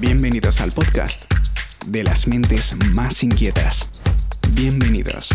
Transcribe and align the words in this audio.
Bienvenidos 0.00 0.60
al 0.60 0.70
podcast 0.70 1.26
de 1.90 2.04
las 2.04 2.28
mentes 2.28 2.78
más 2.94 3.24
inquietas. 3.24 3.90
Bienvenidos 4.54 5.34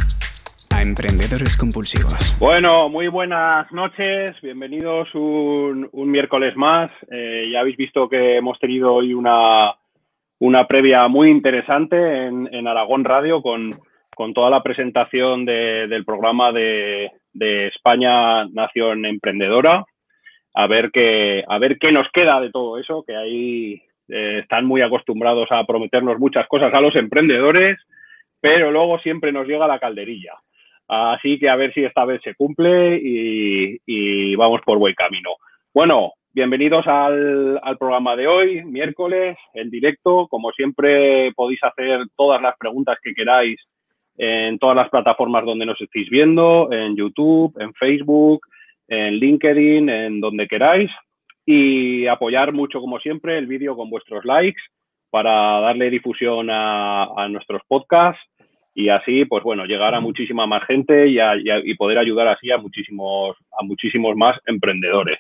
a 0.72 0.82
Emprendedores 0.82 1.58
Compulsivos. 1.58 2.34
Bueno, 2.40 2.88
muy 2.88 3.10
buenas 3.10 3.70
noches, 3.74 4.40
bienvenidos 4.42 5.14
un, 5.16 5.90
un 5.92 6.10
miércoles 6.10 6.56
más. 6.56 6.90
Eh, 7.12 7.50
ya 7.52 7.60
habéis 7.60 7.76
visto 7.76 8.08
que 8.08 8.38
hemos 8.38 8.58
tenido 8.58 8.94
hoy 8.94 9.14
una, 9.14 9.74
una 10.40 10.66
previa 10.66 11.10
muy 11.10 11.30
interesante 11.30 11.98
en, 12.28 12.66
Aragón 12.66 13.04
Radio 13.04 13.42
con, 13.42 13.66
con, 14.16 14.34
toda 14.34 14.50
la 14.50 14.64
presentación 14.64 15.44
de, 15.44 15.84
del 15.90 16.06
programa 16.06 16.54
de, 16.54 17.12
de, 17.34 17.68
España 17.68 18.46
Nación 18.46 19.06
Emprendedora. 19.06 19.84
A 20.54 20.68
ver, 20.68 20.90
qué, 20.94 21.44
a 21.46 21.58
ver 21.58 21.78
qué 21.80 21.92
nos 21.92 22.08
queda 22.14 22.40
de 22.40 22.50
todo 22.50 22.78
eso, 22.78 23.04
que 23.06 23.14
ahí 23.14 23.84
eh, 24.10 24.40
están 24.42 24.66
muy 24.66 24.82
acostumbrados 24.82 25.48
a 25.52 25.66
prometernos 25.66 26.20
muchas 26.20 26.48
cosas 26.48 26.74
a 26.74 26.82
los 26.82 26.96
emprendedores, 26.96 27.78
pero 28.40 28.72
luego 28.72 29.00
siempre 29.00 29.32
nos 29.32 29.48
llega 29.48 29.68
la 29.68 29.80
calderilla. 29.80 30.34
Así 30.88 31.40
que 31.40 31.50
a 31.50 31.56
ver 31.56 31.74
si 31.74 31.84
esta 31.84 32.06
vez 32.06 32.22
se 32.24 32.36
cumple 32.36 33.00
y, 33.02 34.36
vamos 34.36 34.62
por 34.66 34.78
buen 34.78 34.94
camino. 34.96 35.30
Bueno, 35.74 36.14
bienvenidos 36.34 36.86
al, 36.88 37.60
programa 37.80 38.16
de 38.16 38.28
hoy, 38.28 38.64
miércoles, 38.66 39.38
en 39.54 39.70
directo. 39.70 40.28
Como 40.28 40.52
siempre, 40.52 41.32
podéis 41.34 41.64
hacer 41.64 42.02
todas 42.18 42.42
las 42.42 42.58
preguntas 42.58 42.98
que 43.02 43.14
queráis 43.14 43.60
en 44.18 44.60
todas 44.60 44.76
las 44.76 44.90
plataformas 44.90 45.46
donde 45.46 45.66
nos 45.66 45.80
estéis 45.82 46.10
viendo, 46.10 46.72
en 46.72 46.96
YouTube, 46.96 47.56
en 47.60 47.74
Facebook, 47.74 48.46
en 48.88 49.16
LinkedIn, 49.16 49.90
en 49.90 50.20
donde 50.20 50.48
queráis. 50.48 50.92
Y 51.46 52.08
apoyar 52.08 52.54
mucho, 52.54 52.80
como 52.80 53.00
siempre, 53.00 53.38
el 53.38 53.48
vídeo 53.48 53.76
con 53.76 53.90
vuestros 53.90 54.24
likes 54.26 54.62
para 55.10 55.60
darle 55.60 55.90
difusión 55.90 56.50
a, 56.50 57.04
a 57.04 57.28
nuestros 57.30 57.62
podcasts 57.68 58.22
y 58.76 58.90
así, 58.90 59.26
pues 59.26 59.44
bueno, 59.44 59.66
llegar 59.66 59.94
a 59.94 60.00
muchísima 60.00 60.48
más 60.48 60.66
gente 60.66 61.08
y, 61.08 61.20
a, 61.20 61.36
y, 61.36 61.50
a, 61.50 61.60
y, 61.60 61.76
poder 61.76 62.00
ayudar 62.00 62.28
así 62.28 62.50
a 62.50 62.58
muchísimos, 62.58 63.38
a 63.60 63.64
muchísimos 63.64 64.16
más 64.16 64.38
emprendedores. 64.46 65.20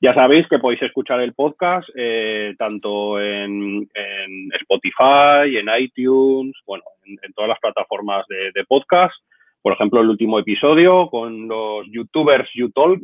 Ya 0.00 0.14
sabéis 0.14 0.48
que 0.48 0.58
podéis 0.58 0.82
escuchar 0.82 1.20
el 1.20 1.32
podcast 1.32 1.88
eh, 1.94 2.54
tanto 2.58 3.20
en, 3.20 3.88
en, 3.94 4.52
Spotify, 4.60 5.56
en 5.56 5.68
iTunes, 5.78 6.56
bueno, 6.66 6.82
en, 7.04 7.16
en 7.22 7.32
todas 7.34 7.50
las 7.50 7.60
plataformas 7.60 8.26
de, 8.26 8.50
de, 8.52 8.64
podcast. 8.64 9.14
Por 9.62 9.74
ejemplo, 9.74 10.00
el 10.00 10.08
último 10.08 10.40
episodio 10.40 11.08
con 11.08 11.46
los 11.46 11.86
youtubers 11.88 12.50
YouTalk, 12.52 13.00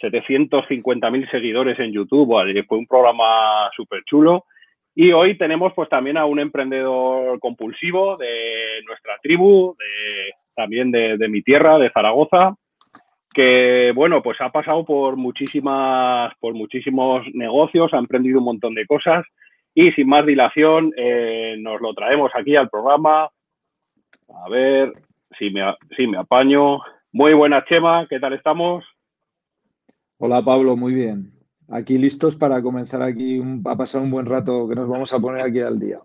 750.000 0.00 1.30
seguidores 1.30 1.78
en 1.78 1.92
YouTube, 1.92 2.34
vale, 2.34 2.62
fue 2.64 2.78
un 2.78 2.86
programa 2.86 3.70
súper 3.74 4.02
chulo. 4.04 4.44
Y 4.94 5.12
hoy 5.12 5.38
tenemos 5.38 5.72
pues 5.74 5.88
también 5.88 6.16
a 6.16 6.24
un 6.24 6.40
emprendedor 6.40 7.38
compulsivo 7.38 8.16
de 8.16 8.82
nuestra 8.86 9.16
tribu, 9.22 9.76
de, 9.78 10.32
también 10.56 10.90
de, 10.90 11.28
mi 11.28 11.42
tierra, 11.42 11.78
de 11.78 11.90
Zaragoza, 11.90 12.56
que 13.32 13.92
bueno, 13.94 14.22
pues 14.22 14.40
ha 14.40 14.48
pasado 14.48 14.84
por 14.84 15.16
muchísimas, 15.16 16.34
por 16.40 16.54
muchísimos 16.54 17.24
negocios, 17.32 17.94
ha 17.94 17.98
emprendido 17.98 18.40
un 18.40 18.46
montón 18.46 18.74
de 18.74 18.86
cosas 18.86 19.24
y 19.72 19.92
sin 19.92 20.08
más 20.08 20.26
dilación 20.26 20.92
eh, 20.96 21.54
nos 21.60 21.80
lo 21.80 21.94
traemos 21.94 22.32
aquí 22.34 22.56
al 22.56 22.68
programa. 22.68 23.28
A 24.44 24.48
ver 24.50 24.92
si 25.38 25.50
me, 25.50 25.62
si 25.96 26.08
me 26.08 26.18
apaño. 26.18 26.80
Muy 27.12 27.34
buenas, 27.34 27.64
Chema, 27.66 28.04
¿qué 28.10 28.18
tal 28.18 28.32
estamos? 28.32 28.84
Hola 30.18 30.42
Pablo, 30.44 30.76
muy 30.76 30.94
bien 30.94 31.38
aquí 31.70 31.98
listos 31.98 32.36
para 32.36 32.62
comenzar 32.62 33.02
aquí 33.02 33.38
un, 33.38 33.62
a 33.66 33.76
pasar 33.76 34.02
un 34.02 34.10
buen 34.10 34.26
rato 34.26 34.68
que 34.68 34.74
nos 34.74 34.88
vamos 34.88 35.12
a 35.12 35.20
poner 35.20 35.42
aquí 35.42 35.60
al 35.60 35.78
día. 35.78 35.98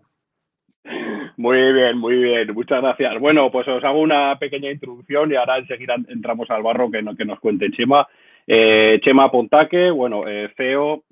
Muy 1.37 1.73
bien, 1.73 1.97
muy 1.97 2.15
bien, 2.17 2.53
muchas 2.53 2.81
gracias. 2.81 3.19
Bueno, 3.19 3.49
pues 3.51 3.67
os 3.67 3.83
hago 3.83 3.99
una 4.01 4.37
pequeña 4.37 4.69
introducción 4.69 5.31
y 5.31 5.35
ahora 5.35 5.57
enseguida 5.57 5.95
entramos 6.07 6.49
al 6.51 6.61
barro 6.61 6.91
que, 6.91 7.03
que 7.17 7.25
nos 7.25 7.39
cuente 7.39 7.71
Chema. 7.71 8.07
Eh, 8.45 8.99
Chema 9.03 9.31
Pontaque, 9.31 9.89
bueno, 9.89 10.27
eh, 10.27 10.53
CEO 10.55 11.03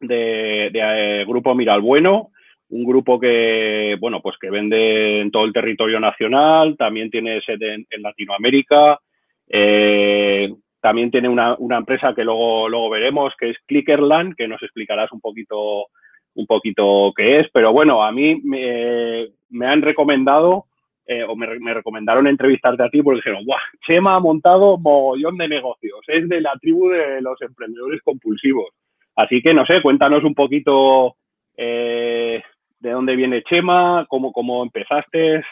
de, 0.00 0.70
de 0.72 1.20
eh, 1.20 1.24
Grupo 1.24 1.54
Miralbueno, 1.54 2.32
un 2.68 2.84
grupo 2.84 3.18
que, 3.18 3.96
bueno, 3.98 4.20
pues 4.20 4.36
que 4.38 4.50
vende 4.50 5.20
en 5.20 5.30
todo 5.30 5.44
el 5.44 5.52
territorio 5.52 6.00
nacional, 6.00 6.76
también 6.76 7.10
tiene 7.10 7.40
sede 7.40 7.74
en, 7.74 7.86
en 7.88 8.02
Latinoamérica, 8.02 9.00
eh, 9.48 10.52
también 10.80 11.10
tiene 11.10 11.28
una, 11.28 11.56
una, 11.58 11.78
empresa 11.78 12.14
que 12.14 12.24
luego, 12.24 12.68
luego 12.68 12.90
veremos, 12.90 13.34
que 13.38 13.50
es 13.50 13.56
Clickerland, 13.66 14.36
que 14.36 14.48
nos 14.48 14.62
explicarás 14.62 15.10
un 15.12 15.20
poquito, 15.20 15.86
un 16.34 16.46
poquito 16.46 17.12
qué 17.16 17.40
es. 17.40 17.48
Pero 17.52 17.72
bueno, 17.72 18.04
a 18.04 18.12
mí 18.12 18.40
me, 18.44 19.28
me 19.50 19.66
han 19.66 19.82
recomendado, 19.82 20.66
eh, 21.06 21.24
o 21.24 21.36
me, 21.36 21.58
me, 21.58 21.74
recomendaron 21.74 22.26
entrevistarte 22.26 22.82
a 22.82 22.88
ti 22.88 23.02
porque 23.02 23.18
dijeron, 23.18 23.44
¡guau! 23.44 23.58
Chema 23.86 24.16
ha 24.16 24.20
montado 24.20 24.78
mogollón 24.78 25.36
de 25.36 25.48
negocios, 25.48 26.00
es 26.08 26.28
de 26.28 26.40
la 26.40 26.52
tribu 26.60 26.88
de 26.88 27.20
los 27.20 27.40
emprendedores 27.42 28.00
compulsivos. 28.02 28.70
Así 29.14 29.40
que, 29.40 29.54
no 29.54 29.64
sé, 29.64 29.80
cuéntanos 29.80 30.24
un 30.24 30.34
poquito 30.34 31.16
eh, 31.56 32.42
de 32.80 32.90
dónde 32.90 33.16
viene 33.16 33.42
Chema, 33.42 34.06
cómo, 34.08 34.32
cómo 34.32 34.62
empezaste, 34.62 35.42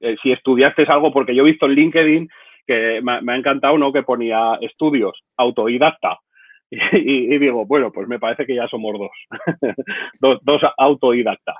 eh, 0.00 0.16
si 0.22 0.32
estudiaste 0.32 0.84
algo, 0.84 1.12
porque 1.12 1.34
yo 1.34 1.42
he 1.42 1.50
visto 1.50 1.66
en 1.66 1.72
LinkedIn 1.72 2.28
que 2.66 3.00
me, 3.02 3.22
me, 3.22 3.32
ha 3.32 3.36
encantado, 3.36 3.78
¿no? 3.78 3.92
Que 3.92 4.02
ponía 4.02 4.58
estudios, 4.60 5.22
autodidacta. 5.36 6.18
Y, 6.68 6.78
y, 6.98 7.32
y, 7.32 7.38
digo, 7.38 7.64
bueno, 7.64 7.92
pues 7.92 8.08
me 8.08 8.18
parece 8.18 8.44
que 8.44 8.56
ya 8.56 8.66
somos 8.66 8.98
dos, 8.98 9.10
dos, 10.20 10.40
dos, 10.42 10.60
autodidactas. 10.76 11.54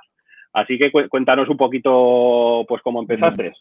Así 0.51 0.77
que 0.77 0.91
cuéntanos 0.91 1.47
un 1.47 1.55
poquito, 1.55 2.65
pues, 2.67 2.81
cómo 2.81 2.99
empezaste. 2.99 3.53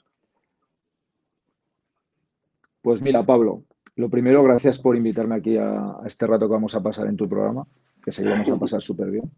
Pues 2.83 3.01
mira, 3.01 3.23
Pablo, 3.23 3.63
lo 3.95 4.11
primero, 4.11 4.43
gracias 4.43 4.81
por 4.81 4.97
invitarme 4.97 5.37
aquí 5.37 5.57
a, 5.57 5.71
a 5.71 6.03
este 6.05 6.27
rato 6.27 6.49
que 6.49 6.55
vamos 6.55 6.75
a 6.75 6.83
pasar 6.83 7.07
en 7.07 7.17
tu 7.17 7.29
programa, 7.29 7.65
que 8.05 8.11
que 8.11 8.29
vamos 8.29 8.51
a 8.51 8.57
pasar 8.59 8.83
súper 8.83 9.11
bien. 9.11 9.31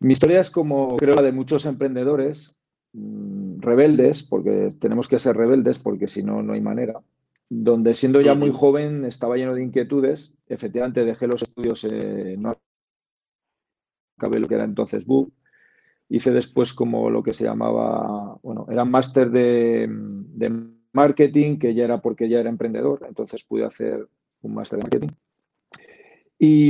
Mi 0.00 0.12
historia 0.12 0.40
es 0.40 0.50
como 0.50 0.96
creo 0.96 1.14
la 1.14 1.22
de 1.22 1.32
muchos 1.32 1.66
emprendedores, 1.66 2.56
mmm, 2.92 3.60
rebeldes, 3.60 4.22
porque 4.22 4.68
tenemos 4.80 5.08
que 5.08 5.18
ser 5.18 5.36
rebeldes, 5.36 5.78
porque 5.78 6.08
si 6.08 6.22
no, 6.22 6.42
no 6.42 6.54
hay 6.54 6.60
manera 6.60 7.00
donde 7.54 7.92
siendo 7.92 8.22
ya 8.22 8.34
muy 8.34 8.50
joven 8.50 9.04
estaba 9.04 9.36
lleno 9.36 9.54
de 9.54 9.62
inquietudes. 9.62 10.34
Efectivamente, 10.46 11.04
dejé 11.04 11.26
los 11.26 11.42
estudios, 11.42 11.84
eh, 11.84 12.34
no 12.38 12.56
acabé 14.16 14.40
lo 14.40 14.48
que 14.48 14.54
era 14.54 14.64
entonces 14.64 15.04
BUC. 15.04 15.30
Hice 16.08 16.30
después 16.30 16.72
como 16.72 17.10
lo 17.10 17.22
que 17.22 17.34
se 17.34 17.44
llamaba, 17.44 18.38
bueno, 18.42 18.66
era 18.70 18.86
máster 18.86 19.30
de, 19.30 19.86
de, 19.88 20.66
marketing, 20.94 21.58
que 21.58 21.74
ya 21.74 21.84
era 21.84 22.00
porque 22.00 22.28
ya 22.28 22.40
era 22.40 22.48
emprendedor, 22.48 23.04
entonces 23.06 23.44
pude 23.44 23.64
hacer 23.64 24.08
un 24.40 24.54
máster 24.54 24.78
de 24.78 24.82
marketing. 24.84 25.08
Y, 26.38 26.68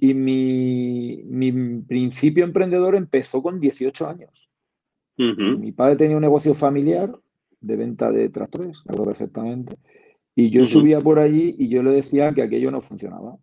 y 0.00 0.14
mi, 0.14 1.22
mi, 1.26 1.52
principio 1.82 2.44
emprendedor 2.44 2.96
empezó 2.96 3.42
con 3.42 3.60
18 3.60 4.08
años. 4.08 4.50
Uh 5.18 5.22
-huh. 5.22 5.58
Mi 5.58 5.72
padre 5.72 5.96
tenía 5.96 6.16
un 6.16 6.22
negocio 6.22 6.54
familiar 6.54 7.14
de 7.60 7.76
venta 7.76 8.10
de 8.10 8.28
tractores, 8.30 8.82
me 8.86 8.94
acuerdo 8.94 9.12
perfectamente. 9.12 9.76
Y 10.36 10.50
yo 10.50 10.60
uh 10.60 10.64
-huh. 10.64 10.68
subía 10.68 11.00
por 11.00 11.18
allí 11.18 11.56
y 11.58 11.68
yo 11.68 11.82
le 11.82 11.90
decía 11.90 12.32
que 12.32 12.42
aquello 12.42 12.70
no 12.70 12.80
funcionaba. 12.80 13.38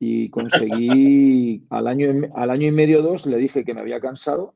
Y 0.00 0.30
conseguí, 0.30 1.66
al 1.70 1.86
año, 1.86 2.08
al 2.34 2.50
año 2.50 2.66
y 2.66 2.72
medio 2.72 3.02
dos, 3.02 3.26
le 3.26 3.36
dije 3.36 3.64
que 3.64 3.74
me 3.74 3.80
había 3.82 4.00
cansado 4.00 4.54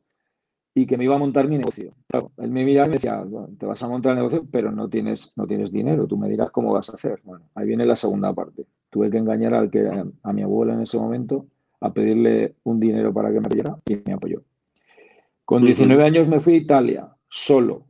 y 0.75 0.87
que 0.87 0.97
me 0.97 1.05
iba 1.05 1.17
a 1.17 1.19
montar 1.19 1.49
mi 1.49 1.59
negocio. 1.59 1.95
Claro, 2.09 2.33
él 2.39 2.51
me 2.51 2.65
miraba 2.65 2.87
y 2.87 2.91
me 2.91 2.97
decía, 2.97 3.23
bueno, 3.23 3.51
te 3.59 3.67
vas 3.67 3.83
a 3.83 3.89
montar 3.89 4.13
el 4.13 4.19
negocio, 4.19 4.47
pero 4.51 4.73
no 4.73 4.89
tienes, 4.89 5.33
no 5.37 5.47
tienes 5.47 5.71
dinero, 5.71 6.07
tú 6.07 6.17
me 6.17 6.31
dirás 6.31 6.51
cómo 6.51 6.73
vas 6.73 6.89
a 6.89 6.95
hacer. 6.95 7.21
Bueno, 7.25 7.45
ahí 7.55 7.67
viene 7.67 7.85
la 7.85 7.97
segunda 7.97 8.33
parte. 8.33 8.65
Tuve 8.89 9.11
que 9.11 9.19
engañar 9.19 9.53
al 9.53 9.71
que, 9.71 9.87
a, 9.87 10.07
a 10.23 10.33
mi 10.33 10.43
abuelo 10.43 10.73
en 10.73 10.81
ese 10.81 10.99
momento 10.99 11.47
a 11.81 11.93
pedirle 11.93 12.55
un 12.63 12.81
dinero 12.81 13.13
para 13.13 13.31
que 13.31 13.41
me 13.41 13.47
apoyara 13.47 13.77
y 13.87 13.97
me 14.07 14.15
apoyó. 14.15 14.43
Con 15.45 15.65
19 15.65 16.01
uh 16.01 16.05
-huh. 16.05 16.09
años 16.09 16.29
me 16.29 16.41
fui 16.41 16.55
a 16.55 16.59
Italia, 16.59 17.09
solo, 17.29 17.85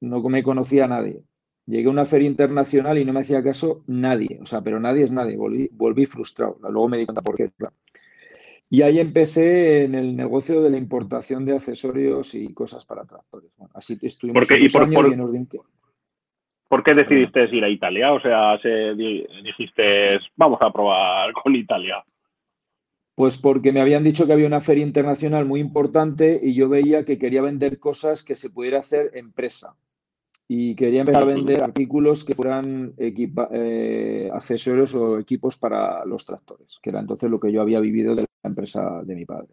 no 0.00 0.20
me 0.28 0.42
conocía 0.42 0.84
a 0.84 0.88
nadie. 0.88 1.22
Llegué 1.68 1.88
a 1.88 1.90
una 1.90 2.06
feria 2.06 2.26
internacional 2.26 2.96
y 2.96 3.04
no 3.04 3.12
me 3.12 3.20
hacía 3.20 3.42
caso 3.42 3.82
nadie, 3.86 4.38
o 4.40 4.46
sea, 4.46 4.62
pero 4.62 4.80
nadie 4.80 5.04
es 5.04 5.12
nadie, 5.12 5.36
volví, 5.36 5.68
volví 5.70 6.06
frustrado. 6.06 6.56
Luego 6.62 6.88
me 6.88 6.96
di 6.96 7.04
cuenta 7.04 7.20
por 7.20 7.36
qué. 7.36 7.50
Claro. 7.50 7.74
Y 8.70 8.80
ahí 8.80 8.98
empecé 8.98 9.84
en 9.84 9.94
el 9.94 10.16
negocio 10.16 10.62
de 10.62 10.70
la 10.70 10.78
importación 10.78 11.44
de 11.44 11.52
accesorios 11.52 12.34
y 12.34 12.54
cosas 12.54 12.86
para 12.86 13.04
tractores. 13.04 13.50
Bueno, 13.58 13.70
así 13.74 13.98
estuvimos 14.00 14.40
¿Por 14.40 14.48
qué, 14.48 14.64
y 14.64 14.68
por, 14.70 14.84
años 14.84 14.94
por, 14.94 15.10
llenos 15.10 15.30
de 15.30 15.46
¿Por 16.68 16.82
qué 16.82 16.92
decidiste 16.92 17.54
ir 17.54 17.64
a 17.64 17.68
Italia? 17.68 18.14
O 18.14 18.20
sea, 18.20 18.58
se, 18.62 18.94
dijiste, 18.94 20.08
vamos 20.36 20.60
a 20.62 20.72
probar 20.72 21.34
con 21.34 21.54
Italia. 21.54 22.02
Pues 23.14 23.36
porque 23.36 23.72
me 23.72 23.82
habían 23.82 24.04
dicho 24.04 24.26
que 24.26 24.32
había 24.32 24.46
una 24.46 24.62
feria 24.62 24.84
internacional 24.84 25.44
muy 25.44 25.60
importante 25.60 26.40
y 26.42 26.54
yo 26.54 26.70
veía 26.70 27.04
que 27.04 27.18
quería 27.18 27.42
vender 27.42 27.78
cosas 27.78 28.22
que 28.22 28.36
se 28.36 28.48
pudiera 28.48 28.78
hacer 28.78 29.10
empresa 29.12 29.76
y 30.50 30.74
quería 30.74 31.00
empezar 31.00 31.24
a 31.24 31.26
vender 31.26 31.62
artículos 31.62 32.24
que 32.24 32.34
fueran 32.34 32.94
equipa, 32.96 33.50
eh, 33.52 34.30
accesorios 34.32 34.94
o 34.94 35.18
equipos 35.18 35.58
para 35.58 36.06
los 36.06 36.24
tractores, 36.24 36.78
que 36.82 36.88
era 36.88 37.00
entonces 37.00 37.30
lo 37.30 37.38
que 37.38 37.52
yo 37.52 37.60
había 37.60 37.80
vivido 37.80 38.14
de 38.14 38.22
la 38.22 38.48
empresa 38.48 39.02
de 39.04 39.14
mi 39.14 39.26
padre. 39.26 39.48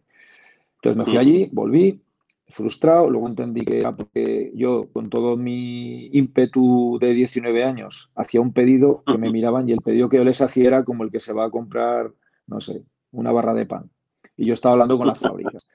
Entonces 0.76 0.98
me 0.98 1.04
fui 1.04 1.18
allí, 1.18 1.50
volví, 1.52 2.02
frustrado, 2.48 3.10
luego 3.10 3.28
entendí 3.28 3.66
que 3.66 3.78
era 3.78 3.94
porque 3.94 4.54
yo, 4.56 4.88
con 4.94 5.10
todo 5.10 5.36
mi 5.36 6.08
ímpetu 6.14 6.98
de 7.02 7.14
19 7.14 7.66
años, 7.66 8.12
hacía 8.16 8.40
un 8.40 8.54
pedido 8.54 9.04
que 9.06 9.18
me 9.18 9.30
miraban 9.30 9.68
y 9.68 9.74
el 9.74 9.82
pedido 9.82 10.08
que 10.08 10.18
yo 10.18 10.24
les 10.24 10.40
hacía 10.40 10.68
era 10.68 10.86
como 10.86 11.04
el 11.04 11.12
que 11.12 11.20
se 11.20 11.34
va 11.34 11.46
a 11.46 11.52
comprar, 11.52 12.10
no 12.48 12.62
sé, 12.62 12.84
una 13.12 13.34
barra 13.34 13.54
de 13.54 13.66
pan. 13.66 13.90
Y 14.38 14.46
yo 14.46 14.54
estaba 14.54 14.74
hablando 14.74 14.98
con 14.98 15.08
las 15.08 15.20
fábricas. 15.20 15.68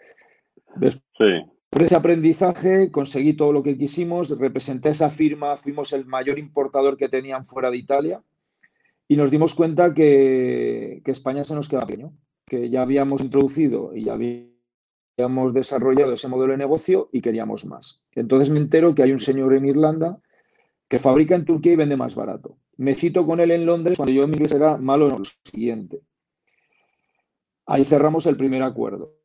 Después 0.76 1.44
de 1.78 1.84
ese 1.84 1.96
aprendizaje 1.96 2.90
conseguí 2.90 3.34
todo 3.34 3.52
lo 3.52 3.62
que 3.62 3.78
quisimos, 3.78 4.36
representé 4.38 4.90
esa 4.90 5.08
firma, 5.08 5.56
fuimos 5.56 5.92
el 5.92 6.04
mayor 6.04 6.38
importador 6.38 6.96
que 6.96 7.08
tenían 7.08 7.44
fuera 7.44 7.70
de 7.70 7.76
Italia 7.76 8.22
y 9.06 9.16
nos 9.16 9.30
dimos 9.30 9.54
cuenta 9.54 9.94
que, 9.94 11.00
que 11.04 11.10
España 11.10 11.44
se 11.44 11.54
nos 11.54 11.68
queda 11.68 11.86
pequeño, 11.86 12.12
que 12.44 12.70
ya 12.70 12.82
habíamos 12.82 13.20
introducido 13.20 13.94
y 13.94 14.04
ya 14.04 14.14
habíamos 14.14 15.54
desarrollado 15.54 16.12
ese 16.12 16.28
modelo 16.28 16.52
de 16.52 16.58
negocio 16.58 17.08
y 17.12 17.20
queríamos 17.20 17.64
más. 17.64 18.02
Entonces 18.14 18.50
me 18.50 18.58
entero 18.58 18.94
que 18.94 19.04
hay 19.04 19.12
un 19.12 19.20
señor 19.20 19.54
en 19.54 19.66
Irlanda 19.66 20.20
que 20.88 20.98
fabrica 20.98 21.36
en 21.36 21.44
Turquía 21.44 21.74
y 21.74 21.76
vende 21.76 21.96
más 21.96 22.16
barato. 22.16 22.58
Me 22.78 22.96
cito 22.96 23.24
con 23.24 23.38
él 23.38 23.52
en 23.52 23.64
Londres 23.64 23.96
cuando 23.96 24.12
yo 24.12 24.22
en 24.22 24.30
mi 24.30 24.36
inglés 24.36 24.52
era 24.52 24.76
malo 24.76 25.08
en 25.08 25.18
lo 25.18 25.24
siguiente. 25.44 26.00
Ahí 27.66 27.84
cerramos 27.84 28.26
el 28.26 28.36
primer 28.36 28.64
acuerdo. 28.64 29.19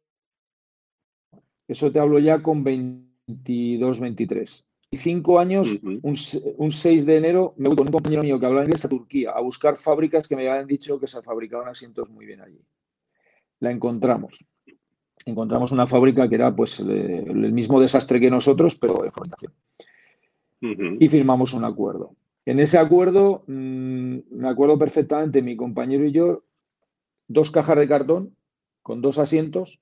Eso 1.67 1.91
te 1.91 1.99
hablo 1.99 2.19
ya 2.19 2.41
con 2.41 2.63
22, 2.63 3.99
23. 3.99 4.65
Y 4.91 4.97
cinco 4.97 5.39
años, 5.39 5.79
un, 6.03 6.71
6 6.71 7.05
de 7.05 7.17
enero, 7.17 7.53
me 7.57 7.67
voy 7.67 7.75
con 7.75 7.87
un 7.87 7.91
compañero 7.91 8.23
mío 8.23 8.39
que 8.39 8.45
hablaba 8.45 8.65
inglés 8.65 8.85
a 8.85 8.89
Turquía 8.89 9.31
a 9.31 9.41
buscar 9.41 9.75
fábricas 9.75 10.27
que 10.27 10.35
me 10.35 10.47
habían 10.47 10.67
dicho 10.67 10.99
que 10.99 11.07
se 11.07 11.21
fabricaban 11.21 11.67
asientos 11.67 12.09
muy 12.09 12.25
bien 12.25 12.41
allí. 12.41 12.61
La 13.59 13.71
encontramos. 13.71 14.45
Encontramos 15.25 15.71
una 15.71 15.87
fábrica 15.87 16.29
que 16.29 16.35
era 16.35 16.55
pues 16.55 16.79
el 16.79 17.51
mismo 17.51 17.81
desastre 17.81 18.19
que 18.19 18.29
nosotros, 18.29 18.75
pero 18.75 19.01
de 19.03 19.11
fabricación. 19.11 19.53
Y 20.61 21.09
firmamos 21.09 21.53
un 21.53 21.65
acuerdo. 21.65 22.15
En 22.45 22.59
ese 22.59 22.77
acuerdo, 22.77 23.43
mm, 23.47 24.17
me 24.31 24.49
acuerdo 24.49 24.77
perfectamente, 24.77 25.41
mi 25.41 25.57
compañero 25.57 26.05
y 26.05 26.11
yo, 26.11 26.43
dos 27.27 27.49
cajas 27.49 27.77
de 27.77 27.87
cartón 27.87 28.35
con 28.83 29.01
dos 29.01 29.17
asientos 29.17 29.79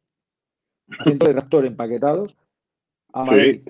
asientos 0.99 1.27
de 1.27 1.33
tractor 1.33 1.65
empaquetados 1.65 2.37
a 3.13 3.23
Madrid. 3.23 3.61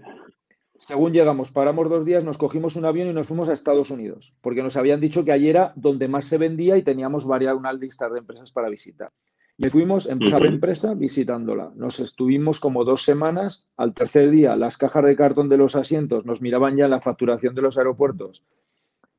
Según 0.75 1.13
llegamos, 1.13 1.51
paramos 1.51 1.89
dos 1.89 2.03
días, 2.03 2.23
nos 2.23 2.37
cogimos 2.37 2.75
un 2.75 2.85
avión 2.85 3.07
y 3.07 3.13
nos 3.13 3.27
fuimos 3.27 3.47
a 3.49 3.53
Estados 3.53 3.91
Unidos, 3.91 4.33
porque 4.41 4.63
nos 4.63 4.75
habían 4.75 4.99
dicho 4.99 5.23
que 5.23 5.31
allí 5.31 5.49
era 5.49 5.71
donde 5.75 6.07
más 6.07 6.25
se 6.25 6.37
vendía 6.37 6.75
y 6.77 6.83
teníamos 6.83 7.25
varias 7.25 7.55
una 7.55 7.71
lista 7.71 8.09
de 8.09 8.19
empresas 8.19 8.51
para 8.51 8.69
visitar. 8.69 9.11
Y 9.55 9.69
fuimos 9.69 10.09
empresa 10.09 10.37
por 10.37 10.47
empresa 10.47 10.93
visitándola. 10.95 11.71
Nos 11.75 11.99
estuvimos 11.99 12.59
como 12.59 12.83
dos 12.83 13.03
semanas. 13.03 13.67
Al 13.77 13.93
tercer 13.93 14.31
día, 14.31 14.55
las 14.55 14.77
cajas 14.77 15.05
de 15.05 15.15
cartón 15.15 15.47
de 15.47 15.57
los 15.57 15.75
asientos 15.75 16.25
nos 16.25 16.41
miraban 16.41 16.75
ya 16.75 16.85
en 16.85 16.91
la 16.91 16.99
facturación 16.99 17.53
de 17.53 17.61
los 17.61 17.77
aeropuertos, 17.77 18.43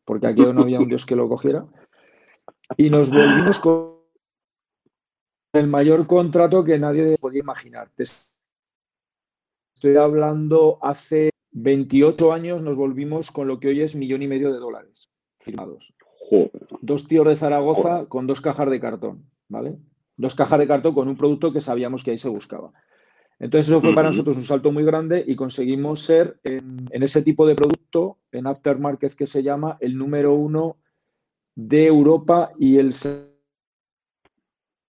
porque 0.05 0.27
aquí 0.27 0.43
no 0.43 0.63
había 0.63 0.81
un 0.81 0.89
Dios 0.89 1.07
que 1.07 1.15
lo 1.15 1.29
cogiera. 1.29 1.67
Y 2.77 2.91
nos 2.91 3.11
volvimos 3.11 3.61
con 3.61 3.94
el 5.55 5.69
mayor 5.69 6.07
contrato 6.07 6.65
que 6.65 6.79
nadie 6.79 7.17
podía 7.21 7.41
imaginar. 7.41 7.89
estoy 9.75 9.97
hablando 9.97 10.79
hace 10.83 11.31
28 11.53 12.33
años 12.33 12.63
nos 12.63 12.77
volvimos 12.77 13.31
con 13.31 13.47
lo 13.47 13.61
que 13.61 13.69
hoy 13.69 13.81
es 13.81 13.95
millón 13.95 14.23
y 14.23 14.29
medio 14.29 14.53
de 14.53 14.59
dólares 14.59 15.11
firmados. 15.39 15.95
Dos 16.81 17.07
tíos 17.07 17.27
de 17.27 17.37
Zaragoza 17.37 18.07
con 18.07 18.27
dos 18.27 18.41
cajas 18.41 18.69
de 18.69 18.81
cartón, 18.81 19.31
¿vale? 19.49 19.79
Dos 20.17 20.35
cajas 20.35 20.59
de 20.59 20.67
cartón 20.67 20.95
con 20.95 21.07
un 21.09 21.17
producto 21.17 21.53
que 21.53 21.61
sabíamos 21.61 22.03
que 22.03 22.11
ahí 22.11 22.19
se 22.19 22.29
buscaba. 22.29 22.73
Entonces 23.39 23.69
eso 23.69 23.81
fue 23.81 23.95
para 23.95 24.09
nosotros 24.09 24.37
un 24.37 24.45
salto 24.45 24.73
muy 24.73 24.85
grande 24.85 25.23
y 25.27 25.37
conseguimos 25.37 26.01
ser 26.01 26.41
en, 26.43 26.89
en, 26.91 27.03
ese 27.03 27.23
tipo 27.23 27.47
de 27.47 27.55
producto, 27.55 28.19
en 28.33 28.47
aftermarket 28.47 29.15
que 29.15 29.27
se 29.27 29.43
llama, 29.43 29.77
el 29.81 29.97
número 29.99 30.35
uno 30.35 30.79
de 31.55 31.87
Europa 31.87 32.53
y 32.59 32.79
el 32.79 32.93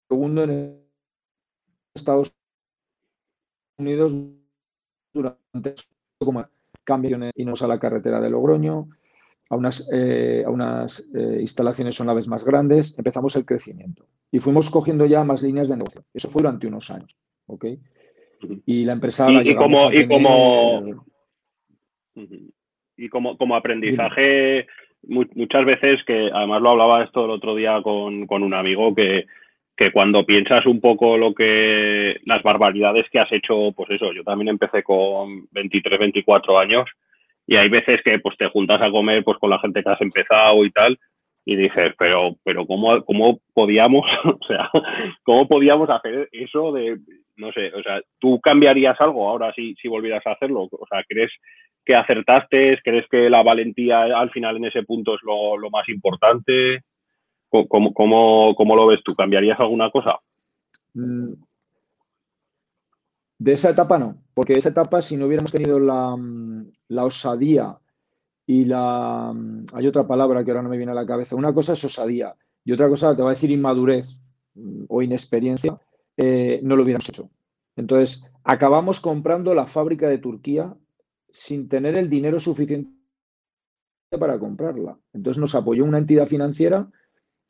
segundo 0.08 0.44
en 0.44 0.80
Estados 1.94 2.36
Unidos 3.78 4.12
durante 5.12 5.74
como 6.18 6.46
cambios 6.84 7.20
y 7.34 7.44
nos 7.44 7.62
a 7.62 7.68
la 7.68 7.78
carretera 7.78 8.20
de 8.20 8.30
Logroño, 8.30 8.88
a 9.50 9.56
unas, 9.56 9.88
eh, 9.92 10.44
a 10.46 10.50
unas 10.50 11.10
eh, 11.14 11.38
instalaciones 11.40 11.94
son 11.94 12.14
vez 12.14 12.28
más 12.28 12.44
grandes, 12.44 12.96
empezamos 12.98 13.36
el 13.36 13.44
crecimiento 13.44 14.06
y 14.30 14.40
fuimos 14.40 14.70
cogiendo 14.70 15.06
ya 15.06 15.24
más 15.24 15.42
líneas 15.42 15.68
de 15.68 15.76
negocio. 15.76 16.04
Eso 16.12 16.28
fue 16.28 16.42
durante 16.42 16.66
unos 16.66 16.90
años, 16.90 17.16
¿ok? 17.46 17.66
Y 18.66 18.84
la 18.84 18.92
empresa 18.92 19.30
y, 19.30 19.54
como, 19.54 19.92
y 19.92 20.06
como 20.06 21.06
y 22.96 23.08
como, 23.08 23.36
como 23.36 23.56
aprendizaje 23.56 24.66
muchas 25.02 25.64
veces 25.64 26.00
que 26.06 26.30
además 26.32 26.62
lo 26.62 26.70
hablaba 26.70 27.04
esto 27.04 27.24
el 27.24 27.30
otro 27.30 27.54
día 27.54 27.80
con, 27.82 28.26
con 28.26 28.42
un 28.42 28.54
amigo 28.54 28.94
que 28.94 29.26
que 29.76 29.92
cuando 29.92 30.24
piensas 30.24 30.64
un 30.66 30.80
poco 30.80 31.18
lo 31.18 31.34
que 31.34 32.16
las 32.24 32.42
barbaridades 32.42 33.06
que 33.10 33.18
has 33.18 33.30
hecho, 33.30 33.72
pues 33.76 33.90
eso, 33.90 34.12
yo 34.12 34.24
también 34.24 34.48
empecé 34.48 34.82
con 34.82 35.46
23, 35.52 35.98
24 35.98 36.58
años 36.58 36.88
y 37.46 37.56
hay 37.56 37.68
veces 37.68 38.00
que 38.02 38.18
pues 38.18 38.36
te 38.38 38.48
juntas 38.48 38.80
a 38.80 38.90
comer 38.90 39.22
pues 39.22 39.38
con 39.38 39.50
la 39.50 39.58
gente 39.58 39.82
que 39.82 39.90
has 39.90 40.00
empezado 40.00 40.64
y 40.64 40.70
tal 40.70 40.98
y 41.44 41.54
dices, 41.54 41.94
pero 41.98 42.36
pero 42.44 42.66
cómo 42.66 43.04
cómo 43.04 43.38
podíamos, 43.54 44.04
o 44.24 44.46
sea, 44.46 44.68
cómo 45.22 45.46
podíamos 45.46 45.88
hacer 45.88 46.28
eso 46.32 46.72
de 46.72 46.98
no 47.36 47.52
sé, 47.52 47.72
o 47.74 47.82
sea, 47.82 48.00
tú 48.18 48.40
cambiarías 48.40 49.00
algo 49.00 49.28
ahora 49.28 49.52
si 49.54 49.74
si 49.76 49.88
volvieras 49.88 50.26
a 50.26 50.32
hacerlo, 50.32 50.68
o 50.70 50.86
sea, 50.90 51.04
¿crees 51.08 51.30
que 51.84 51.94
acertaste? 51.94 52.80
¿Crees 52.82 53.06
que 53.08 53.30
la 53.30 53.42
valentía 53.44 54.02
al 54.02 54.30
final 54.30 54.56
en 54.56 54.64
ese 54.64 54.82
punto 54.82 55.14
es 55.14 55.20
lo, 55.22 55.56
lo 55.56 55.70
más 55.70 55.88
importante? 55.88 56.80
¿Cómo, 57.48 57.92
cómo, 57.94 58.76
lo 58.76 58.86
ves 58.86 59.00
tú? 59.04 59.14
¿Cambiarías 59.14 59.58
alguna 59.60 59.90
cosa? 59.90 60.18
Mm. 60.94 61.32
De 63.38 63.52
esa 63.52 63.70
etapa 63.70 63.98
no, 63.98 64.16
porque 64.34 64.54
esa 64.54 64.70
etapa 64.70 65.02
si 65.02 65.16
no 65.16 65.26
hubiéramos 65.26 65.52
tenido 65.52 65.78
la, 65.78 66.16
mm, 66.16 66.72
osadía 66.98 67.78
y 68.46 68.64
la... 68.64 69.32
Mm, 69.34 69.66
hay 69.74 69.86
otra 69.86 70.06
palabra 70.06 70.42
que 70.42 70.50
ahora 70.50 70.62
no 70.62 70.70
me 70.70 70.76
viene 70.76 70.92
a 70.92 70.96
la 70.96 71.06
cabeza. 71.06 71.36
Una 71.36 71.52
cosa 71.52 71.74
es 71.74 71.84
osadía 71.84 72.34
y 72.64 72.72
otra 72.72 72.88
cosa, 72.88 73.14
te 73.14 73.22
va 73.22 73.30
a 73.30 73.34
decir 73.34 73.50
inmadurez 73.50 74.20
o 74.88 75.02
inexperiencia, 75.02 75.78
eh, 76.16 76.60
no 76.62 76.76
lo 76.76 76.82
hubiéramos 76.82 77.08
hecho. 77.08 77.30
Entonces, 77.76 78.28
acabamos 78.42 79.00
comprando 79.00 79.54
la 79.54 79.66
fábrica 79.66 80.08
de 80.08 80.18
Turquía 80.18 80.74
sin 81.30 81.68
tener 81.68 81.94
el 81.94 82.08
dinero 82.08 82.40
suficiente 82.40 82.90
para 84.18 84.38
comprarla. 84.38 84.98
Entonces 85.12 85.40
nos 85.40 85.54
apoyó 85.54 85.84
una 85.84 85.98
entidad 85.98 86.26
financiera 86.26 86.90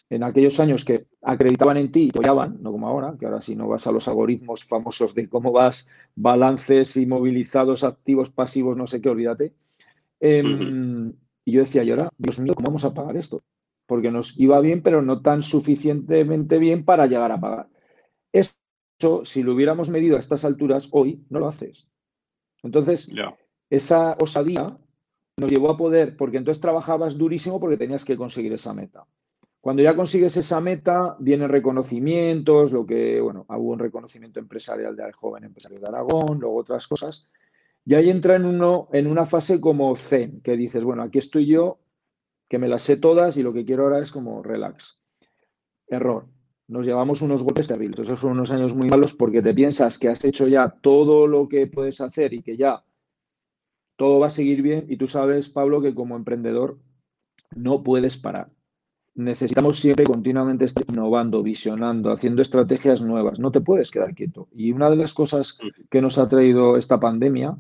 en 0.09 0.23
aquellos 0.23 0.61
años 0.61 0.85
que 0.85 1.07
acreditaban 1.23 1.77
en 1.79 1.91
ti 1.91 2.05
y 2.05 2.11
apoyaban, 2.11 2.63
no 2.63 2.71
como 2.71 2.87
ahora, 2.87 3.17
que 3.19 3.27
ahora 3.27 3.41
si 3.41 3.57
no 3.57 3.69
vas 3.69 3.87
a 3.87 3.93
los 3.93 4.07
algoritmos 4.07 4.65
famosos 4.65 5.15
de 5.15 5.29
cómo 5.29 5.51
vas, 5.51 5.89
balances 6.15 6.97
inmovilizados, 6.97 7.83
activos, 7.83 8.31
pasivos, 8.31 8.77
no 8.77 8.87
sé 8.87 9.01
qué, 9.01 9.09
olvídate. 9.09 9.55
Em, 10.21 11.13
y 11.45 11.53
yo 11.53 11.61
decía, 11.61 11.83
y 11.83 11.91
ahora, 11.91 12.09
Dios 12.17 12.39
mío, 12.39 12.55
¿cómo 12.55 12.67
vamos 12.67 12.85
a 12.85 12.95
pagar 12.95 13.17
esto? 13.17 13.43
Porque 13.87 14.11
nos 14.11 14.39
iba 14.39 14.61
bien, 14.61 14.83
pero 14.83 15.03
no 15.03 15.23
tan 15.23 15.43
suficientemente 15.43 16.59
bien 16.59 16.85
para 16.85 17.07
llegar 17.07 17.33
a 17.33 17.41
pagar. 17.41 17.69
Eso, 18.33 19.25
si 19.25 19.43
lo 19.43 19.55
hubiéramos 19.55 19.91
medido 19.91 20.17
a 20.17 20.21
estas 20.21 20.45
alturas, 20.45 20.89
hoy 20.93 21.25
no 21.31 21.41
lo 21.41 21.49
haces. 21.49 21.89
Entonces, 22.63 23.13
esa 23.71 24.17
osadía 24.21 24.79
nos 25.37 25.51
llevó 25.51 25.71
a 25.71 25.77
poder, 25.77 26.17
porque 26.17 26.39
entonces 26.39 26.61
trabajabas 26.61 27.19
durísimo 27.19 27.61
porque 27.61 27.77
tenías 27.77 28.05
que 28.05 28.17
conseguir 28.17 28.53
esa 28.53 28.73
meta. 28.73 29.07
Cuando 29.67 29.83
ya 29.83 29.97
consigues 29.97 30.37
esa 30.37 30.61
meta, 30.61 31.17
vienen 31.19 31.49
reconocimientos, 31.49 32.71
lo 32.71 32.87
que, 32.87 33.21
bueno, 33.21 33.45
hubo 33.49 33.73
un 33.73 33.81
reconocimiento 33.81 34.39
empresarial 34.39 34.95
del 34.95 35.11
joven 35.11 35.43
empresario 35.43 35.81
de 35.81 35.89
Aragón, 35.89 36.39
luego 36.39 36.59
otras 36.59 36.87
cosas. 36.87 37.29
Y 37.85 37.97
ahí 37.97 38.09
entra 38.09 38.37
en, 38.37 38.45
uno, 38.45 38.89
en 38.93 39.09
una 39.09 39.27
fase 39.27 39.61
como 39.61 39.97
zen, 39.97 40.41
que 40.43 40.57
dices, 40.57 40.85
bueno, 40.85 41.03
aquí 41.03 41.19
estoy 41.19 41.47
yo, 41.47 41.81
que 42.47 42.61
me 42.61 42.69
las 42.69 42.83
sé 42.83 42.97
todas 42.97 43.39
y 43.39 43.43
lo 43.43 43.53
que 43.53 43.65
quiero 43.65 43.83
ahora 43.83 43.99
es 43.99 44.13
como 44.13 44.41
relax. 44.41 45.01
Error. 45.89 46.29
Nos 46.69 46.87
llevamos 46.87 47.21
unos 47.21 47.43
golpes 47.43 47.67
terribles. 47.67 47.99
Esos 47.99 48.21
fueron 48.21 48.39
unos 48.39 48.53
años 48.53 48.73
muy 48.73 48.89
malos 48.89 49.15
porque 49.15 49.43
te 49.43 49.53
piensas 49.53 49.99
que 49.99 50.09
has 50.09 50.25
hecho 50.25 50.47
ya 50.47 50.69
todo 50.81 51.27
lo 51.27 51.49
que 51.49 51.67
puedes 51.67 52.01
hacer 52.01 52.35
y 52.35 52.43
que 52.45 52.57
ya 52.57 52.85
todo 53.97 54.21
va 54.21 54.29
a 54.29 54.31
seguir 54.31 54.63
bien. 54.63 54.87
Y 54.89 54.97
tú 54.97 55.09
sabes, 55.09 55.49
Pablo, 55.49 55.83
que 55.83 55.93
como 55.93 56.15
emprendedor 56.15 56.79
no 57.57 57.83
puedes 57.83 58.17
parar 58.17 58.56
necesitamos 59.17 59.79
siempre 59.79 60.05
continuamente 60.05 60.67
estar 60.67 60.85
innovando, 60.89 61.43
visionando, 61.43 62.13
haciendo 62.13 62.43
estrategias 62.43 63.01
nuevas. 63.01 63.39
No 63.39 63.51
te 63.51 63.63
puedes 63.63 63.91
quedar 63.91 64.15
quieto. 64.15 64.49
Y 64.53 64.73
una 64.73 64.91
de 64.91 64.97
las 64.97 65.15
cosas 65.15 65.59
que 65.91 66.03
nos 66.03 66.19
ha 66.19 66.29
traído 66.29 66.77
esta 66.77 67.01
pandemia 67.01 67.57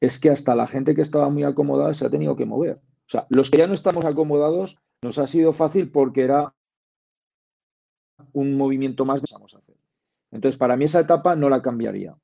es 0.00 0.18
que 0.18 0.30
hasta 0.30 0.54
la 0.54 0.66
gente 0.66 0.94
que 0.94 1.02
estaba 1.02 1.30
muy 1.30 1.44
acomodada 1.44 1.94
se 1.94 2.04
ha 2.04 2.10
tenido 2.10 2.36
que 2.36 2.44
mover. 2.44 2.80
O 3.06 3.08
sea, 3.08 3.26
los 3.30 3.50
que 3.50 3.58
ya 3.58 3.68
no 3.68 3.74
estamos 3.74 4.04
acomodados 4.04 4.78
nos 5.00 5.18
ha 5.18 5.28
sido 5.28 5.52
fácil 5.52 5.90
porque 5.90 6.22
era 6.22 6.52
un 8.32 8.56
movimiento 8.56 9.04
más 9.04 9.20
que 9.20 9.32
vamos 9.32 9.54
a 9.54 9.58
hacer. 9.58 9.76
Entonces, 10.32 10.58
para 10.58 10.76
mí 10.76 10.86
esa 10.86 11.00
etapa 11.00 11.36
no 11.36 11.48
la 11.48 11.62
cambiaría. 11.62 12.16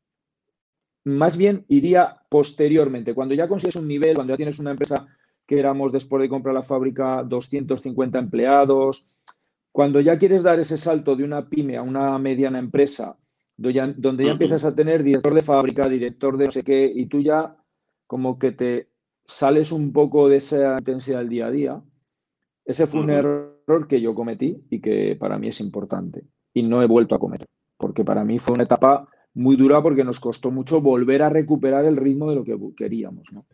más 1.04 1.36
bien 1.36 1.64
iría 1.68 2.22
posteriormente, 2.28 3.14
cuando 3.14 3.34
ya 3.34 3.48
consigues 3.48 3.76
un 3.76 3.88
nivel, 3.88 4.14
cuando 4.14 4.32
ya 4.32 4.36
tienes 4.36 4.58
una 4.58 4.72
empresa 4.72 5.06
que 5.52 5.59
éramos 5.59 5.92
después 5.92 6.23
de 6.23 6.30
comprar 6.30 6.54
la 6.54 6.62
fábrica 6.62 7.23
250 7.23 8.18
empleados, 8.18 9.18
cuando 9.71 10.00
ya 10.00 10.16
quieres 10.16 10.42
dar 10.42 10.59
ese 10.59 10.78
salto 10.78 11.14
de 11.14 11.25
una 11.25 11.47
pyme 11.47 11.76
a 11.76 11.82
una 11.82 12.18
mediana 12.18 12.59
empresa, 12.59 13.18
donde 13.54 13.75
ya, 14.25 14.30
empiezas 14.30 14.64
a 14.64 14.75
tener 14.75 15.02
director 15.02 15.35
de 15.35 15.42
fábrica, 15.42 15.87
director 15.90 16.38
de 16.38 16.47
no 16.47 16.50
sé 16.50 16.62
qué, 16.64 16.90
y 16.94 17.04
tú 17.04 17.21
ya 17.21 17.54
como 18.06 18.38
que 18.38 18.52
te 18.52 18.88
sales 19.26 19.73
un 19.73 19.92
poco 19.92 20.26
de 20.26 20.38
esa 20.38 20.78
intensidad 20.78 21.18
del 21.18 21.28
día 21.28 21.47
a 21.49 21.50
día, 21.50 21.82
ese 22.64 22.87
fue 22.87 23.02
un 23.02 23.11
error 23.11 23.87
que 23.87 24.00
yo 24.00 24.14
cometí 24.14 24.64
y 24.71 24.80
que 24.80 25.16
para 25.16 25.37
mí 25.37 25.49
es 25.49 25.61
importante 25.61 26.25
y 26.54 26.62
no 26.62 26.82
he 26.82 26.87
vuelto 26.87 27.14
a 27.14 27.18
cometer, 27.18 27.49
porque 27.76 28.06
para 28.06 28.25
mí 28.25 28.38
fue 28.38 28.54
una 28.54 28.64
etapa 28.64 29.06
muy 29.35 29.56
dura 29.56 29.82
porque 29.82 30.02
nos 30.02 30.18
costó 30.18 30.50
mucho 30.50 30.80
volver 30.80 31.23
a 31.23 31.28
recuperar 31.28 31.85
el 31.85 31.99
ritmo 31.99 32.30
de 32.30 32.37
lo 32.37 32.42
que 32.42 32.56
queríamos, 32.75 33.30
¿no? 33.35 33.44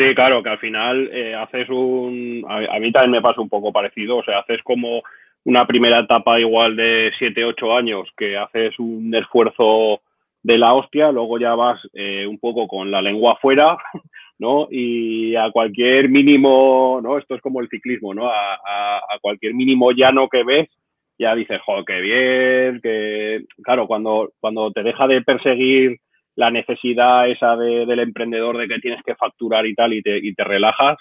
Sí, 0.00 0.14
claro, 0.14 0.42
que 0.42 0.48
al 0.48 0.58
final 0.58 1.10
eh, 1.12 1.34
haces 1.34 1.68
un... 1.68 2.42
A, 2.48 2.78
mí 2.78 2.90
también 2.90 3.10
me 3.10 3.20
pasa 3.20 3.42
un 3.42 3.50
poco 3.50 3.70
parecido, 3.70 4.16
o 4.16 4.24
sea, 4.24 4.38
haces 4.38 4.62
como 4.62 5.02
una 5.44 5.66
primera 5.66 5.98
etapa 6.00 6.40
igual 6.40 6.74
de 6.74 7.12
7, 7.18 7.44
8 7.44 7.76
años, 7.76 8.08
que 8.16 8.38
haces 8.38 8.78
un 8.78 9.14
esfuerzo 9.14 10.00
de 10.42 10.56
la 10.56 10.72
hostia, 10.72 11.12
luego 11.12 11.38
ya 11.38 11.54
vas 11.54 11.78
eh, 11.92 12.26
un 12.26 12.38
poco 12.38 12.66
con 12.66 12.90
la 12.90 13.02
lengua 13.02 13.34
afuera, 13.34 13.76
¿no? 14.38 14.68
Y 14.70 15.36
a 15.36 15.50
cualquier 15.50 16.08
mínimo, 16.08 17.00
¿no? 17.02 17.18
Esto 17.18 17.34
es 17.34 17.42
como 17.42 17.60
el 17.60 17.68
ciclismo, 17.68 18.14
¿no? 18.14 18.26
A, 18.26 18.54
a 18.54 19.18
cualquier 19.20 19.52
mínimo 19.52 19.92
llano 19.92 20.30
que 20.30 20.44
ves, 20.44 20.70
ya 21.18 21.34
dices, 21.34 21.60
joder, 21.60 21.84
qué 21.84 22.00
bien, 22.00 22.80
que 22.80 23.44
claro, 23.62 23.86
cuando, 23.86 24.32
cuando 24.40 24.70
te 24.72 24.82
deja 24.82 25.06
de 25.06 25.20
perseguir 25.20 25.98
la 26.40 26.50
necesidad 26.50 27.28
esa 27.28 27.54
del 27.54 28.00
emprendedor 28.00 28.56
de 28.56 28.66
que 28.66 28.80
tienes 28.80 29.02
que 29.04 29.14
facturar 29.14 29.66
y 29.66 29.74
tal 29.74 29.92
y 29.92 30.00
te, 30.00 30.16
y 30.16 30.34
te 30.34 30.42
relajas, 30.42 30.96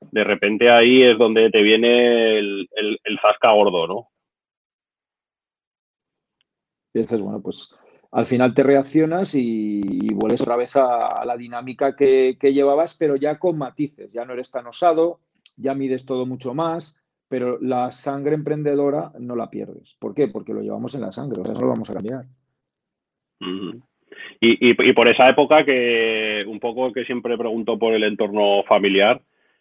de 0.00 0.22
repente 0.22 0.70
ahí 0.70 1.02
es 1.02 1.18
donde 1.18 1.50
te 1.50 1.62
viene 1.62 2.38
el, 2.38 2.68
el, 2.76 3.18
zasca 3.20 3.50
gordo, 3.50 3.88
¿no? 3.88 4.08
Y 6.94 7.00
dices, 7.00 7.20
bueno, 7.20 7.42
pues 7.42 7.74
al 8.12 8.24
final 8.24 8.54
te 8.54 8.62
reaccionas 8.62 9.34
y, 9.34 10.14
vuelves 10.14 10.42
otra 10.42 10.54
vez 10.54 10.76
a, 10.76 11.24
la 11.24 11.36
dinámica 11.36 11.96
que, 11.96 12.36
que, 12.38 12.52
llevabas, 12.52 12.96
pero 12.96 13.16
ya 13.16 13.36
con 13.40 13.58
matices, 13.58 14.12
ya 14.12 14.24
no 14.24 14.34
eres 14.34 14.52
tan 14.52 14.68
osado, 14.68 15.18
ya 15.56 15.74
mides 15.74 16.06
todo 16.06 16.24
mucho 16.24 16.54
más, 16.54 17.04
pero 17.26 17.58
la 17.60 17.90
sangre 17.90 18.36
emprendedora 18.36 19.10
no 19.18 19.34
la 19.34 19.50
pierdes. 19.50 19.96
¿Por 19.98 20.14
qué? 20.14 20.28
Porque 20.28 20.54
lo 20.54 20.60
llevamos 20.60 20.94
en 20.94 21.00
la 21.00 21.10
sangre, 21.10 21.40
o 21.40 21.44
sea, 21.44 21.54
eso 21.54 21.62
lo 21.62 21.70
vamos 21.70 21.90
a 21.90 21.94
cambiar. 21.94 22.26
Y, 24.40 24.70
y, 24.70 24.92
por 24.92 25.08
esa 25.08 25.28
época 25.28 25.64
que 25.64 26.44
un 26.46 26.60
poco 26.60 26.92
que 26.92 27.04
siempre 27.04 27.38
pregunto 27.38 27.78
por 27.78 27.94
el 27.94 28.04
entorno 28.04 28.62
familiar, 28.64 29.20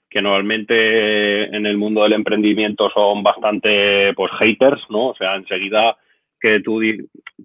que 0.09 0.21
normalmente 0.21 1.43
en 1.45 1.65
el 1.65 1.77
mundo 1.77 2.03
del 2.03 2.13
emprendimiento 2.13 2.89
son 2.91 3.23
bastante 3.23 4.13
pues 4.13 4.31
haters, 4.39 4.81
¿no? 4.89 5.07
O 5.07 5.15
sea, 5.15 5.35
enseguida 5.35 5.97
que 6.39 6.59
tú 6.59 6.81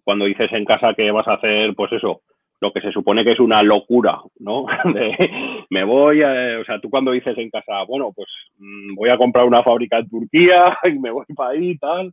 cuando 0.05 0.27
dices 0.27 0.53
en 0.53 0.65
casa 0.65 0.95
que 0.95 1.11
vas 1.11 1.27
a 1.29 1.35
hacer, 1.35 1.75
pues 1.75 1.93
eso, 1.93 2.23
lo 2.61 2.73
que 2.73 2.81
se 2.81 2.93
supone 2.93 3.25
que 3.25 3.33
es 3.33 3.41
una 3.41 3.63
locura, 3.63 4.21
¿no? 4.41 4.67
me 5.71 5.85
voy, 5.85 6.23
a, 6.23 6.59
o 6.61 6.65
sea, 6.65 6.81
tú 6.81 6.91
cuando 6.91 7.13
dices 7.13 7.37
en 7.39 7.51
casa, 7.51 7.85
bueno, 7.87 8.13
pues 8.15 8.29
mm, 8.59 8.95
voy 8.97 9.11
a 9.11 9.17
comprar 9.17 9.47
una 9.47 9.63
fábrica 9.63 9.99
en 9.99 10.09
Turquía 10.09 10.77
y 10.85 10.99
me 10.99 11.11
voy 11.11 11.25
para 11.35 11.51
ahí 11.51 11.71
y 11.71 11.79
tal, 11.79 12.13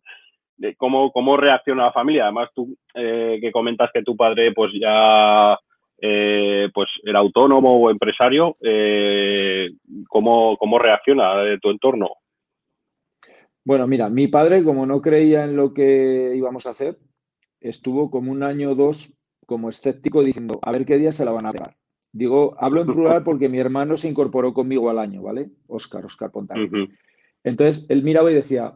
¿cómo, 0.78 1.12
cómo 1.12 1.38
reacciona 1.38 1.86
la 1.86 1.92
familia? 1.92 2.24
Además, 2.24 2.50
tú 2.54 2.78
eh, 2.94 3.38
que 3.42 3.52
comentas 3.52 3.90
que 3.94 4.04
tu 4.04 4.16
padre 4.16 4.54
pues 4.54 4.72
ya 4.80 5.58
eh, 6.02 6.70
pues 6.74 6.90
era 7.04 7.20
autónomo 7.20 7.78
o 7.78 7.90
empresario, 7.90 8.58
eh, 8.62 9.70
¿cómo, 10.08 10.58
¿cómo 10.58 10.80
reacciona 10.80 11.58
tu 11.62 11.70
entorno? 11.70 12.10
Bueno, 13.64 13.88
mira, 13.88 14.10
mi 14.10 14.28
padre, 14.28 14.64
como 14.64 14.86
no 14.86 15.02
creía 15.02 15.44
en 15.44 15.56
lo 15.56 15.74
que 15.74 16.34
íbamos 16.36 16.68
a 16.68 16.70
hacer, 16.72 16.98
estuvo 17.60 18.12
como 18.12 18.32
un 18.32 18.44
año 18.44 18.72
o 18.72 18.76
dos 18.76 19.20
como 19.48 19.70
escéptico 19.70 20.24
diciendo, 20.24 20.60
a 20.62 20.72
ver 20.72 20.86
qué 20.86 20.98
día 20.98 21.12
se 21.12 21.26
la 21.26 21.32
van 21.32 21.46
a 21.46 21.52
pegar. 21.52 21.76
Digo, 22.12 22.56
hablo 22.60 22.82
en 22.82 22.88
plural 22.88 23.24
porque 23.24 23.50
mi 23.50 23.60
hermano 23.60 23.98
se 23.98 24.08
incorporó 24.08 24.54
conmigo 24.54 24.90
al 24.90 25.00
año, 25.00 25.22
¿vale? 25.22 25.50
Oscar, 25.68 26.06
Oscar 26.06 26.32
Pontano. 26.32 26.68
Entonces, 27.44 27.86
él 27.90 28.04
miraba 28.04 28.32
y 28.32 28.36
decía, 28.36 28.76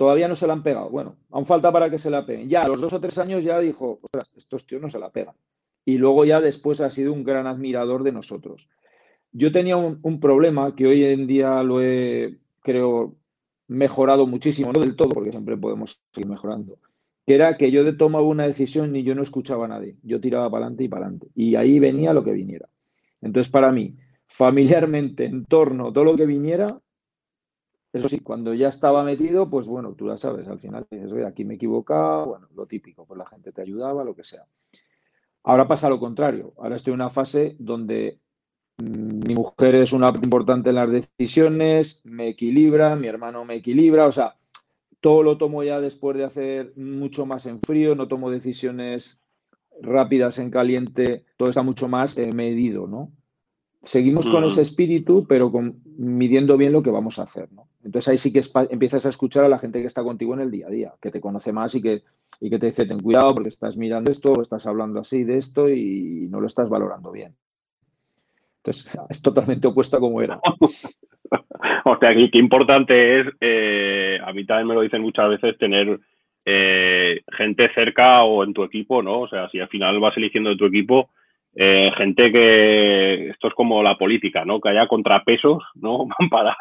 todavía 0.00 0.28
no 0.28 0.34
se 0.34 0.46
la 0.46 0.54
han 0.54 0.62
pegado. 0.62 0.88
Bueno, 0.88 1.16
aún 1.30 1.44
falta 1.44 1.70
para 1.70 1.90
que 1.90 1.98
se 1.98 2.08
la 2.08 2.24
peguen. 2.24 2.48
Ya 2.48 2.62
a 2.62 2.68
los 2.68 2.80
dos 2.80 2.94
o 2.94 3.00
tres 3.02 3.18
años 3.18 3.44
ya 3.44 3.58
dijo, 3.58 3.98
ostras, 4.00 4.30
estos 4.34 4.66
tíos 4.66 4.80
no 4.80 4.88
se 4.88 4.98
la 4.98 5.10
pegan. 5.10 5.34
Y 5.84 5.98
luego 5.98 6.24
ya 6.24 6.40
después 6.40 6.80
ha 6.80 6.88
sido 6.88 7.12
un 7.12 7.22
gran 7.22 7.46
admirador 7.46 8.02
de 8.02 8.10
nosotros. 8.10 8.70
Yo 9.30 9.52
tenía 9.52 9.76
un, 9.76 9.98
un 10.02 10.18
problema 10.18 10.74
que 10.74 10.86
hoy 10.86 11.04
en 11.04 11.26
día 11.26 11.62
lo 11.62 11.82
he, 11.82 12.38
creo, 12.62 13.14
mejorado 13.68 14.26
muchísimo, 14.26 14.72
no 14.72 14.80
del 14.80 14.96
todo, 14.96 15.10
porque 15.10 15.32
siempre 15.32 15.58
podemos 15.58 16.00
seguir 16.14 16.30
mejorando 16.30 16.78
que 17.26 17.34
era 17.34 17.58
que 17.58 17.70
yo 17.70 17.96
tomaba 17.98 18.24
una 18.24 18.46
decisión 18.46 18.96
y 18.96 19.02
yo 19.02 19.14
no 19.14 19.22
escuchaba 19.22 19.66
a 19.66 19.68
nadie. 19.68 19.96
Yo 20.02 20.18
tiraba 20.18 20.50
para 20.50 20.64
adelante 20.64 20.84
y 20.84 20.88
para 20.88 21.04
adelante. 21.04 21.28
Y 21.34 21.56
ahí 21.56 21.78
venía 21.78 22.14
lo 22.14 22.24
que 22.24 22.32
viniera. 22.32 22.70
Entonces, 23.20 23.52
para 23.52 23.70
mí, 23.70 23.98
familiarmente, 24.26 25.26
en 25.26 25.44
torno, 25.44 25.92
todo 25.92 26.04
lo 26.04 26.16
que 26.16 26.24
viniera, 26.24 26.80
eso 27.92 28.08
sí, 28.08 28.20
cuando 28.20 28.54
ya 28.54 28.68
estaba 28.68 29.02
metido, 29.02 29.50
pues 29.50 29.66
bueno, 29.66 29.94
tú 29.94 30.08
ya 30.08 30.16
sabes, 30.16 30.46
al 30.46 30.60
final 30.60 30.86
dices, 30.88 31.10
oye, 31.10 31.26
aquí 31.26 31.44
me 31.44 31.54
he 31.54 31.56
equivocado, 31.56 32.26
bueno, 32.26 32.48
lo 32.54 32.66
típico, 32.66 33.04
pues 33.04 33.18
la 33.18 33.26
gente 33.26 33.50
te 33.50 33.62
ayudaba, 33.62 34.04
lo 34.04 34.14
que 34.14 34.22
sea. 34.22 34.46
Ahora 35.42 35.66
pasa 35.66 35.88
lo 35.88 35.98
contrario. 35.98 36.52
Ahora 36.58 36.76
estoy 36.76 36.92
en 36.92 37.00
una 37.00 37.10
fase 37.10 37.56
donde 37.58 38.20
mm, 38.78 39.26
mi 39.26 39.34
mujer 39.34 39.74
es 39.74 39.92
una 39.92 40.08
importante 40.08 40.70
en 40.70 40.76
las 40.76 40.90
decisiones, 40.90 42.02
me 42.04 42.28
equilibra, 42.28 42.94
mi 42.94 43.08
hermano 43.08 43.44
me 43.44 43.56
equilibra, 43.56 44.06
o 44.06 44.12
sea, 44.12 44.36
todo 45.00 45.22
lo 45.22 45.38
tomo 45.38 45.64
ya 45.64 45.80
después 45.80 46.16
de 46.16 46.24
hacer 46.24 46.72
mucho 46.76 47.26
más 47.26 47.46
en 47.46 47.60
frío, 47.60 47.94
no 47.94 48.06
tomo 48.06 48.30
decisiones 48.30 49.24
rápidas 49.80 50.38
en 50.38 50.50
caliente, 50.50 51.24
todo 51.36 51.48
está 51.48 51.62
mucho 51.62 51.88
más 51.88 52.18
eh, 52.18 52.32
medido, 52.32 52.86
¿no? 52.86 53.12
Seguimos 53.82 54.28
con 54.28 54.44
ese 54.44 54.60
espíritu, 54.60 55.26
pero 55.26 55.50
con, 55.50 55.80
midiendo 55.96 56.58
bien 56.58 56.72
lo 56.72 56.82
que 56.82 56.90
vamos 56.90 57.18
a 57.18 57.22
hacer, 57.22 57.50
¿no? 57.52 57.66
Entonces 57.82 58.08
ahí 58.08 58.18
sí 58.18 58.30
que 58.30 58.42
empiezas 58.68 59.06
a 59.06 59.08
escuchar 59.08 59.44
a 59.44 59.48
la 59.48 59.58
gente 59.58 59.80
que 59.80 59.86
está 59.86 60.02
contigo 60.02 60.34
en 60.34 60.40
el 60.40 60.50
día 60.50 60.66
a 60.66 60.70
día, 60.70 60.92
que 61.00 61.10
te 61.10 61.20
conoce 61.20 61.50
más 61.50 61.74
y 61.74 61.80
que, 61.80 62.02
y 62.40 62.50
que 62.50 62.58
te 62.58 62.66
dice, 62.66 62.84
ten 62.84 63.00
cuidado 63.00 63.34
porque 63.34 63.48
estás 63.48 63.78
mirando 63.78 64.10
esto, 64.10 64.32
o 64.32 64.42
estás 64.42 64.66
hablando 64.66 65.00
así 65.00 65.24
de 65.24 65.38
esto 65.38 65.70
y 65.70 66.28
no 66.30 66.40
lo 66.40 66.46
estás 66.46 66.68
valorando 66.68 67.10
bien. 67.10 67.34
Entonces 68.58 68.98
es 69.08 69.22
totalmente 69.22 69.66
opuesto 69.66 69.96
a 69.96 70.00
como 70.00 70.20
era. 70.20 70.38
o 71.84 71.98
sea, 71.98 72.14
qué, 72.14 72.38
importante 72.38 73.20
es, 73.20 73.26
eh, 73.40 74.18
a 74.22 74.32
mí 74.34 74.44
también 74.44 74.68
me 74.68 74.74
lo 74.74 74.82
dicen 74.82 75.00
muchas 75.00 75.30
veces, 75.30 75.56
tener 75.56 75.98
eh, 76.44 77.22
gente 77.32 77.72
cerca 77.74 78.24
o 78.24 78.44
en 78.44 78.52
tu 78.52 78.62
equipo, 78.62 79.02
¿no? 79.02 79.20
O 79.20 79.28
sea, 79.28 79.48
si 79.48 79.58
al 79.58 79.68
final 79.68 80.00
vas 80.00 80.16
eligiendo 80.18 80.50
de 80.50 80.56
tu 80.56 80.66
equipo, 80.66 81.08
eh, 81.56 81.90
gente 81.96 82.30
que 82.30 83.28
esto 83.30 83.48
es 83.48 83.54
como 83.54 83.82
la 83.82 83.96
política, 83.96 84.44
¿no? 84.44 84.60
Que 84.60 84.70
haya 84.70 84.86
contrapesos, 84.86 85.62
¿no? 85.74 86.06
para, 86.30 86.56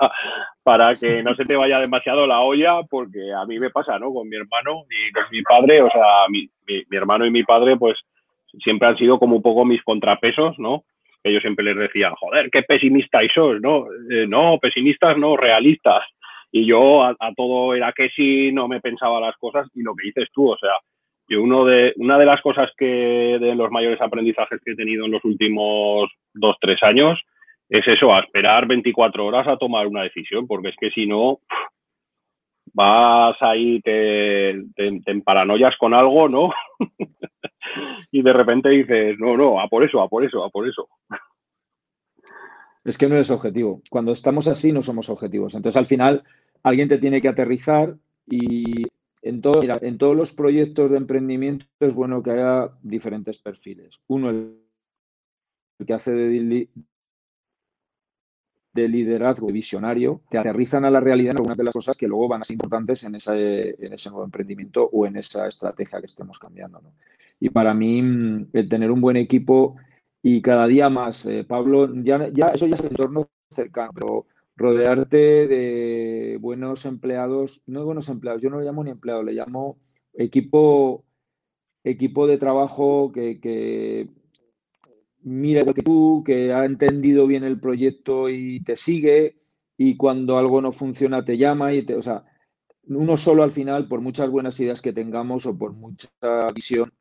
para 0.63 0.96
que 0.96 1.24
no 1.24 1.36
se 1.36 1.46
te 1.46 1.55
vaya 1.55 1.79
demasiado 1.79 2.25
la 2.27 2.41
olla, 2.41 2.81
porque 2.89 3.31
a 3.34 3.46
mí 3.46 3.60
me 3.60 3.69
pasa, 3.69 4.00
¿no? 4.00 4.13
Con 4.13 4.27
mi 4.27 4.36
hermano 4.36 4.84
y 4.89 5.12
con 5.12 5.24
mi 5.31 5.41
padre, 5.43 5.81
o 5.81 5.89
sea, 5.89 6.27
mi, 6.29 6.50
mi 6.67 6.98
hermano 6.98 7.25
y 7.25 7.31
mi 7.31 7.43
padre, 7.43 7.77
pues 7.77 7.98
siempre 8.63 8.88
han 8.88 8.98
sido 8.98 9.19
como 9.19 9.36
un 9.36 9.41
poco 9.41 9.65
mis 9.65 9.84
contrapesos, 9.84 10.58
¿no? 10.58 10.84
que 11.24 11.34
yo 11.34 11.39
siempre 11.39 11.65
les 11.65 11.77
decía, 11.77 12.12
joder, 12.17 12.50
qué 12.50 12.63
pesimistas 12.63 13.24
sos, 13.34 13.60
¿no? 13.62 13.88
Eh, 14.10 14.25
no, 14.27 14.58
pesimistas 14.60 15.17
no, 15.17 15.36
realistas. 15.36 16.03
Y 16.51 16.65
yo 16.65 17.03
a, 17.03 17.15
todo 17.36 17.75
era 17.75 17.91
que 17.91 18.10
sí, 18.10 18.51
no 18.51 18.67
me 18.67 18.79
pensaba 18.79 19.19
las 19.19 19.36
cosas 19.38 19.67
y 19.75 19.84
lo 19.84 19.93
que 19.96 20.08
dices 20.08 20.29
tú, 20.34 20.50
o 20.50 20.58
sea, 20.58 20.72
yo 21.30 21.44
uno 21.44 21.64
de, 21.66 21.94
una 21.98 22.18
de 22.18 22.26
las 22.26 22.42
cosas 22.42 22.72
que 22.76 22.86
de 23.40 23.56
los 23.56 23.72
mayores 23.72 24.02
aprendizajes 24.02 24.60
que 24.66 24.72
he 24.72 24.76
tenido 24.76 25.06
en 25.06 25.12
los 25.12 25.24
últimos 25.24 26.10
dos, 26.34 26.58
tres 26.60 26.82
años 26.84 27.20
es 27.70 27.88
eso, 27.88 28.14
a 28.14 28.22
esperar 28.22 28.68
24 28.68 29.26
horas 29.26 29.48
a 29.48 29.58
tomar 29.58 29.86
una 29.86 30.02
decisión, 30.02 30.48
porque 30.48 30.70
es 30.70 30.76
que 30.80 30.90
si 30.90 31.06
no, 31.06 31.40
vas 32.74 33.38
ahí, 33.42 33.80
te, 33.82 34.64
te, 34.76 35.22
paranoias 35.22 35.78
con 35.78 35.94
algo, 35.94 36.28
¿no? 36.28 36.52
y 38.12 38.24
de 38.24 38.34
repente 38.34 38.70
dices, 38.70 39.20
no, 39.20 39.38
no, 39.38 39.60
a 39.60 39.68
por 39.68 39.84
eso, 39.84 40.02
a 40.02 40.10
por 40.10 40.26
eso, 40.26 40.44
a 40.44 40.50
por 40.50 40.68
eso. 40.68 40.90
Es 42.84 42.98
que 42.98 43.08
no 43.08 43.18
es 43.18 43.30
objetivo. 43.30 43.82
Cuando 43.92 44.14
estamos 44.14 44.48
así 44.48 44.72
no 44.72 44.82
somos 44.82 45.10
objetivos. 45.10 45.54
Entonces 45.54 45.78
al 45.78 45.86
final 45.86 46.24
alguien 46.64 46.88
te 46.88 46.98
tiene 46.98 47.22
que 47.22 47.28
aterrizar 47.28 47.94
y 48.26 48.84
en, 49.22 49.42
en 49.82 49.98
todos 49.98 50.16
los 50.16 50.32
proyectos 50.34 50.90
de 50.90 50.98
emprendimiento 50.98 51.66
es 51.80 51.94
bueno 51.94 52.24
que 52.24 52.32
haya 52.32 52.72
diferentes 52.82 53.42
perfiles. 53.42 54.02
Uno, 54.08 54.30
el 54.30 54.56
que 55.86 55.94
hace 55.94 56.12
de, 56.12 56.70
de 58.74 58.88
liderazgo 58.88 59.48
visionario, 59.48 60.22
te 60.30 60.38
aterrizan 60.38 60.86
a 60.86 60.92
la 60.92 61.00
realidad 61.00 61.32
en 61.32 61.38
algunas 61.38 61.58
de 61.58 61.64
las 61.64 61.74
cosas 61.74 61.98
que 61.98 62.08
luego 62.08 62.28
van 62.28 62.42
a 62.42 62.46
ser 62.46 62.56
importantes 62.56 63.04
en, 63.04 63.16
ese, 63.16 63.76
en 63.84 63.94
ese 63.94 64.10
nuevo 64.10 64.26
emprendimiento 64.26 64.90
o 64.92 65.06
en 65.06 65.18
esa 65.18 65.48
estrategia 65.48 66.00
que 66.00 66.06
estemos 66.06 66.38
cambiando. 66.40 66.82
Y 67.40 67.50
para 67.50 67.74
mí, 67.74 68.02
mm, 68.02 68.50
el 68.54 68.70
tener 68.70 68.92
un 68.92 69.02
buen 69.02 69.18
equipo 69.18 69.76
y 70.22 70.42
cada 70.42 70.68
día 70.68 70.90
más. 70.90 71.26
Eh, 71.26 71.44
Pablo, 71.44 71.94
ya, 72.04 72.30
ya 72.30 72.48
eso 72.48 72.68
ya 72.68 72.76
es 72.76 72.82
el 72.82 72.88
entorno 72.88 73.30
cercano, 73.50 73.92
pero 73.94 74.26
rodearte 74.60 75.48
de 75.48 76.38
buenos 76.42 76.86
empleados, 76.86 77.62
no 77.66 77.86
buenos 77.86 78.10
empleados, 78.10 78.42
yo 78.42 78.50
no 78.50 78.60
le 78.60 78.66
llamo 78.66 78.84
ni 78.84 78.92
empleado, 78.92 79.24
le 79.24 79.34
llamo 79.34 79.80
equipo, 80.13 81.06
equipo 81.84 82.28
de 82.28 82.38
trabajo 82.38 83.12
que, 83.13 83.39
que 83.39 84.10
mira 85.22 85.63
lo 85.63 85.74
que 85.74 85.82
tú, 85.82 86.24
que 86.25 86.54
ha 86.54 86.66
entendido 86.66 87.25
bien 87.25 87.46
el 87.46 87.60
proyecto 87.60 88.30
y 88.30 88.62
te 88.62 88.75
sigue, 88.75 89.38
y 89.78 89.96
cuando 89.96 90.38
algo 90.38 90.62
no 90.62 90.74
funciona 90.74 91.24
te 91.24 91.38
llama 91.38 91.74
y 91.74 91.84
te, 91.84 91.96
o 91.96 92.01
sea, 92.01 92.25
uno 92.84 93.16
solo 93.16 93.44
al 93.44 93.51
final, 93.51 93.88
por 93.88 94.01
muchas 94.01 94.30
buenas 94.30 94.60
ideas 94.60 94.82
que 94.82 94.92
tengamos 94.92 95.46
o 95.46 95.58
por 95.58 95.72
mucha 95.72 96.10
visión, 96.54 96.92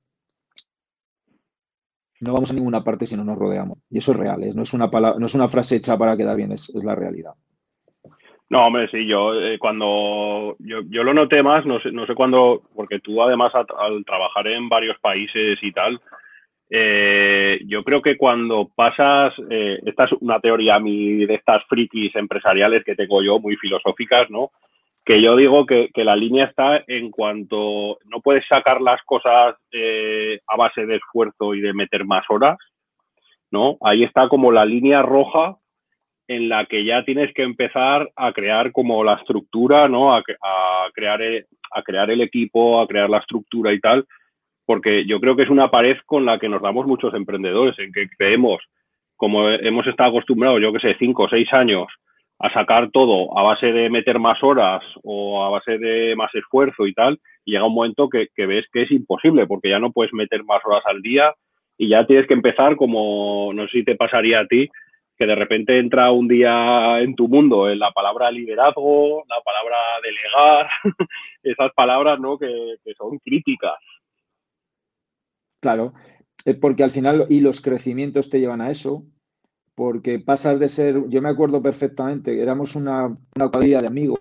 no 2.20 2.32
vamos 2.32 2.50
a 2.50 2.54
ninguna 2.54 2.82
parte 2.82 3.06
si 3.06 3.16
no 3.16 3.24
nos 3.24 3.38
rodeamos. 3.38 3.78
Y 3.90 3.98
eso 3.98 4.12
es 4.12 4.18
real, 4.18 4.42
¿eh? 4.42 4.52
no, 4.54 4.62
es 4.62 4.72
una 4.74 4.90
palabra, 4.90 5.18
no 5.18 5.26
es 5.26 5.34
una 5.34 5.48
frase 5.48 5.76
hecha 5.76 5.96
para 5.96 6.16
quedar 6.16 6.36
bien, 6.36 6.52
es, 6.52 6.72
la 6.74 6.94
realidad. 6.94 7.32
No, 8.50 8.66
hombre, 8.66 8.88
sí, 8.90 9.06
yo 9.06 9.34
eh, 9.34 9.58
cuando 9.58 10.56
yo, 10.58 10.82
lo 10.82 11.12
noté 11.12 11.42
más, 11.42 11.66
no 11.66 11.80
sé, 11.80 11.92
no 11.92 12.06
sé 12.06 12.14
cuándo, 12.14 12.62
porque 12.74 12.98
tú 13.00 13.22
además 13.22 13.52
al 13.54 14.04
trabajar 14.04 14.48
en 14.48 14.68
varios 14.68 14.98
países 15.00 15.58
y 15.60 15.72
tal, 15.72 16.00
eh, 16.70 17.60
yo 17.66 17.84
creo 17.84 18.00
que 18.00 18.16
cuando 18.16 18.70
pasas, 18.74 19.34
esta 19.84 20.04
es 20.04 20.12
una 20.20 20.40
teoría 20.40 20.76
a 20.76 20.80
mí 20.80 21.26
de 21.26 21.34
estas 21.34 21.62
frikis 21.66 22.14
empresariales 22.16 22.84
que 22.84 22.94
tengo 22.94 23.22
yo, 23.22 23.38
muy 23.38 23.56
filosóficas, 23.56 24.30
¿no? 24.30 24.50
que 25.08 25.22
yo 25.22 25.36
digo 25.36 25.64
que, 25.64 25.88
la 25.94 26.14
línea 26.14 26.44
está 26.44 26.84
en 26.86 27.10
cuanto 27.10 27.96
no 28.04 28.20
puedes 28.22 28.46
sacar 28.46 28.82
las 28.82 29.02
cosas 29.04 29.56
eh, 29.72 30.38
a 30.46 30.54
base 30.54 30.84
de 30.84 30.96
esfuerzo 30.96 31.54
y 31.54 31.62
de 31.62 31.72
meter 31.72 32.04
más 32.04 32.26
horas, 32.28 32.58
¿no? 33.50 33.78
Ahí 33.80 34.04
está 34.04 34.28
como 34.28 34.52
la 34.52 34.66
línea 34.66 35.00
roja 35.00 35.56
en 36.28 36.48
la 36.48 36.66
que 36.66 36.84
ya 36.84 37.04
tienes 37.04 37.32
que 37.34 37.42
empezar 37.42 38.10
a 38.14 38.32
crear 38.32 38.70
como 38.70 39.02
la 39.02 39.14
estructura, 39.14 39.88
¿no? 39.88 40.14
A, 40.14 40.22
crear, 40.92 41.22
el, 41.22 41.46
a 41.72 41.82
crear 41.82 42.10
el 42.10 42.20
equipo, 42.20 42.80
a 42.80 42.86
crear 42.86 43.08
la 43.08 43.18
estructura 43.18 43.72
y 43.72 43.80
tal, 43.80 44.04
porque 44.66 45.06
yo 45.06 45.18
creo 45.20 45.34
que 45.34 45.44
es 45.44 45.50
una 45.50 45.70
pared 45.70 45.96
con 46.04 46.26
la 46.26 46.38
que 46.38 46.50
nos 46.50 46.60
damos 46.60 46.86
muchos 46.86 47.14
emprendedores, 47.14 47.78
en 47.78 47.90
que 47.92 48.08
creemos, 48.16 48.62
como 49.16 49.48
hemos 49.48 49.86
estado 49.86 50.10
acostumbrados, 50.10 50.60
yo 50.60 50.72
que 50.72 50.80
sé, 50.80 50.96
cinco 50.98 51.24
o 51.24 51.28
seis 51.28 51.50
años, 51.54 51.86
a 52.38 52.52
sacar 52.52 52.90
todo 52.90 53.36
a 53.36 53.42
base 53.42 53.72
de 53.72 53.90
meter 53.90 54.18
más 54.18 54.42
horas 54.42 54.82
o 55.02 55.42
a 55.42 55.48
base 55.48 55.78
de 55.78 56.14
más 56.14 56.32
esfuerzo 56.34 56.86
y 56.86 56.92
tal, 56.92 57.18
y 57.44 57.52
llega 57.52 57.64
un 57.64 57.74
momento 57.74 58.08
que, 58.08 58.28
ves 58.36 58.66
que 58.72 58.82
es 58.82 58.90
imposible 58.90 59.46
porque 59.46 59.70
ya 59.70 59.78
no 59.78 59.90
puedes 59.90 60.12
meter 60.12 60.44
más 60.44 60.60
horas 60.64 60.82
al 60.84 61.00
día 61.00 61.32
y 61.78 61.88
ya 61.88 62.06
tienes 62.06 62.26
que 62.26 62.34
empezar 62.34 62.76
como, 62.76 63.52
no 63.54 63.64
sé 63.64 63.78
si 63.78 63.84
te 63.84 63.96
pasaría 63.96 64.40
a 64.40 64.46
ti, 64.46 64.68
que 65.18 65.26
de 65.26 65.34
repente 65.34 65.78
entra 65.78 66.12
un 66.12 66.28
día 66.28 67.00
en 67.00 67.16
tu 67.16 67.26
mundo 67.26 67.68
en 67.68 67.80
la 67.80 67.90
palabra 67.90 68.30
liderazgo, 68.30 69.24
la 69.28 69.40
palabra 69.42 69.76
delegar, 70.02 70.68
esas 71.42 71.72
palabras 71.72 72.20
¿no? 72.20 72.38
que, 72.38 72.76
que 72.84 72.94
son 72.94 73.18
críticas. 73.18 73.74
Claro, 75.60 75.92
eh, 76.44 76.54
porque 76.54 76.84
al 76.84 76.92
final 76.92 77.26
y 77.28 77.40
los 77.40 77.60
crecimientos 77.60 78.30
te 78.30 78.38
llevan 78.38 78.60
a 78.60 78.70
eso, 78.70 79.04
porque 79.74 80.20
pasas 80.20 80.60
de 80.60 80.68
ser, 80.68 81.08
yo 81.08 81.20
me 81.20 81.30
acuerdo 81.30 81.60
perfectamente, 81.60 82.40
éramos 82.40 82.76
una, 82.76 83.06
una 83.06 83.48
cuadrilla 83.50 83.80
de 83.80 83.88
amigos. 83.88 84.20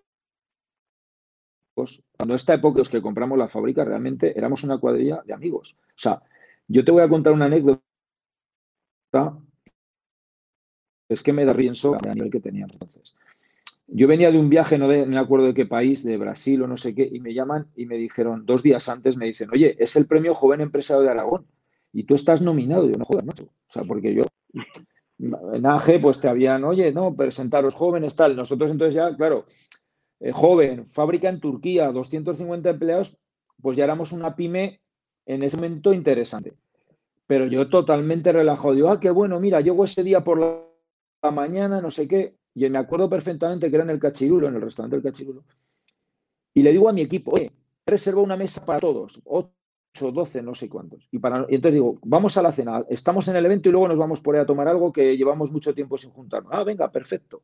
Cuando 2.17 2.33
esta 2.33 2.55
época 2.55 2.79
los 2.79 2.89
que 2.89 3.03
compramos 3.03 3.37
la 3.37 3.47
fábrica, 3.47 3.85
realmente 3.85 4.35
éramos 4.35 4.63
una 4.63 4.79
cuadrilla 4.79 5.21
de 5.23 5.33
amigos. 5.33 5.77
O 5.89 5.93
sea, 5.95 6.23
yo 6.67 6.83
te 6.83 6.91
voy 6.91 7.03
a 7.03 7.09
contar 7.09 7.33
una 7.33 7.45
anécdota. 7.45 7.81
Es 11.09 11.23
que 11.23 11.33
me 11.33 11.45
da 11.45 11.53
rienso 11.53 11.95
a 11.95 12.13
nivel 12.13 12.29
que 12.29 12.39
teníamos 12.39 12.73
entonces. 12.73 13.15
Yo 13.87 14.07
venía 14.07 14.31
de 14.31 14.37
un 14.37 14.49
viaje, 14.49 14.77
no, 14.77 14.87
me 14.87 15.17
acuerdo 15.17 15.47
de 15.47 15.53
qué 15.53 15.65
país, 15.65 16.03
de 16.03 16.17
Brasil 16.17 16.61
o 16.61 16.67
no 16.67 16.75
sé 16.75 16.93
qué, 16.93 17.09
y 17.09 17.21
me 17.21 17.33
llaman 17.33 17.67
y 17.75 17.85
me 17.85 17.95
dijeron, 17.95 18.45
dos 18.45 18.61
días 18.61 18.89
antes 18.89 19.15
me 19.15 19.25
dicen, 19.25 19.49
oye, 19.51 19.77
es 19.79 19.95
el 19.95 20.07
premio 20.07 20.33
Joven 20.33 20.59
Empresario 20.59 21.03
de 21.03 21.09
Aragón 21.09 21.45
y 21.93 22.03
tú 22.03 22.15
estás 22.15 22.41
nominado. 22.41 22.89
Yo 22.89 22.97
no 22.97 23.05
jodas, 23.05 23.25
macho. 23.25 23.45
O 23.45 23.71
sea, 23.71 23.83
porque 23.83 24.13
yo 24.13 24.23
en 25.19 25.65
AG, 25.65 26.01
pues 26.01 26.19
te 26.19 26.27
habían, 26.27 26.63
oye, 26.63 26.91
no, 26.91 27.15
presentaros 27.15 27.73
jóvenes, 27.73 28.15
tal. 28.15 28.35
Nosotros 28.35 28.71
entonces 28.71 28.95
ya, 28.95 29.15
claro, 29.15 29.45
eh, 30.19 30.31
joven, 30.31 30.85
fábrica 30.85 31.29
en 31.29 31.39
Turquía, 31.39 31.91
250 31.91 32.69
empleados, 32.69 33.17
pues 33.61 33.77
ya 33.77 33.83
éramos 33.83 34.11
una 34.11 34.35
pyme 34.35 34.81
en 35.25 35.43
ese 35.43 35.57
momento 35.57 35.93
interesante. 35.93 36.53
Pero 37.25 37.47
yo 37.47 37.69
totalmente 37.69 38.31
relajado, 38.31 38.73
digo, 38.73 38.89
ah, 38.89 38.99
qué 38.99 39.09
bueno, 39.09 39.39
mira, 39.39 39.61
llego 39.61 39.83
ese 39.83 40.03
día 40.03 40.23
por 40.23 40.39
la 40.39 40.66
mañana, 41.31 41.81
no 41.81 41.91
sé 41.91 42.07
qué, 42.07 42.35
y 42.53 42.69
me 42.69 42.77
acuerdo 42.77 43.09
perfectamente 43.09 43.69
que 43.69 43.75
era 43.75 43.83
en 43.83 43.91
el 43.91 43.99
Cachirulo, 43.99 44.47
en 44.47 44.55
el 44.55 44.61
restaurante 44.61 44.95
del 44.95 45.03
Cachirulo, 45.03 45.43
y 46.53 46.61
le 46.63 46.71
digo 46.71 46.89
a 46.89 46.93
mi 46.93 47.01
equipo, 47.01 47.31
oye, 47.31 47.51
reservo 47.85 48.21
una 48.21 48.35
mesa 48.35 48.65
para 48.65 48.79
todos, 48.79 49.21
12, 50.05 50.41
no 50.43 50.53
sé 50.53 50.69
cuántos. 50.69 51.07
Y, 51.11 51.19
para, 51.19 51.45
entonces 51.49 51.73
digo, 51.73 51.99
vamos 52.03 52.37
a 52.37 52.41
la 52.41 52.51
cena, 52.51 52.83
estamos 52.89 53.27
en 53.27 53.35
el 53.35 53.45
evento 53.45 53.69
y 53.69 53.71
luego 53.71 53.87
nos 53.87 53.97
vamos 53.97 54.21
por 54.21 54.35
ahí 54.35 54.41
a 54.41 54.45
tomar 54.45 54.67
algo 54.67 54.91
que 54.91 55.17
llevamos 55.17 55.51
mucho 55.51 55.73
tiempo 55.73 55.97
sin 55.97 56.11
juntarnos. 56.11 56.51
Ah, 56.53 56.63
venga, 56.63 56.91
perfecto. 56.91 57.41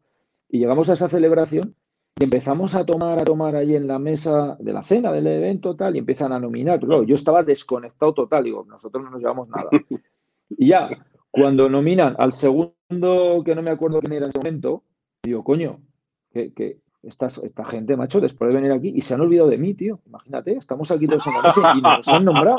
Y 0.49 0.59
llegamos 0.59 0.89
a 0.89 0.93
esa 0.93 1.09
celebración 1.09 1.75
y 2.19 2.23
empezamos 2.23 2.75
a 2.75 2.85
tomar, 2.85 3.21
a 3.21 3.25
tomar 3.25 3.55
ahí 3.55 3.75
en 3.75 3.87
la 3.87 3.97
mesa 3.97 4.55
de 4.59 4.71
la 4.71 4.83
cena 4.83 5.11
del 5.11 5.25
evento 5.25 5.75
tal 5.75 5.95
y 5.95 5.99
empiezan 5.99 6.31
a 6.31 6.39
nominar. 6.39 6.79
Pero 6.79 7.03
yo 7.03 7.15
estaba 7.15 7.43
desconectado 7.43 8.13
total, 8.13 8.43
digo, 8.43 8.65
nosotros 8.67 9.03
no 9.03 9.09
nos 9.09 9.21
llevamos 9.21 9.49
nada. 9.49 9.69
Y 10.55 10.67
ya, 10.67 10.87
cuando 11.33 11.67
nominan 11.67 12.15
al 12.19 12.31
segundo, 12.31 13.41
que 13.43 13.55
no 13.55 13.63
me 13.63 13.71
acuerdo 13.71 13.99
quién 13.99 14.13
era 14.13 14.25
en 14.25 14.29
ese 14.29 14.37
momento, 14.37 14.83
digo, 15.23 15.43
coño, 15.43 15.81
que, 16.31 16.77
esta, 17.01 17.27
gente, 17.65 17.97
macho, 17.97 18.21
después 18.21 18.49
de 18.49 18.55
venir 18.55 18.71
aquí 18.71 18.93
y 18.95 19.01
se 19.01 19.15
han 19.15 19.21
olvidado 19.21 19.49
de 19.49 19.57
mí, 19.57 19.73
tío. 19.73 19.99
Imagínate, 20.05 20.51
estamos 20.51 20.91
aquí 20.91 21.07
todos 21.07 21.25
en 21.25 21.33
la 21.33 21.41
mesa 21.41 21.73
y 21.75 21.81
nos 21.81 22.07
han 22.07 22.23
nombrado. 22.23 22.57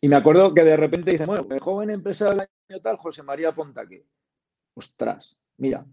Y 0.00 0.08
me 0.08 0.16
acuerdo 0.16 0.54
que 0.54 0.64
de 0.64 0.78
repente 0.78 1.10
dicen, 1.10 1.26
bueno, 1.26 1.46
el 1.50 1.60
joven 1.60 1.90
empresario 1.90 2.32
del 2.38 2.48
año 2.70 2.80
tal, 2.80 2.96
José 2.96 3.22
María 3.22 3.52
Pontaque. 3.52 4.06
Ostras, 4.72 5.36
mira, 5.58 5.84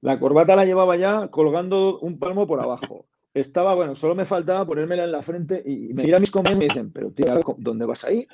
la 0.00 0.18
corbata 0.18 0.56
la 0.56 0.64
llevaba 0.64 0.96
ya 0.96 1.28
colgando 1.28 1.98
un 1.98 2.18
palmo 2.18 2.46
por 2.46 2.62
abajo. 2.62 3.04
Estaba, 3.38 3.74
bueno, 3.74 3.94
solo 3.94 4.14
me 4.14 4.24
faltaba 4.24 4.64
ponérmela 4.64 5.04
en 5.04 5.12
la 5.12 5.22
frente 5.22 5.62
y 5.64 5.92
me 5.92 6.04
miran 6.04 6.20
mis 6.20 6.30
compañeros 6.30 6.64
y 6.64 6.66
me 6.66 6.72
dicen, 6.72 6.90
pero 6.90 7.10
tío, 7.10 7.26
¿dónde 7.58 7.84
vas 7.84 8.04
ahí? 8.04 8.26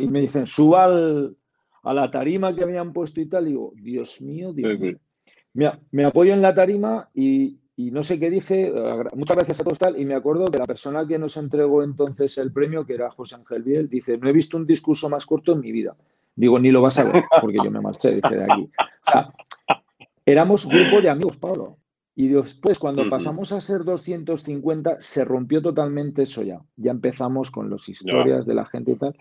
Y 0.00 0.06
me 0.08 0.20
dicen, 0.20 0.46
suba 0.46 0.84
a 0.84 1.94
la 1.94 2.10
tarima 2.10 2.54
que 2.54 2.64
habían 2.64 2.92
puesto 2.92 3.20
y 3.20 3.26
tal. 3.26 3.46
Y 3.46 3.50
digo, 3.50 3.72
Dios 3.74 4.20
mío, 4.20 4.52
Dios 4.52 4.78
mío 4.78 4.98
me, 5.52 6.04
apoyo 6.04 6.32
en 6.32 6.42
la 6.42 6.54
tarima 6.54 7.08
y, 7.14 7.58
no 7.76 8.02
sé 8.02 8.20
qué 8.20 8.30
dije, 8.30 8.72
muchas 9.14 9.36
gracias 9.36 9.60
a 9.60 9.64
todos 9.64 9.78
tal, 9.78 9.98
y 9.98 10.04
me 10.04 10.14
acuerdo 10.14 10.46
que 10.46 10.58
la 10.58 10.66
persona 10.66 11.06
que 11.06 11.18
nos 11.18 11.36
entregó 11.36 11.82
entonces 11.82 12.36
el 12.38 12.52
premio, 12.52 12.84
que 12.84 12.94
era 12.94 13.10
José 13.10 13.36
Ángel 13.36 13.62
Biel, 13.62 13.88
dice, 13.88 14.18
no 14.18 14.28
he 14.28 14.32
visto 14.32 14.56
un 14.56 14.66
discurso 14.66 15.08
más 15.08 15.24
corto 15.24 15.52
en 15.52 15.60
mi 15.60 15.72
vida. 15.72 15.96
Digo, 16.36 16.58
ni 16.58 16.70
lo 16.70 16.82
vas 16.82 16.98
a 16.98 17.04
ver, 17.04 17.24
porque 17.40 17.58
yo 17.62 17.70
me 17.70 17.80
marché, 17.80 18.14
dije, 18.14 18.36
de 18.36 18.44
aquí. 18.44 18.70
O 19.06 19.10
sea, 19.10 19.32
éramos 20.24 20.68
grupo 20.68 21.00
de 21.00 21.10
amigos, 21.10 21.36
Pablo. 21.36 21.78
Y 22.16 22.28
después, 22.28 22.78
cuando 22.78 23.08
pasamos 23.08 23.52
a 23.52 23.60
ser 23.60 23.84
250, 23.84 25.00
se 25.00 25.24
rompió 25.24 25.62
totalmente 25.62 26.22
eso 26.22 26.42
ya. 26.42 26.60
Ya 26.76 26.90
empezamos 26.90 27.50
con 27.50 27.70
las 27.70 27.88
historias 27.88 28.46
de 28.46 28.54
la 28.54 28.66
gente 28.66 28.92
y 28.92 28.96
tal. 28.96 29.16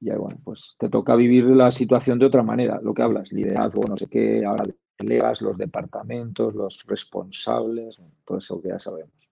Y 0.00 0.10
bueno, 0.10 0.38
pues 0.44 0.76
te 0.78 0.88
toca 0.88 1.16
vivir 1.16 1.44
la 1.46 1.70
situación 1.70 2.18
de 2.18 2.26
otra 2.26 2.42
manera, 2.42 2.78
lo 2.82 2.92
que 2.92 3.02
hablas, 3.02 3.32
liderazgo, 3.32 3.82
no 3.88 3.96
sé 3.96 4.06
qué, 4.08 4.44
ahora 4.44 4.64
colegas, 4.98 5.42
los 5.42 5.58
departamentos, 5.58 6.54
los 6.54 6.84
responsables, 6.86 7.98
todo 8.24 8.38
eso 8.38 8.60
que 8.60 8.68
ya 8.68 8.78
sabemos. 8.78 9.30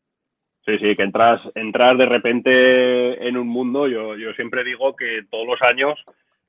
Sí, 0.65 0.79
sí, 0.79 0.95
que 0.95 1.03
entras, 1.03 1.51
entras 1.55 1.99
de 1.99 2.07
repente 2.07 3.29
en 3.29 3.37
un 3.37 3.49
mundo, 3.49 3.87
yo, 3.87 4.17
yo 4.17 4.33
siempre 4.33 4.65
digo 4.65 4.97
que 4.97 5.23
todos 5.31 5.47
los 5.47 5.61
años, 5.63 6.03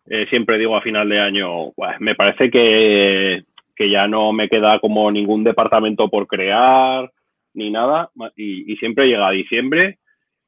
eh, 0.05 0.25
siempre 0.29 0.57
digo 0.57 0.77
a 0.77 0.81
final 0.81 1.09
de 1.09 1.19
año, 1.19 1.73
me 1.99 2.15
parece 2.15 2.49
que, 2.49 3.43
que, 3.75 3.89
ya 3.89 4.07
no 4.07 4.33
me 4.33 4.49
queda 4.49 4.79
como 4.79 5.11
ningún 5.11 5.43
departamento 5.43 6.09
por 6.09 6.27
crear 6.27 7.11
ni 7.53 7.71
nada, 7.71 8.09
y, 8.35 8.75
siempre 8.77 9.07
llega 9.07 9.27
a 9.27 9.31
diciembre 9.31 9.99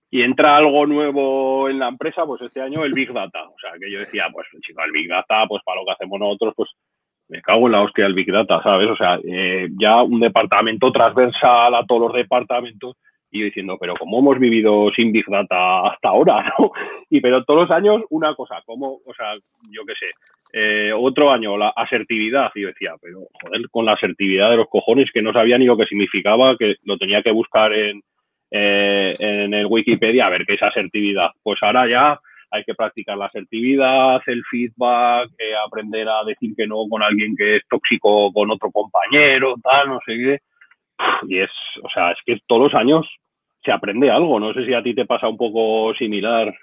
y 0.10 0.24
entra 0.24 0.58
algo 0.58 0.86
nuevo 0.86 1.70
en 1.70 1.80
la 1.80 1.88
empresa, 1.88 2.26
pues 2.26 2.42
este 2.42 2.62
año 2.62 2.84
el 2.84 2.94
Big 2.94 3.12
Data. 3.14 3.44
O 3.44 3.56
sea, 3.60 3.72
que 3.80 3.92
yo 3.92 4.00
decía, 4.00 4.28
pues 4.32 4.48
chico, 4.62 4.82
el 4.84 4.92
Big 4.92 5.10
Data, 5.10 5.46
pues 5.48 5.62
para 5.64 5.80
lo 5.80 5.86
que 5.86 5.92
hacemos 5.94 6.20
nosotros, 6.20 6.54
pues 6.56 6.70
me 7.30 7.42
cago 7.42 7.68
en 7.68 7.74
la 7.74 7.82
hostia 7.82 8.06
del 8.06 8.14
Big 8.14 8.32
Data, 8.32 8.62
¿sabes? 8.64 8.90
O 8.90 8.96
sea, 8.96 9.20
eh, 9.24 9.68
ya 9.80 10.02
un 10.02 10.20
departamento 10.20 10.92
transversal 10.92 11.76
a 11.76 11.86
todos 11.86 12.02
los 12.02 12.14
departamentos 12.14 12.96
y 13.32 13.40
yo 13.40 13.46
diciendo, 13.46 13.78
pero 13.80 13.96
¿cómo 13.96 14.20
hemos 14.20 14.40
vivido 14.40 14.90
sin 14.96 15.12
Big 15.12 15.26
Data 15.28 15.88
hasta 15.90 16.10
ahora, 16.10 16.54
no? 16.60 16.72
Y 17.10 17.20
pero 17.22 17.44
todos 17.44 17.68
los 17.68 17.72
años 17.72 18.02
una 18.10 18.34
cosa, 18.36 18.62
como, 18.66 18.94
o 18.94 19.14
sea, 19.20 19.34
yo 19.72 19.86
qué 19.86 19.94
sé, 19.96 20.06
eh, 20.54 20.92
otro 20.96 21.32
año 21.32 21.58
la 21.58 21.70
asertividad, 21.70 22.52
y 22.56 22.62
yo 22.62 22.68
decía, 22.68 22.94
pero 23.02 23.28
joder, 23.42 23.70
con 23.70 23.86
la 23.86 23.94
asertividad 23.94 24.50
de 24.50 24.58
los 24.58 24.68
cojones, 24.70 25.12
que 25.12 25.22
no 25.22 25.34
sabía 25.34 25.58
ni 25.58 25.66
lo 25.66 25.78
que 25.78 25.86
significaba, 25.86 26.58
que 26.58 26.76
lo 26.84 26.98
tenía 26.98 27.22
que 27.22 27.32
buscar 27.32 27.74
en, 27.74 28.02
eh, 28.52 29.16
en 29.20 29.54
el 29.54 29.66
Wikipedia 29.66 30.28
a 30.28 30.30
ver 30.30 30.46
qué 30.46 30.54
es 30.54 30.64
asertividad. 30.64 31.32
Pues 31.44 31.62
ahora 31.62 31.88
ya 31.88 32.20
hay 32.52 32.64
que 32.64 32.76
practicar 32.76 33.18
la 33.18 33.26
asertividad, 33.26 34.22
el 34.26 34.44
feedback, 34.50 35.30
eh, 35.38 35.54
aprender 35.66 36.08
a 36.08 36.24
decir 36.24 36.54
que 36.56 36.66
no 36.66 36.88
con 36.90 37.04
alguien 37.04 37.36
que 37.36 37.58
es 37.58 37.64
tóxico 37.70 38.32
con 38.32 38.50
otro 38.52 38.72
compañero, 38.72 39.56
tal, 39.62 39.90
no 39.90 40.00
sé 40.06 40.14
qué. 40.14 40.40
Y 41.28 41.40
es, 41.40 41.52
o 41.84 41.90
sea, 41.90 42.12
es 42.12 42.18
que 42.26 42.40
todos 42.48 42.72
los 42.72 42.74
años 42.74 43.06
se 43.64 43.72
aprende 43.72 44.10
algo. 44.10 44.40
No 44.40 44.54
sé 44.54 44.66
si 44.66 44.74
a 44.74 44.82
ti 44.82 44.96
te 44.96 45.06
pasa 45.06 45.28
un 45.28 45.38
poco 45.38 45.94
similar. 45.96 46.54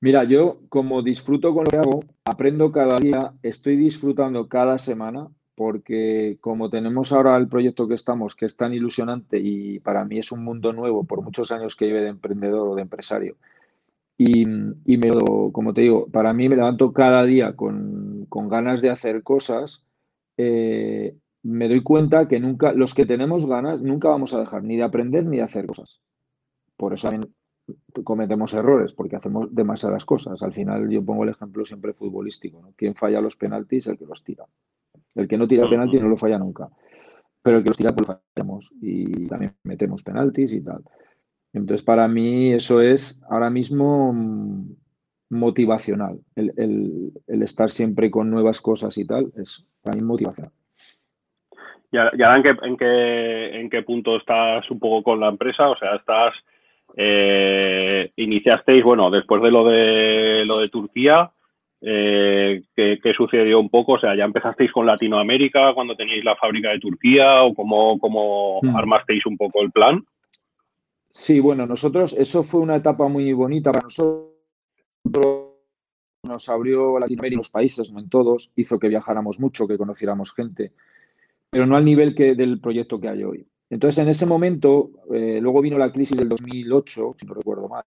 Mira, 0.00 0.24
yo 0.24 0.60
como 0.68 1.02
disfruto 1.02 1.52
con 1.52 1.64
lo 1.64 1.70
que 1.70 1.76
hago, 1.76 2.04
aprendo 2.24 2.72
cada 2.72 2.98
día, 2.98 3.34
estoy 3.42 3.76
disfrutando 3.76 4.48
cada 4.48 4.78
semana, 4.78 5.28
porque 5.54 6.38
como 6.40 6.70
tenemos 6.70 7.12
ahora 7.12 7.36
el 7.36 7.48
proyecto 7.48 7.86
que 7.86 7.94
estamos, 7.94 8.34
que 8.34 8.46
es 8.46 8.56
tan 8.56 8.72
ilusionante 8.72 9.38
y 9.38 9.78
para 9.80 10.04
mí 10.06 10.18
es 10.18 10.32
un 10.32 10.42
mundo 10.42 10.72
nuevo 10.72 11.04
por 11.04 11.22
muchos 11.22 11.52
años 11.52 11.76
que 11.76 11.86
lleve 11.86 12.00
de 12.00 12.08
emprendedor 12.08 12.68
o 12.68 12.74
de 12.74 12.82
empresario, 12.82 13.36
y, 14.22 14.44
me 14.46 15.10
como 15.52 15.72
te 15.72 15.80
digo, 15.80 16.06
para 16.08 16.34
mí 16.34 16.46
me 16.48 16.56
levanto 16.56 16.92
cada 16.92 17.24
día 17.24 17.56
con, 17.56 18.26
ganas 18.30 18.82
de 18.82 18.90
hacer 18.90 19.22
cosas. 19.22 19.86
Eh, 20.36 21.16
me 21.42 21.68
doy 21.68 21.82
cuenta 21.82 22.28
que 22.28 22.38
nunca, 22.38 22.74
los 22.74 22.92
que 22.92 23.06
tenemos 23.06 23.46
ganas, 23.46 23.80
nunca 23.80 24.10
vamos 24.10 24.34
a 24.34 24.40
dejar 24.40 24.62
ni 24.62 24.76
de 24.76 24.82
aprender 24.82 25.24
ni 25.24 25.38
de 25.38 25.44
hacer 25.44 25.66
cosas. 25.66 26.02
Por 26.76 26.92
eso 26.92 27.08
también 27.08 27.32
cometemos 28.04 28.54
errores, 28.54 28.92
porque 28.92 29.16
hacemos 29.16 29.54
demasiadas 29.54 30.04
cosas. 30.04 30.42
Al 30.42 30.52
final 30.52 30.88
yo 30.88 31.04
pongo 31.04 31.24
el 31.24 31.30
ejemplo 31.30 31.64
siempre 31.64 31.92
futbolístico. 31.92 32.60
¿no? 32.62 32.72
¿Quién 32.76 32.94
falla 32.94 33.20
los 33.20 33.36
penaltis? 33.36 33.86
El 33.86 33.98
que 33.98 34.06
los 34.06 34.22
tira. 34.22 34.44
El 35.14 35.28
que 35.28 35.36
no 35.36 35.48
tira 35.48 35.68
penalti 35.68 35.98
no 35.98 36.08
lo 36.08 36.16
falla 36.16 36.38
nunca. 36.38 36.68
Pero 37.42 37.58
el 37.58 37.62
que 37.62 37.70
los 37.70 37.76
tira, 37.76 37.94
pues 37.94 38.08
lo 38.08 38.20
fallamos. 38.34 38.72
Y 38.80 39.26
también 39.26 39.54
metemos 39.64 40.02
penaltis 40.02 40.52
y 40.52 40.62
tal. 40.62 40.82
Entonces, 41.52 41.84
para 41.84 42.06
mí 42.06 42.52
eso 42.52 42.80
es 42.80 43.24
ahora 43.28 43.50
mismo 43.50 44.12
mm, 44.12 44.72
motivacional. 45.30 46.20
El, 46.36 47.12
estar 47.26 47.70
siempre 47.70 48.10
con 48.10 48.30
nuevas 48.30 48.60
cosas 48.60 48.96
y 48.98 49.06
tal 49.06 49.32
es 49.36 49.66
para 49.82 49.96
mí 49.96 50.02
motivacional. 50.02 50.52
¿Y 51.92 51.96
ahora 51.96 52.36
en 52.36 52.42
qué, 52.42 52.56
en, 52.62 52.76
qué, 52.76 53.60
en 53.60 53.70
qué 53.70 53.82
punto 53.82 54.16
estás 54.16 54.70
un 54.70 54.78
poco 54.78 55.02
con 55.02 55.20
la 55.20 55.28
empresa? 55.28 55.68
O 55.68 55.76
sea, 55.76 55.96
estás... 55.96 56.34
Eh, 56.96 58.10
iniciasteis, 58.16 58.82
bueno, 58.84 59.10
después 59.10 59.42
de 59.42 59.50
lo 59.50 59.64
de 59.64 60.44
lo 60.44 60.58
de 60.58 60.68
Turquía, 60.68 61.30
eh, 61.82 62.62
¿qué, 62.74 63.12
sucedió 63.16 63.58
un 63.58 63.70
poco? 63.70 63.92
O 63.92 64.00
sea, 64.00 64.14
¿ya 64.14 64.24
empezasteis 64.24 64.70
con 64.72 64.86
Latinoamérica 64.86 65.72
cuando 65.74 65.96
teníais 65.96 66.24
la 66.24 66.36
fábrica 66.36 66.70
de 66.70 66.78
Turquía 66.78 67.42
o 67.42 67.54
cómo, 67.54 67.98
cómo 67.98 68.60
hmm. 68.62 68.76
armasteis 68.76 69.24
un 69.26 69.36
poco 69.36 69.62
el 69.62 69.70
plan? 69.70 70.04
Sí, 71.10 71.40
bueno, 71.40 71.66
nosotros, 71.66 72.12
eso 72.12 72.44
fue 72.44 72.60
una 72.60 72.76
etapa 72.76 73.08
muy 73.08 73.32
bonita 73.32 73.72
para 73.72 73.84
nosotros. 73.84 74.26
Nos 76.22 76.48
abrió 76.48 76.98
Latinoamérica 76.98 77.34
en 77.34 77.38
los 77.38 77.48
países, 77.48 77.90
no 77.90 77.98
en 77.98 78.08
todos, 78.08 78.52
hizo 78.56 78.78
que 78.78 78.88
viajáramos 78.88 79.40
mucho, 79.40 79.66
que 79.66 79.78
conociéramos 79.78 80.32
gente, 80.34 80.72
pero 81.50 81.66
no 81.66 81.76
al 81.76 81.84
nivel 81.84 82.14
que, 82.14 82.34
del 82.34 82.60
proyecto 82.60 83.00
que 83.00 83.08
hay 83.08 83.24
hoy. 83.24 83.46
Entonces, 83.70 84.02
en 84.02 84.08
ese 84.10 84.26
momento, 84.26 84.90
eh, 85.14 85.38
luego 85.40 85.62
vino 85.62 85.78
la 85.78 85.92
crisis 85.92 86.16
del 86.16 86.28
2008, 86.28 87.14
si 87.18 87.26
no 87.26 87.34
recuerdo 87.34 87.68
mal, 87.68 87.84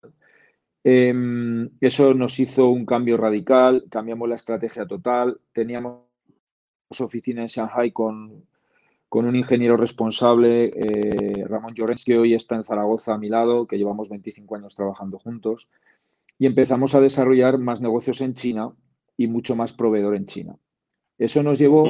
em, 0.83 1.69
eso 1.79 2.13
nos 2.13 2.39
hizo 2.39 2.69
un 2.69 2.85
cambio 2.85 3.17
radical, 3.17 3.85
cambiamos 3.89 4.27
la 4.29 4.35
estrategia 4.35 4.85
total, 4.87 5.39
teníamos 5.51 5.99
oficina 6.99 7.41
en 7.41 7.47
Shanghai 7.47 7.91
con 7.91 8.43
con 9.13 9.27
un 9.27 9.35
ingeniero 9.35 9.77
responsable, 9.77 10.71
eh, 10.75 11.45
Ramón 11.47 11.75
Llorens, 11.75 12.03
que 12.03 12.17
hoy 12.17 12.33
está 12.33 12.55
en 12.55 12.63
Zaragoza 12.63 13.13
a 13.13 13.19
mi 13.19 13.29
lado, 13.29 13.67
que 13.67 13.77
llevamos 13.77 14.09
25 14.09 14.55
años 14.55 14.73
trabajando 14.73 15.19
juntos, 15.19 15.67
y 16.39 16.47
empezamos 16.47 16.95
a 16.95 16.99
desarrollar 16.99 17.59
más 17.59 17.79
negocios 17.79 18.21
en 18.21 18.33
China 18.33 18.71
y 19.15 19.27
mucho 19.27 19.55
más 19.55 19.71
proveedor 19.71 20.15
en 20.15 20.25
China. 20.25 20.55
Eso 21.19 21.43
nos 21.43 21.59
llevó 21.59 21.85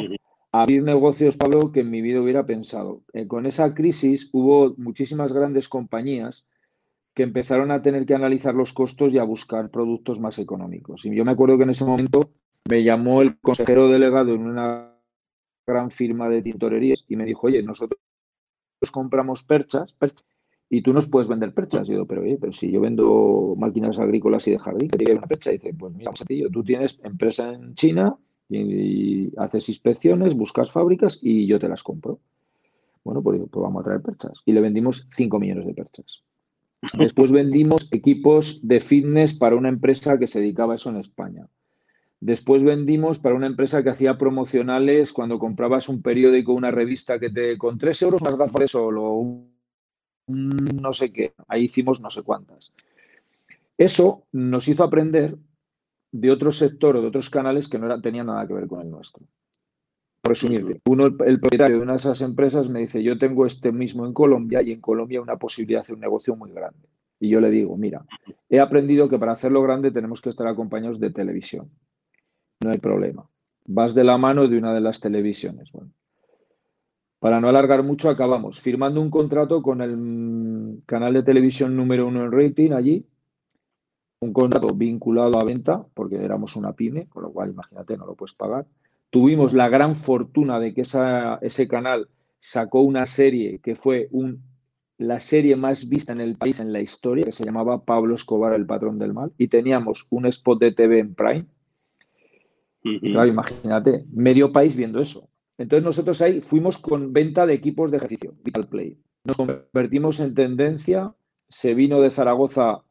abrir 0.53 0.83
negocios, 0.83 1.35
Pablo, 1.35 1.71
que 1.71 1.79
en 1.79 1.89
mi 1.89 2.01
vida 2.01 2.21
hubiera 2.21 2.45
pensado. 2.45 3.03
Eh, 3.11 3.27
con 3.27 3.47
esa 3.47 3.73
crisis 3.73 4.29
hubo 4.31 4.75
muchísimas 4.77 5.33
grandes 5.33 5.67
compañías 5.67 6.47
que 7.15 7.23
empezaron 7.23 7.71
a 7.71 7.81
tener 7.81 8.05
que 8.05 8.13
analizar 8.13 8.53
los 8.53 8.71
costos 8.71 9.13
y 9.13 9.17
a 9.17 9.23
buscar 9.23 9.71
productos 9.71 10.19
más 10.19 10.37
económicos. 10.37 11.05
Y 11.05 11.15
yo 11.15 11.25
me 11.25 11.31
acuerdo 11.31 11.57
que 11.57 11.63
en 11.63 11.71
ese 11.71 11.85
momento 11.85 12.31
me 12.69 12.83
llamó 12.83 13.23
el 13.23 13.39
consejero 13.39 13.89
delegado 13.89 14.35
en 14.35 14.45
una 14.45 14.93
gran 15.65 15.89
firma 15.89 16.29
de 16.29 16.43
tintorerías 16.43 17.03
y 17.07 17.15
me 17.15 17.25
dijo, 17.25 17.47
oye, 17.47 17.63
nosotros 17.63 17.99
compramos 18.91 19.43
perchas, 19.43 19.95
y 20.69 20.81
tú 20.81 20.93
nos 20.93 21.07
puedes 21.07 21.27
vender 21.27 21.53
perchas. 21.53 21.89
Y 21.89 21.93
yo, 21.93 22.05
pero 22.05 22.21
oye, 22.21 22.37
pero 22.39 22.51
si 22.51 22.71
yo 22.71 22.79
vendo 22.79 23.55
máquinas 23.57 23.97
agrícolas 23.97 24.47
y 24.47 24.51
de 24.51 24.59
jardín, 24.59 24.89
que 24.89 24.97
tiene 24.99 25.17
una 25.17 25.27
percha, 25.27 25.49
y 25.49 25.53
dice, 25.53 25.73
pues 25.73 25.93
mira, 25.93 26.11
sencillo, 26.15 26.49
tú 26.51 26.63
tienes 26.63 26.99
empresa 27.03 27.53
en 27.53 27.73
China 27.73 28.17
y, 28.55 29.31
haces 29.37 29.69
inspecciones, 29.69 30.35
buscas 30.35 30.71
fábricas 30.71 31.19
y 31.21 31.47
yo 31.47 31.59
te 31.59 31.69
las 31.69 31.83
compro. 31.83 32.19
Bueno, 33.03 33.21
pues, 33.21 33.41
pues 33.51 33.63
vamos 33.63 33.81
a 33.81 33.83
traer 33.83 34.01
perchas. 34.01 34.41
Y 34.45 34.53
le 34.53 34.61
vendimos 34.61 35.07
5 35.11 35.39
millones 35.39 35.65
de 35.65 35.73
perchas. 35.73 36.23
Después 36.97 37.31
vendimos 37.31 37.91
equipos 37.91 38.65
de 38.67 38.79
fitness 38.79 39.33
para 39.33 39.55
una 39.55 39.69
empresa 39.69 40.17
que 40.17 40.27
se 40.27 40.39
dedicaba 40.39 40.73
a 40.73 40.75
eso 40.75 40.89
en 40.89 40.97
España. 40.97 41.47
Después 42.19 42.63
vendimos 42.63 43.19
para 43.19 43.35
una 43.35 43.47
empresa 43.47 43.83
que 43.83 43.89
hacía 43.89 44.17
promocionales 44.17 45.11
cuando 45.11 45.39
comprabas 45.39 45.89
un 45.89 46.01
periódico, 46.01 46.53
una 46.53 46.71
revista 46.71 47.19
que 47.19 47.29
te 47.29 47.57
con 47.57 47.77
tres 47.77 48.01
euros 48.01 48.21
más 48.21 48.37
gafas 48.37 48.61
de 48.61 48.67
sol 48.69 48.97
o 48.97 49.15
un, 49.15 49.53
no 50.27 50.93
sé 50.93 51.11
qué. 51.11 51.33
Ahí 51.49 51.63
hicimos 51.63 51.99
no 51.99 52.09
sé 52.09 52.23
cuántas. 52.23 52.73
Eso 53.77 54.23
nos 54.31 54.67
hizo 54.69 54.85
aprender 54.85 55.35
de 56.13 56.31
otro 56.31 56.53
sector 56.53 56.95
o 56.95 57.01
de 57.01 57.07
otros 57.07 57.29
canales 57.29 57.67
que 57.67 57.77
no 57.77 57.87
era, 57.87 57.99
tenían 57.99 58.27
nada 58.27 58.47
que 58.47 58.53
ver 58.53 58.67
con 58.67 58.79
el 58.79 58.89
nuestro. 58.89 59.25
Por 60.21 60.29
resumirte, 60.29 60.79
uno, 60.85 61.07
el 61.07 61.39
propietario 61.41 61.75
de 61.75 61.83
una 61.83 61.93
de 61.93 61.97
esas 61.97 62.21
empresas 62.21 62.69
me 62.69 62.79
dice, 62.79 63.03
yo 63.03 63.17
tengo 63.17 63.45
este 63.45 63.73
mismo 63.73 64.05
en 64.05 64.13
Colombia 64.13 64.61
y 64.61 64.71
en 64.71 64.79
Colombia 64.79 65.21
una 65.21 65.35
posibilidad 65.35 65.79
de 65.79 65.81
hacer 65.81 65.95
un 65.95 66.01
negocio 66.01 66.37
muy 66.37 66.53
grande. 66.53 66.87
Y 67.19 67.27
yo 67.27 67.41
le 67.41 67.49
digo, 67.49 67.75
mira, 67.75 68.05
he 68.47 68.61
aprendido 68.61 69.09
que 69.09 69.19
para 69.19 69.33
hacerlo 69.33 69.61
grande 69.61 69.91
tenemos 69.91 70.21
que 70.21 70.29
estar 70.29 70.47
acompañados 70.47 70.99
de 70.99 71.11
televisión 71.11 71.69
no 72.63 72.71
hay 72.71 72.79
problema. 72.79 73.27
Vas 73.65 73.93
de 73.93 74.03
la 74.03 74.17
mano 74.17 74.47
de 74.47 74.57
una 74.57 74.73
de 74.73 74.81
las 74.81 74.99
televisiones. 74.99 75.71
Bueno, 75.71 75.91
para 77.19 77.39
no 77.39 77.47
alargar 77.47 77.83
mucho, 77.83 78.09
acabamos 78.09 78.59
firmando 78.59 79.01
un 79.01 79.09
contrato 79.09 79.61
con 79.61 79.81
el 79.81 80.81
canal 80.85 81.13
de 81.13 81.23
televisión 81.23 81.75
número 81.75 82.07
uno 82.07 82.25
en 82.25 82.31
rating 82.31 82.71
allí, 82.71 83.05
un 84.23 84.33
contrato 84.33 84.73
vinculado 84.73 85.39
a 85.39 85.43
venta, 85.43 85.85
porque 85.93 86.23
éramos 86.23 86.55
una 86.55 86.73
pyme, 86.73 87.07
con 87.07 87.23
lo 87.23 87.31
cual, 87.31 87.51
imagínate, 87.51 87.97
no 87.97 88.05
lo 88.05 88.15
puedes 88.15 88.33
pagar. 88.33 88.65
Tuvimos 89.09 89.53
la 89.53 89.69
gran 89.69 89.95
fortuna 89.95 90.59
de 90.59 90.73
que 90.73 90.81
ese 90.81 91.67
canal 91.67 92.07
sacó 92.39 92.81
una 92.81 93.05
serie 93.05 93.59
que 93.59 93.75
fue 93.75 94.07
un, 94.11 94.41
la 94.97 95.19
serie 95.19 95.55
más 95.55 95.87
vista 95.87 96.13
en 96.13 96.21
el 96.21 96.35
país 96.35 96.59
en 96.59 96.73
la 96.73 96.81
historia, 96.81 97.25
que 97.25 97.31
se 97.31 97.45
llamaba 97.45 97.83
Pablo 97.85 98.15
Escobar, 98.15 98.53
el 98.53 98.65
patrón 98.65 98.97
del 98.97 99.13
mal, 99.13 99.31
y 99.37 99.47
teníamos 99.47 100.07
un 100.09 100.25
spot 100.25 100.59
de 100.59 100.71
TV 100.71 100.99
en 100.99 101.13
Prime 101.13 101.45
Claro, 102.83 103.27
imagínate, 103.27 104.05
medio 104.11 104.51
país 104.51 104.75
viendo 104.75 104.99
eso. 104.99 105.29
Entonces 105.57 105.85
nosotros 105.85 106.21
ahí 106.21 106.41
fuimos 106.41 106.77
con 106.77 107.13
venta 107.13 107.45
de 107.45 107.53
equipos 107.53 107.91
de 107.91 107.97
ejercicio, 107.97 108.33
Vital 108.43 108.67
Play. 108.67 108.97
Nos 109.23 109.37
convertimos 109.37 110.19
en 110.19 110.33
tendencia, 110.33 111.13
se 111.47 111.75
vino 111.75 112.01
de 112.01 112.11
Zaragoza 112.11 112.83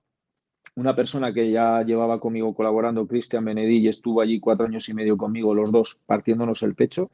una 0.75 0.95
persona 0.95 1.33
que 1.33 1.51
ya 1.51 1.83
llevaba 1.83 2.21
conmigo 2.21 2.55
colaborando, 2.55 3.07
Cristian 3.07 3.45
Benedí, 3.45 3.79
y 3.79 3.89
estuvo 3.89 4.21
allí 4.21 4.41
cuatro 4.41 4.67
años 4.67 4.89
y 4.89 4.95
medio 4.95 5.17
conmigo, 5.17 5.55
los 5.55 5.71
dos 5.71 6.03
partiéndonos 6.07 6.63
el 6.63 6.75
pecho. 6.75 7.11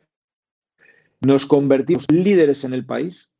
Nos 1.20 1.46
convertimos 1.46 2.06
líderes 2.10 2.64
en 2.64 2.72
el 2.74 2.86
país, 2.86 3.32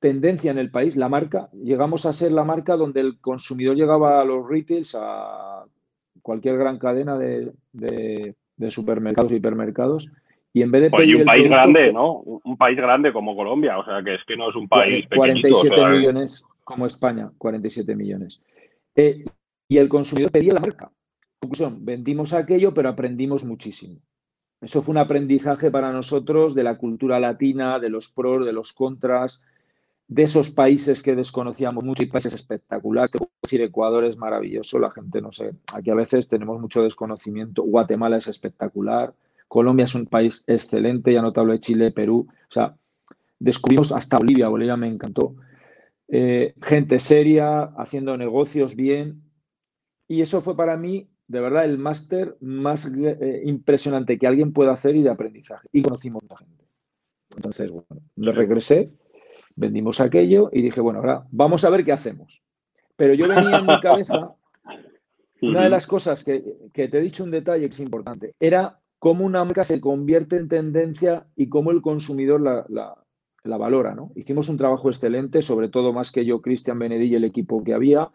tendencia 0.00 0.50
en 0.50 0.58
el 0.58 0.70
país, 0.70 0.96
la 0.96 1.08
marca, 1.08 1.48
llegamos 1.52 2.06
a 2.06 2.12
ser 2.12 2.32
la 2.32 2.44
marca 2.44 2.76
donde 2.76 3.00
el 3.00 3.20
consumidor 3.20 3.76
llegaba 3.76 4.20
a 4.20 4.24
los 4.24 4.48
retails, 4.48 4.96
a 4.98 5.64
cualquier 6.22 6.58
gran 6.58 6.78
cadena 6.78 7.16
de, 7.16 7.52
de 8.60 8.70
supermercados 8.70 9.32
y 9.32 9.36
hipermercados. 9.36 10.12
Y 10.52 10.62
en 10.62 10.70
vez 10.70 10.82
de 10.82 10.90
pedir 10.90 11.16
un 11.16 11.24
país 11.24 11.48
grande, 11.48 11.92
¿no? 11.92 12.12
Un 12.12 12.56
país 12.56 12.76
grande 12.76 13.12
como 13.12 13.34
Colombia, 13.34 13.78
o 13.78 13.84
sea, 13.84 14.02
que 14.02 14.16
es 14.16 14.20
que 14.26 14.36
no 14.36 14.50
es 14.50 14.56
un 14.56 14.68
país 14.68 15.06
47 15.14 15.86
millones 15.90 16.44
como 16.64 16.86
España, 16.86 17.30
47 17.38 17.94
millones. 17.94 18.42
Eh, 18.94 19.24
y 19.68 19.78
el 19.78 19.88
consumidor 19.88 20.30
pedía 20.30 20.54
la 20.54 20.60
marca. 20.60 20.90
Conclusión, 21.38 21.84
vendimos 21.84 22.32
aquello, 22.32 22.74
pero 22.74 22.88
aprendimos 22.88 23.44
muchísimo. 23.44 24.00
Eso 24.60 24.82
fue 24.82 24.92
un 24.92 24.98
aprendizaje 24.98 25.70
para 25.70 25.92
nosotros 25.92 26.54
de 26.54 26.64
la 26.64 26.76
cultura 26.76 27.18
latina, 27.18 27.78
de 27.78 27.88
los 27.88 28.08
pros, 28.08 28.44
de 28.44 28.52
los 28.52 28.74
contras, 28.74 29.42
de 30.06 30.24
esos 30.24 30.50
países 30.50 31.02
que 31.02 31.14
desconocíamos 31.14 31.82
mucho 31.82 32.02
y 32.02 32.06
países 32.06 32.34
espectaculares. 32.34 33.10
Te 33.10 33.18
puedo 33.18 33.30
decir, 33.40 33.62
Ecuador 33.62 34.04
es 34.04 34.18
maravilloso, 34.18 34.78
la 34.78 34.90
gente 34.90 35.22
no 35.22 35.32
sé. 35.32 35.54
Aquí 35.72 35.88
a 35.88 35.94
veces 35.94 36.28
tenemos 36.28 36.60
mucho 36.60 36.82
desconocimiento. 36.82 37.62
Guatemala 37.62 38.18
es 38.18 38.26
espectacular. 38.26 39.14
Colombia 39.48 39.84
es 39.84 39.94
un 39.94 40.06
país 40.06 40.44
excelente, 40.46 41.12
ya 41.12 41.22
no 41.22 41.32
te 41.32 41.40
hablo 41.40 41.52
de 41.52 41.60
Chile, 41.60 41.90
Perú. 41.90 42.26
O 42.28 42.52
sea, 42.52 42.76
descubrimos 43.38 43.92
hasta 43.92 44.18
Bolivia, 44.18 44.48
Bolivia 44.48 44.76
me 44.76 44.88
encantó. 44.88 45.36
Eh, 46.12 46.54
gente 46.60 46.98
seria, 46.98 47.62
haciendo 47.76 48.16
negocios 48.16 48.74
bien. 48.74 49.22
y 50.08 50.22
eso 50.22 50.40
fue 50.40 50.56
para 50.56 50.76
mí, 50.76 51.08
de 51.28 51.40
verdad, 51.40 51.64
el 51.64 51.78
máster 51.78 52.36
más 52.40 52.90
eh, 52.96 53.42
impresionante 53.44 54.18
que 54.18 54.26
alguien 54.26 54.52
pueda 54.52 54.72
hacer 54.72 54.96
y 54.96 55.02
de 55.02 55.10
aprendizaje. 55.10 55.68
Y 55.72 55.82
conocimos 55.82 56.22
mucha 56.22 56.38
gente. 56.38 56.64
Entonces, 57.36 57.70
bueno, 57.70 57.86
me 58.16 58.32
regresé, 58.32 58.86
vendimos 59.54 60.00
aquello 60.00 60.50
y 60.52 60.62
dije, 60.62 60.80
bueno, 60.80 60.98
ahora 60.98 61.26
vamos 61.30 61.64
a 61.64 61.70
ver 61.70 61.84
qué 61.84 61.92
hacemos. 61.92 62.42
Pero 62.96 63.14
yo 63.14 63.28
venía 63.28 63.58
en 63.58 63.66
mi 63.66 63.80
cabeza, 63.80 64.34
una 65.42 65.62
de 65.62 65.70
las 65.70 65.86
cosas 65.86 66.24
que, 66.24 66.40
te 66.72 66.84
he 66.84 67.00
dicho 67.00 67.24
un 67.24 67.30
detalle 67.30 67.68
que 67.68 67.74
es 67.74 67.80
importante, 67.80 68.34
era 68.40 68.80
cómo 68.98 69.24
una 69.24 69.44
marca 69.44 69.64
se 69.64 69.80
convierte 69.80 70.36
en 70.36 70.48
tendencia 70.48 71.26
y 71.36 71.48
cómo 71.48 71.70
el 71.70 71.82
consumidor 71.82 72.40
la, 72.40 72.99
valora. 73.44 73.94
¿no? 73.94 74.12
Hicimos 74.14 74.48
un 74.48 74.56
trabajo 74.56 74.88
excelente, 74.88 75.42
sobre 75.42 75.68
todo 75.68 75.92
más 75.92 76.12
que 76.12 76.24
yo, 76.24 76.40
Cristian 76.40 76.78
Benedí 76.78 77.06
y 77.06 77.14
el 77.14 77.24
equipo 77.24 77.62
que 77.62 77.74
había. 77.74 78.10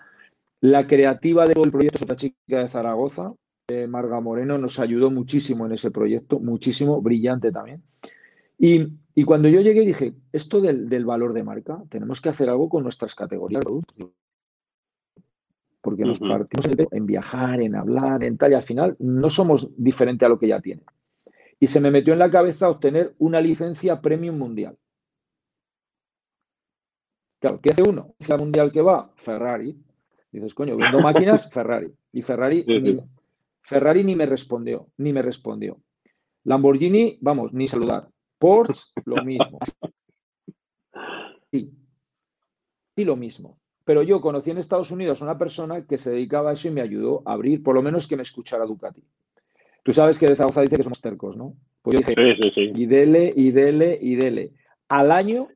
La 0.61 0.87
creativa 0.87 1.45
de 1.45 1.53
todo 1.53 1.65
el 1.65 1.71
proyecto 1.71 1.97
es 1.97 2.03
otra 2.03 2.15
chica 2.15 2.59
de 2.59 2.67
Zaragoza, 2.67 3.33
eh, 3.67 3.87
Marga 3.87 4.19
Moreno, 4.19 4.57
nos 4.57 4.79
ayudó 4.79 5.09
muchísimo 5.09 5.65
en 5.65 5.71
ese 5.71 5.89
proyecto, 5.89 6.39
muchísimo, 6.39 7.01
brillante 7.01 7.51
también. 7.51 7.81
Y, 8.57 9.23
cuando 9.25 9.47
yo 9.47 9.61
llegué 9.61 9.81
dije, 9.81 10.13
esto 10.31 10.61
del, 10.61 11.05
valor 11.05 11.33
de 11.33 11.43
marca, 11.43 11.81
tenemos 11.89 12.21
que 12.21 12.29
hacer 12.29 12.49
algo 12.49 12.69
con 12.69 12.83
nuestras 12.83 13.15
categorías 13.15 13.61
de 13.61 13.65
productos. 13.65 14.09
Porque 15.81 16.03
nos 16.03 16.19
partimos 16.19 16.67
en 16.91 17.05
viajar, 17.05 17.61
en 17.61 17.75
hablar, 17.75 18.23
en 18.23 18.37
tal, 18.37 18.51
y 18.51 18.55
al 18.55 18.63
final 18.63 18.95
no 18.99 19.29
somos 19.29 19.69
diferente 19.77 20.25
a 20.25 20.29
lo 20.29 20.39
que 20.39 20.47
ya 20.47 20.59
tiene. 20.59 20.83
Y 21.59 21.67
se 21.67 21.79
me 21.79 21.91
metió 21.91 22.13
en 22.13 22.19
la 22.19 22.31
cabeza 22.31 22.69
obtener 22.69 23.15
una 23.17 23.39
licencia 23.39 24.01
premium 24.01 24.37
mundial. 24.37 24.77
Claro, 27.45 27.61
¿qué 27.61 27.69
hace 27.69 27.83
uno? 27.83 28.15
La 28.27 28.37
mundial 28.37 28.71
que 28.71 28.81
va, 28.81 29.11
Ferrari. 29.17 29.77
Dices, 30.31 30.55
coño, 30.55 30.75
vendo 30.75 30.99
máquinas, 30.99 31.47
Ferrari. 31.53 31.93
Y 32.11 32.23
Ferrari, 32.23 32.65
Ni, 32.67 32.99
Ferrari 33.61 34.03
ni 34.03 34.15
me 34.15 34.25
respondió, 34.25 34.87
ni 34.97 35.13
me 35.13 35.21
respondió. 35.21 35.79
Lamborghini, 36.43 37.19
vamos, 37.21 37.53
ni 37.53 37.67
saludar. 37.67 38.09
Porsche, 38.39 38.85
lo 39.05 39.23
mismo. 39.23 39.59
Sí. 41.51 41.71
Y 42.95 43.05
lo 43.05 43.15
mismo. 43.15 43.59
Pero 43.83 44.01
yo 44.01 44.19
conocí 44.19 44.49
en 44.49 44.57
Estados 44.57 44.89
Unidos 44.89 45.21
a 45.21 45.25
una 45.25 45.37
persona 45.37 45.85
que 45.85 45.99
se 45.99 46.11
dedicaba 46.11 46.49
a 46.49 46.53
eso 46.53 46.67
y 46.67 46.71
me 46.71 46.81
ayudó 46.81 47.21
a 47.25 47.33
abrir, 47.33 47.61
por 47.61 47.75
lo 47.75 47.83
menos 47.83 48.07
que 48.07 48.17
me 48.17 48.23
escuchara 48.23 48.65
Ducati. 48.65 49.03
Tú 49.83 49.93
sabes 49.93 50.17
que 50.17 50.25
de 50.25 50.35
Zaragoza 50.35 50.61
dice 50.61 50.77
que 50.77 50.83
somos 50.83 50.99
tercos, 50.99 51.37
¿no? 51.37 51.55
Pues 51.83 51.93
yo 51.93 52.07
dije, 52.07 52.15
sí, 52.15 52.41
sí, 52.41 52.49
sí. 52.49 52.71
y 52.81 52.87
dele, 52.87 53.29
y 53.33 53.51
dele, 53.51 53.97
y 54.01 54.15
dele. 54.15 54.51
Al 54.89 55.11
año 55.11 55.49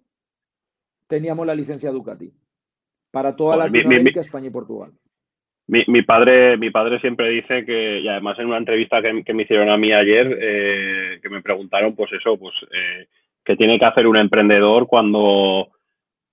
teníamos 1.10 1.46
la 1.46 1.56
licencia 1.56 1.92
Ducati 1.92 2.32
para 3.12 3.36
toda 3.36 3.58
Latinoamérica, 3.58 4.22
España 4.22 4.48
y 4.48 4.52
Portugal. 4.52 4.92
Mi, 5.68 6.02
padre, 6.02 6.58
mi 6.58 6.72
padre 6.72 7.00
siempre 7.00 7.30
dice 7.30 7.64
que, 7.64 8.00
y 8.00 8.08
además 8.08 8.40
en 8.40 8.48
una 8.48 8.58
entrevista 8.58 9.04
que, 9.04 9.34
me 9.34 9.44
hicieron 9.44 9.70
a 9.70 9.78
mí 9.78 9.94
ayer, 9.94 10.36
eh, 10.42 11.20
que 11.22 11.30
me 11.30 11.44
preguntaron, 11.44 11.96
pues 11.96 12.12
eso, 12.14 12.38
pues 12.38 12.56
eh, 12.72 13.08
qué 13.46 13.56
tiene 13.56 13.78
que 13.78 13.86
hacer 13.86 14.08
un 14.08 14.18
emprendedor 14.18 14.88
cuando, 14.88 15.68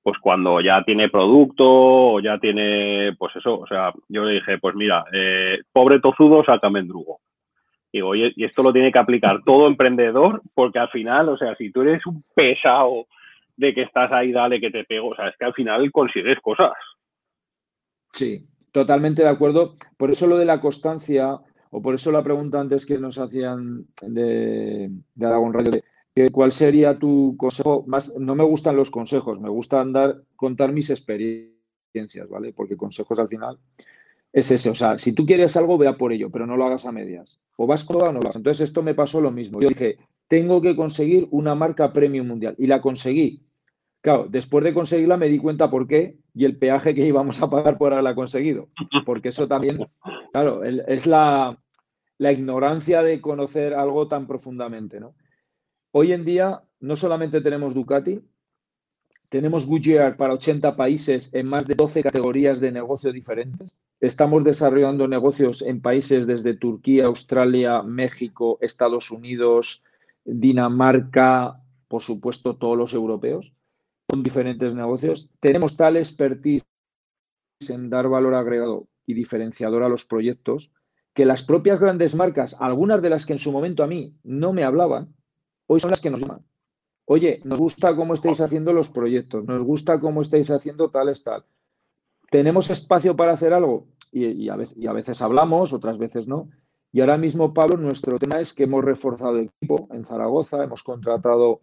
pues 0.02 0.16
cuando 0.22 0.62
ya 0.62 0.82
tiene 0.84 1.10
producto 1.10 1.64
o 1.66 2.20
ya 2.20 2.38
tiene, 2.38 3.14
pues 3.18 3.36
eso, 3.36 3.60
o 3.60 3.66
sea, 3.66 3.92
yo 4.08 4.24
le 4.24 4.36
dije, 4.36 4.56
pues 4.56 4.74
mira, 4.74 5.04
eh, 5.12 5.58
pobre 5.70 6.00
tozudo, 6.00 6.42
saca 6.42 6.70
mendrugo. 6.70 7.20
Digo, 7.92 8.14
y, 8.14 8.32
y 8.36 8.44
esto 8.44 8.62
lo 8.62 8.72
tiene 8.72 8.90
que 8.90 8.98
aplicar 8.98 9.42
todo 9.44 9.66
emprendedor, 9.66 10.40
porque 10.54 10.78
al 10.78 10.88
final, 10.88 11.28
o 11.28 11.36
sea, 11.36 11.54
si 11.56 11.70
tú 11.70 11.82
eres 11.82 12.06
un 12.06 12.24
pesado 12.34 13.06
de 13.56 13.74
que 13.74 13.82
estás 13.82 14.12
ahí, 14.12 14.32
dale 14.32 14.60
que 14.60 14.70
te 14.70 14.84
pego, 14.84 15.08
o 15.08 15.16
sea, 15.16 15.28
es 15.28 15.36
que 15.38 15.44
al 15.44 15.54
final 15.54 15.90
consigues 15.92 16.38
cosas. 16.40 16.72
Sí, 18.12 18.46
Totalmente 18.76 19.22
de 19.22 19.30
acuerdo. 19.30 19.78
Por 19.96 20.10
eso 20.10 20.26
lo 20.26 20.36
de 20.36 20.44
la 20.44 20.60
constancia, 20.60 21.40
o 21.70 21.80
por 21.80 21.94
eso 21.94 22.12
la 22.12 22.22
pregunta 22.22 22.60
antes 22.60 22.84
que 22.84 22.98
nos 22.98 23.18
hacían 23.18 23.86
de, 24.02 24.90
de 25.14 25.26
Aragón 25.26 25.54
Radio, 25.54 25.70
de, 25.70 25.84
que 26.14 26.28
cuál 26.28 26.52
sería 26.52 26.98
tu 26.98 27.36
consejo. 27.38 27.84
Más, 27.86 28.18
no 28.18 28.34
me 28.34 28.44
gustan 28.44 28.76
los 28.76 28.90
consejos, 28.90 29.40
me 29.40 29.48
gusta 29.48 29.80
andar, 29.80 30.20
contar 30.36 30.72
mis 30.72 30.90
experiencias, 30.90 32.28
¿vale? 32.28 32.52
Porque 32.52 32.76
consejos 32.76 33.18
al 33.18 33.28
final 33.28 33.58
es 34.30 34.50
ese. 34.50 34.68
O 34.68 34.74
sea, 34.74 34.98
si 34.98 35.14
tú 35.14 35.24
quieres 35.24 35.56
algo, 35.56 35.78
vea 35.78 35.96
por 35.96 36.12
ello, 36.12 36.28
pero 36.30 36.46
no 36.46 36.58
lo 36.58 36.66
hagas 36.66 36.84
a 36.84 36.92
medias. 36.92 37.40
O 37.56 37.66
vas 37.66 37.82
con 37.82 37.96
o 37.96 38.12
no 38.12 38.20
lo. 38.20 38.30
Entonces, 38.34 38.60
esto 38.60 38.82
me 38.82 38.92
pasó 38.92 39.22
lo 39.22 39.30
mismo. 39.30 39.58
Yo 39.58 39.68
dije, 39.68 39.96
tengo 40.28 40.60
que 40.60 40.76
conseguir 40.76 41.28
una 41.30 41.54
marca 41.54 41.94
premium 41.94 42.26
mundial. 42.26 42.54
Y 42.58 42.66
la 42.66 42.82
conseguí. 42.82 43.45
Claro, 44.06 44.28
después 44.30 44.62
de 44.62 44.72
conseguirla 44.72 45.16
me 45.16 45.28
di 45.28 45.40
cuenta 45.40 45.68
por 45.68 45.88
qué 45.88 46.16
y 46.32 46.44
el 46.44 46.56
peaje 46.56 46.94
que 46.94 47.04
íbamos 47.04 47.42
a 47.42 47.50
pagar 47.50 47.76
por 47.76 47.92
haberla 47.92 48.14
conseguido. 48.14 48.68
Porque 49.04 49.30
eso 49.30 49.48
también, 49.48 49.84
claro, 50.30 50.62
es 50.62 51.08
la, 51.08 51.58
ignorancia 52.20 53.02
de 53.02 53.20
conocer 53.20 53.74
algo 53.74 54.06
tan 54.06 54.28
profundamente. 54.28 55.00
¿no? 55.00 55.16
Hoy 55.90 56.12
en 56.12 56.24
día 56.24 56.62
no 56.78 56.94
solamente 56.94 57.40
tenemos 57.40 57.74
Ducati, 57.74 58.20
tenemos 59.28 59.66
Goodyear 59.66 60.16
para 60.16 60.34
80 60.34 60.76
países 60.76 61.34
en 61.34 61.48
más 61.48 61.66
de 61.66 61.74
12 61.74 62.04
categorías 62.04 62.60
de 62.60 62.70
negocio 62.70 63.10
diferentes. 63.10 63.74
Estamos 63.98 64.44
desarrollando 64.44 65.08
negocios 65.08 65.62
en 65.62 65.80
países 65.80 66.28
desde 66.28 66.54
Turquía, 66.54 67.06
Australia, 67.06 67.82
México, 67.82 68.56
Estados 68.60 69.10
Unidos, 69.10 69.84
Dinamarca, 70.24 71.60
por 71.88 72.02
supuesto 72.02 72.54
todos 72.54 72.78
los 72.78 72.94
europeos 72.94 73.55
con 74.06 74.22
diferentes 74.22 74.74
negocios, 74.74 75.30
tenemos 75.40 75.76
tal 75.76 75.96
expertise 75.96 76.64
en 77.68 77.90
dar 77.90 78.08
valor 78.08 78.34
agregado 78.34 78.88
y 79.06 79.14
diferenciador 79.14 79.82
a 79.82 79.88
los 79.88 80.04
proyectos 80.04 80.72
que 81.14 81.24
las 81.24 81.42
propias 81.42 81.80
grandes 81.80 82.14
marcas, 82.14 82.56
algunas 82.60 83.00
de 83.00 83.10
las 83.10 83.24
que 83.24 83.32
en 83.32 83.38
su 83.38 83.50
momento 83.50 83.82
a 83.82 83.86
mí 83.86 84.14
no 84.22 84.52
me 84.52 84.64
hablaban, 84.64 85.14
hoy 85.66 85.80
son 85.80 85.90
las 85.90 86.00
que 86.00 86.10
nos 86.10 86.20
llaman. 86.20 86.44
Oye, 87.06 87.40
nos 87.44 87.58
gusta 87.58 87.96
cómo 87.96 88.14
estáis 88.14 88.40
haciendo 88.40 88.72
los 88.72 88.90
proyectos, 88.90 89.44
nos 89.44 89.62
gusta 89.62 89.98
cómo 89.98 90.22
estáis 90.22 90.50
haciendo 90.50 90.90
tal, 90.90 91.10
tal. 91.22 91.44
¿Tenemos 92.30 92.68
espacio 92.68 93.16
para 93.16 93.32
hacer 93.32 93.54
algo? 93.54 93.86
Y, 94.12 94.48
a 94.48 94.56
veces, 94.56 94.76
y 94.76 94.86
a 94.86 94.92
veces 94.92 95.22
hablamos, 95.22 95.72
otras 95.72 95.98
veces 95.98 96.28
no. 96.28 96.50
Y 96.92 97.00
ahora 97.00 97.16
mismo, 97.16 97.54
Pablo, 97.54 97.76
nuestro 97.76 98.18
tema 98.18 98.40
es 98.40 98.52
que 98.52 98.64
hemos 98.64 98.84
reforzado 98.84 99.38
el 99.38 99.50
equipo 99.60 99.88
en 99.92 100.04
Zaragoza, 100.04 100.64
hemos 100.64 100.82
contratado 100.82 101.60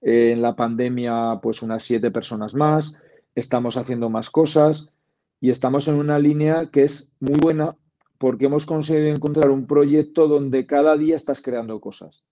en 0.00 0.42
la 0.42 0.56
pandemia, 0.56 1.40
pues 1.42 1.62
unas 1.62 1.82
siete 1.82 2.10
personas 2.10 2.54
más, 2.54 3.02
estamos 3.34 3.76
haciendo 3.76 4.08
más 4.10 4.30
cosas 4.30 4.94
y 5.40 5.50
estamos 5.50 5.88
en 5.88 5.96
una 5.96 6.18
línea 6.18 6.70
que 6.70 6.84
es 6.84 7.16
muy 7.20 7.38
buena 7.40 7.74
porque 8.18 8.46
hemos 8.46 8.66
conseguido 8.66 9.14
encontrar 9.14 9.50
un 9.50 9.66
proyecto 9.66 10.28
donde 10.28 10.66
cada 10.66 10.96
día 10.96 11.16
estás 11.16 11.40
creando 11.40 11.80
cosas. 11.80 12.26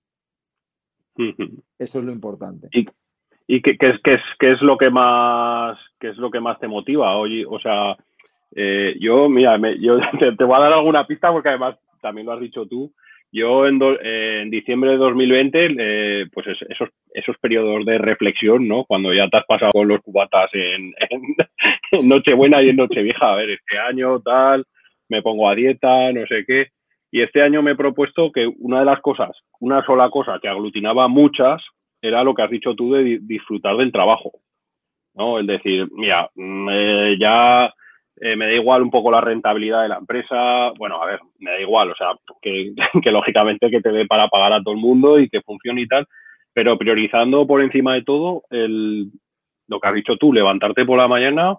Eso 1.79 1.99
es 1.99 2.05
lo 2.05 2.13
importante. 2.13 2.69
¿Y, 2.73 2.87
y 3.47 3.63
qué, 3.63 3.71
es, 3.71 4.01
qué, 4.05 4.15
es, 4.15 4.21
qué, 4.39 4.53
es, 4.53 4.61
lo 4.61 4.77
que 4.77 4.91
más 4.91 5.79
qué 5.99 6.11
es 6.11 6.17
lo 6.19 6.31
que 6.31 6.41
más 6.41 6.61
te 6.61 6.69
motiva 6.69 7.17
hoy? 7.17 7.45
O 7.49 7.59
sea, 7.59 7.97
eh, 8.55 8.97
yo, 9.01 9.29
mira, 9.29 9.59
yo 9.81 9.99
te, 10.37 10.45
voy 10.45 10.57
a 10.57 10.61
dar 10.61 10.73
alguna 10.75 11.07
pista 11.07 11.33
porque 11.33 11.49
además 11.49 11.79
también 12.01 12.27
lo 12.27 12.35
has 12.35 12.41
dicho 12.41 12.67
tú. 12.67 12.93
Yo 13.31 13.67
en, 13.67 13.79
en 14.03 14.51
diciembre 14.51 14.93
de 14.93 14.97
2020, 14.97 15.77
eh, 15.79 16.27
pues 16.33 16.47
esos, 16.47 16.89
esos 17.13 17.37
periodos 17.39 17.85
de 17.85 17.99
reflexión, 17.99 18.67
¿no? 18.67 18.85
Cuando 18.85 19.13
ya 19.13 19.29
te 19.29 19.37
has 19.37 19.45
pasado 19.45 19.71
con 19.73 19.89
los 19.89 20.01
cubatas 20.01 20.51
en, 20.55 20.95
en, 21.93 22.09
Nochebuena 22.09 22.63
y 22.63 22.71
en 22.71 22.77
Nochevieja, 22.77 23.33
a 23.33 23.37
ver, 23.37 23.51
este 23.51 23.79
año 23.79 24.21
tal, 24.21 24.65
me 25.09 25.23
pongo 25.23 25.49
a 25.49 25.55
dieta, 25.55 26.13
no 26.13 26.27
sé 26.27 26.45
qué. 26.47 26.69
Y 27.11 27.23
este 27.23 27.43
año 27.43 27.63
me 27.63 27.73
he 27.73 27.77
propuesto 27.77 28.33
que 28.33 28.47
una 28.59 28.81
de 28.81 28.87
las 28.87 29.01
cosas, 29.01 29.31
una 29.61 29.85
sola 29.85 30.11
cosa 30.11 30.39
que 30.41 30.49
aglutinaba 30.49 31.09
muchas, 31.09 31.63
era 32.01 32.23
lo 32.23 32.35
que 32.35 32.43
has 32.43 32.51
dicho 32.51 32.75
tú 32.75 32.93
de 32.93 33.19
disfrutar 33.23 33.77
del 33.77 33.93
trabajo. 33.93 34.33
¿no? 35.15 35.39
El 35.39 35.47
decir, 35.47 35.89
mira, 35.93 36.31
mm, 36.35 36.69
eh, 36.71 37.17
ya 37.19 37.75
eh, 38.21 38.37
me 38.37 38.47
da 38.47 38.53
igual 38.53 38.83
un 38.83 38.91
poco 38.91 39.11
la 39.11 39.21
rentabilidad 39.21 39.83
de 39.83 39.89
la 39.89 39.99
empresa. 39.99 40.71
Bueno, 40.79 41.03
a 41.03 41.07
ver, 41.07 41.21
me 41.39 41.51
da 41.53 41.61
igual, 41.61 41.91
o 41.91 41.95
sea, 41.95 42.13
que, 42.43 42.73
lógicamente 43.11 43.71
que 43.71 43.81
te 43.81 43.91
dé 43.91 44.07
para 44.07 44.29
pagar 44.29 44.53
a 44.53 44.63
todo 44.63 44.75
el 44.75 44.81
mundo 44.81 45.19
y 45.19 45.29
que 45.29 45.43
funcione 45.43 45.83
y 45.83 45.89
tal, 45.89 46.07
pero 46.53 46.79
priorizando 46.79 47.47
por 47.47 47.63
encima 47.63 47.95
de 47.95 48.03
todo 48.03 48.43
el, 48.51 49.11
lo 49.69 49.81
que 49.81 49.89
has 49.89 49.95
dicho 49.95 50.17
tú, 50.17 50.33
levantarte 50.33 50.85
por 50.85 50.99
la 50.99 51.09
mañana 51.09 51.57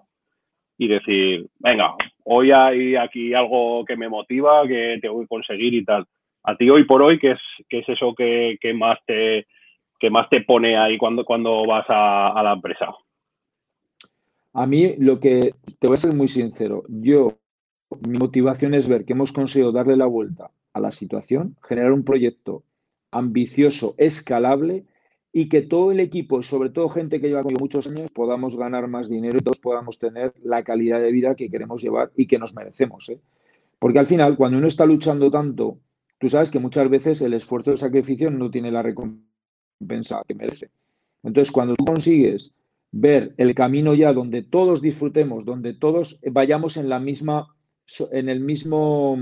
y 0.78 0.88
decir, 0.88 1.46
venga, 1.58 1.94
hoy 2.24 2.50
hay 2.52 2.96
aquí 2.96 3.34
algo 3.34 3.84
que 3.84 3.96
me 3.96 4.08
motiva, 4.08 4.66
que 4.66 4.98
te 5.00 5.08
voy 5.08 5.24
a 5.24 5.28
conseguir 5.28 5.74
y 5.74 5.84
tal. 5.84 6.06
A 6.42 6.56
ti 6.56 6.70
hoy 6.70 6.84
por 6.84 7.02
hoy, 7.02 7.18
¿qué 7.18 7.32
es, 7.32 7.40
qué 7.68 7.80
es 7.80 7.88
eso 7.88 8.14
que, 8.14 8.58
más 8.74 8.98
te, 9.06 9.46
que 9.98 10.08
más 10.08 10.28
te 10.30 10.40
pone 10.40 10.78
ahí 10.78 10.96
cuando, 10.96 11.24
cuando 11.24 11.66
vas 11.66 11.84
a 11.88 12.40
la 12.42 12.52
empresa? 12.52 12.94
A 14.52 14.66
mí 14.66 14.96
lo 14.96 15.20
que, 15.20 15.54
te 15.78 15.86
voy 15.86 15.94
a 15.94 15.96
ser 15.96 16.14
muy 16.14 16.28
sincero, 16.28 16.84
yo, 16.88 17.38
mi 18.08 18.18
motivación 18.18 18.74
es 18.74 18.88
ver 18.88 19.04
que 19.04 19.12
hemos 19.12 19.32
conseguido 19.32 19.72
darle 19.72 19.96
la 19.96 20.06
vuelta 20.06 20.50
a 20.72 20.80
la 20.80 20.92
situación, 20.92 21.56
generar 21.62 21.92
un 21.92 22.04
proyecto 22.04 22.64
ambicioso, 23.10 23.94
escalable 23.98 24.84
y 25.32 25.48
que 25.48 25.62
todo 25.62 25.92
el 25.92 26.00
equipo, 26.00 26.42
sobre 26.42 26.70
todo 26.70 26.88
gente 26.88 27.20
que 27.20 27.28
lleva 27.28 27.42
conmigo 27.42 27.60
muchos 27.60 27.86
años, 27.86 28.10
podamos 28.10 28.56
ganar 28.56 28.88
más 28.88 29.08
dinero 29.08 29.38
y 29.38 29.42
todos 29.42 29.58
podamos 29.58 29.98
tener 29.98 30.34
la 30.42 30.64
calidad 30.64 31.00
de 31.00 31.12
vida 31.12 31.36
que 31.36 31.50
queremos 31.50 31.82
llevar 31.82 32.10
y 32.16 32.26
que 32.26 32.38
nos 32.38 32.54
merecemos. 32.54 33.08
¿eh? 33.08 33.20
Porque 33.78 34.00
al 34.00 34.06
final, 34.06 34.36
cuando 34.36 34.58
uno 34.58 34.66
está 34.66 34.84
luchando 34.86 35.30
tanto, 35.30 35.78
tú 36.18 36.28
sabes 36.28 36.50
que 36.50 36.58
muchas 36.58 36.90
veces 36.90 37.20
el 37.22 37.34
esfuerzo 37.34 37.70
de 37.70 37.76
sacrificio 37.76 38.30
no 38.30 38.50
tiene 38.50 38.72
la 38.72 38.82
recompensa 38.82 40.22
que 40.26 40.34
merece. 40.34 40.70
Entonces, 41.22 41.52
cuando 41.52 41.76
tú 41.76 41.84
consigues 41.84 42.54
ver 42.92 43.34
el 43.36 43.54
camino 43.54 43.94
ya 43.94 44.12
donde 44.12 44.42
todos 44.42 44.82
disfrutemos, 44.82 45.44
donde 45.44 45.74
todos 45.74 46.20
vayamos 46.30 46.76
en 46.76 46.88
la 46.88 46.98
misma, 46.98 47.54
en 48.12 48.28
el 48.28 48.40
mismo, 48.40 49.16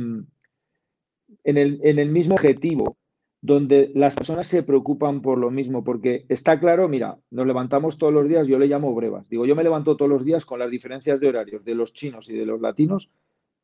en 1.44 1.56
el, 1.56 1.80
en 1.82 1.98
el 1.98 2.10
mismo 2.10 2.34
objetivo, 2.34 2.96
donde 3.40 3.92
las 3.94 4.16
personas 4.16 4.48
se 4.48 4.62
preocupan 4.62 5.22
por 5.22 5.38
lo 5.38 5.50
mismo, 5.50 5.84
porque 5.84 6.24
está 6.28 6.58
claro, 6.58 6.88
mira, 6.88 7.18
nos 7.30 7.46
levantamos 7.46 7.98
todos 7.98 8.12
los 8.12 8.28
días, 8.28 8.48
yo 8.48 8.58
le 8.58 8.66
llamo 8.66 8.94
brevas, 8.94 9.28
digo, 9.28 9.46
yo 9.46 9.54
me 9.54 9.62
levanto 9.62 9.96
todos 9.96 10.10
los 10.10 10.24
días 10.24 10.44
con 10.44 10.58
las 10.58 10.70
diferencias 10.70 11.20
de 11.20 11.28
horarios 11.28 11.64
de 11.64 11.74
los 11.74 11.92
chinos 11.92 12.28
y 12.28 12.36
de 12.36 12.46
los 12.46 12.60
latinos, 12.60 13.10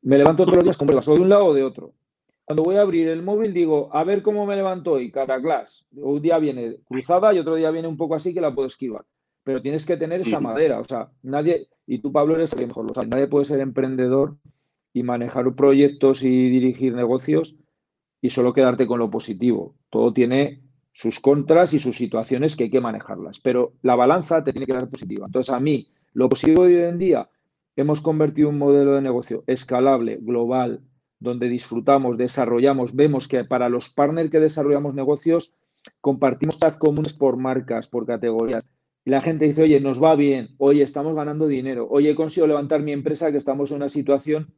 me 0.02 0.18
levanto 0.18 0.44
todos 0.44 0.56
los 0.56 0.64
días 0.64 0.78
con 0.78 0.86
brevas, 0.86 1.08
o 1.08 1.14
de 1.14 1.22
un 1.22 1.28
lado 1.28 1.46
o 1.46 1.54
de 1.54 1.64
otro. 1.64 1.92
Cuando 2.44 2.62
voy 2.62 2.76
a 2.76 2.82
abrir 2.82 3.08
el 3.08 3.22
móvil 3.22 3.54
digo, 3.54 3.88
a 3.92 4.04
ver 4.04 4.20
cómo 4.20 4.44
me 4.44 4.54
levanto 4.54 4.92
hoy, 4.92 5.10
cada 5.10 5.40
clase. 5.40 5.84
Un 5.92 6.20
día 6.20 6.38
viene 6.38 6.76
cruzada 6.84 7.32
y 7.32 7.38
otro 7.38 7.54
día 7.54 7.70
viene 7.70 7.88
un 7.88 7.96
poco 7.96 8.14
así 8.14 8.34
que 8.34 8.42
la 8.42 8.54
puedo 8.54 8.68
esquivar. 8.68 9.06
Pero 9.44 9.62
tienes 9.62 9.86
que 9.86 9.96
tener 9.96 10.22
esa 10.22 10.40
madera, 10.40 10.80
o 10.80 10.84
sea, 10.84 11.10
nadie, 11.22 11.68
y 11.86 11.98
tú 11.98 12.10
Pablo 12.10 12.34
eres 12.34 12.52
el 12.54 12.58
que 12.60 12.66
mejor 12.66 12.86
lo 12.86 12.94
sabe, 12.94 13.08
nadie 13.08 13.26
puede 13.26 13.44
ser 13.44 13.60
emprendedor 13.60 14.36
y 14.94 15.02
manejar 15.02 15.54
proyectos 15.54 16.22
y 16.22 16.48
dirigir 16.48 16.94
negocios 16.94 17.58
y 18.22 18.30
solo 18.30 18.54
quedarte 18.54 18.86
con 18.86 18.98
lo 18.98 19.10
positivo. 19.10 19.74
Todo 19.90 20.14
tiene 20.14 20.62
sus 20.92 21.20
contras 21.20 21.74
y 21.74 21.78
sus 21.78 21.96
situaciones 21.96 22.56
que 22.56 22.64
hay 22.64 22.70
que 22.70 22.80
manejarlas, 22.80 23.38
pero 23.40 23.74
la 23.82 23.96
balanza 23.96 24.42
te 24.42 24.52
tiene 24.52 24.66
que 24.66 24.72
dar 24.72 24.88
positiva. 24.88 25.26
Entonces, 25.26 25.52
a 25.52 25.60
mí, 25.60 25.88
lo 26.14 26.28
positivo 26.28 26.64
de 26.64 26.76
hoy 26.76 26.88
en 26.88 26.98
día, 26.98 27.28
hemos 27.76 28.00
convertido 28.00 28.48
un 28.48 28.58
modelo 28.58 28.94
de 28.94 29.02
negocio 29.02 29.44
escalable, 29.46 30.18
global, 30.22 30.80
donde 31.18 31.48
disfrutamos, 31.48 32.16
desarrollamos, 32.16 32.94
vemos 32.94 33.28
que 33.28 33.44
para 33.44 33.68
los 33.68 33.88
partners 33.88 34.30
que 34.30 34.40
desarrollamos 34.40 34.94
negocios, 34.94 35.56
compartimos 36.00 36.58
tasks 36.58 36.78
comunes 36.78 37.12
por 37.12 37.36
marcas, 37.36 37.88
por 37.88 38.06
categorías. 38.06 38.70
Y 39.04 39.10
la 39.10 39.20
gente 39.20 39.44
dice, 39.44 39.62
oye, 39.62 39.80
nos 39.80 40.02
va 40.02 40.16
bien, 40.16 40.54
oye, 40.58 40.82
estamos 40.82 41.14
ganando 41.14 41.46
dinero, 41.46 41.86
oye, 41.90 42.10
he 42.10 42.14
conseguido 42.14 42.46
levantar 42.46 42.82
mi 42.82 42.92
empresa, 42.92 43.30
que 43.30 43.38
estamos 43.38 43.70
en 43.70 43.76
una 43.76 43.88
situación 43.88 44.54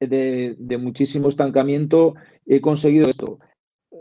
de, 0.00 0.78
muchísimo 0.78 1.28
estancamiento, 1.28 2.14
he 2.46 2.60
conseguido 2.60 3.08
esto. 3.08 3.38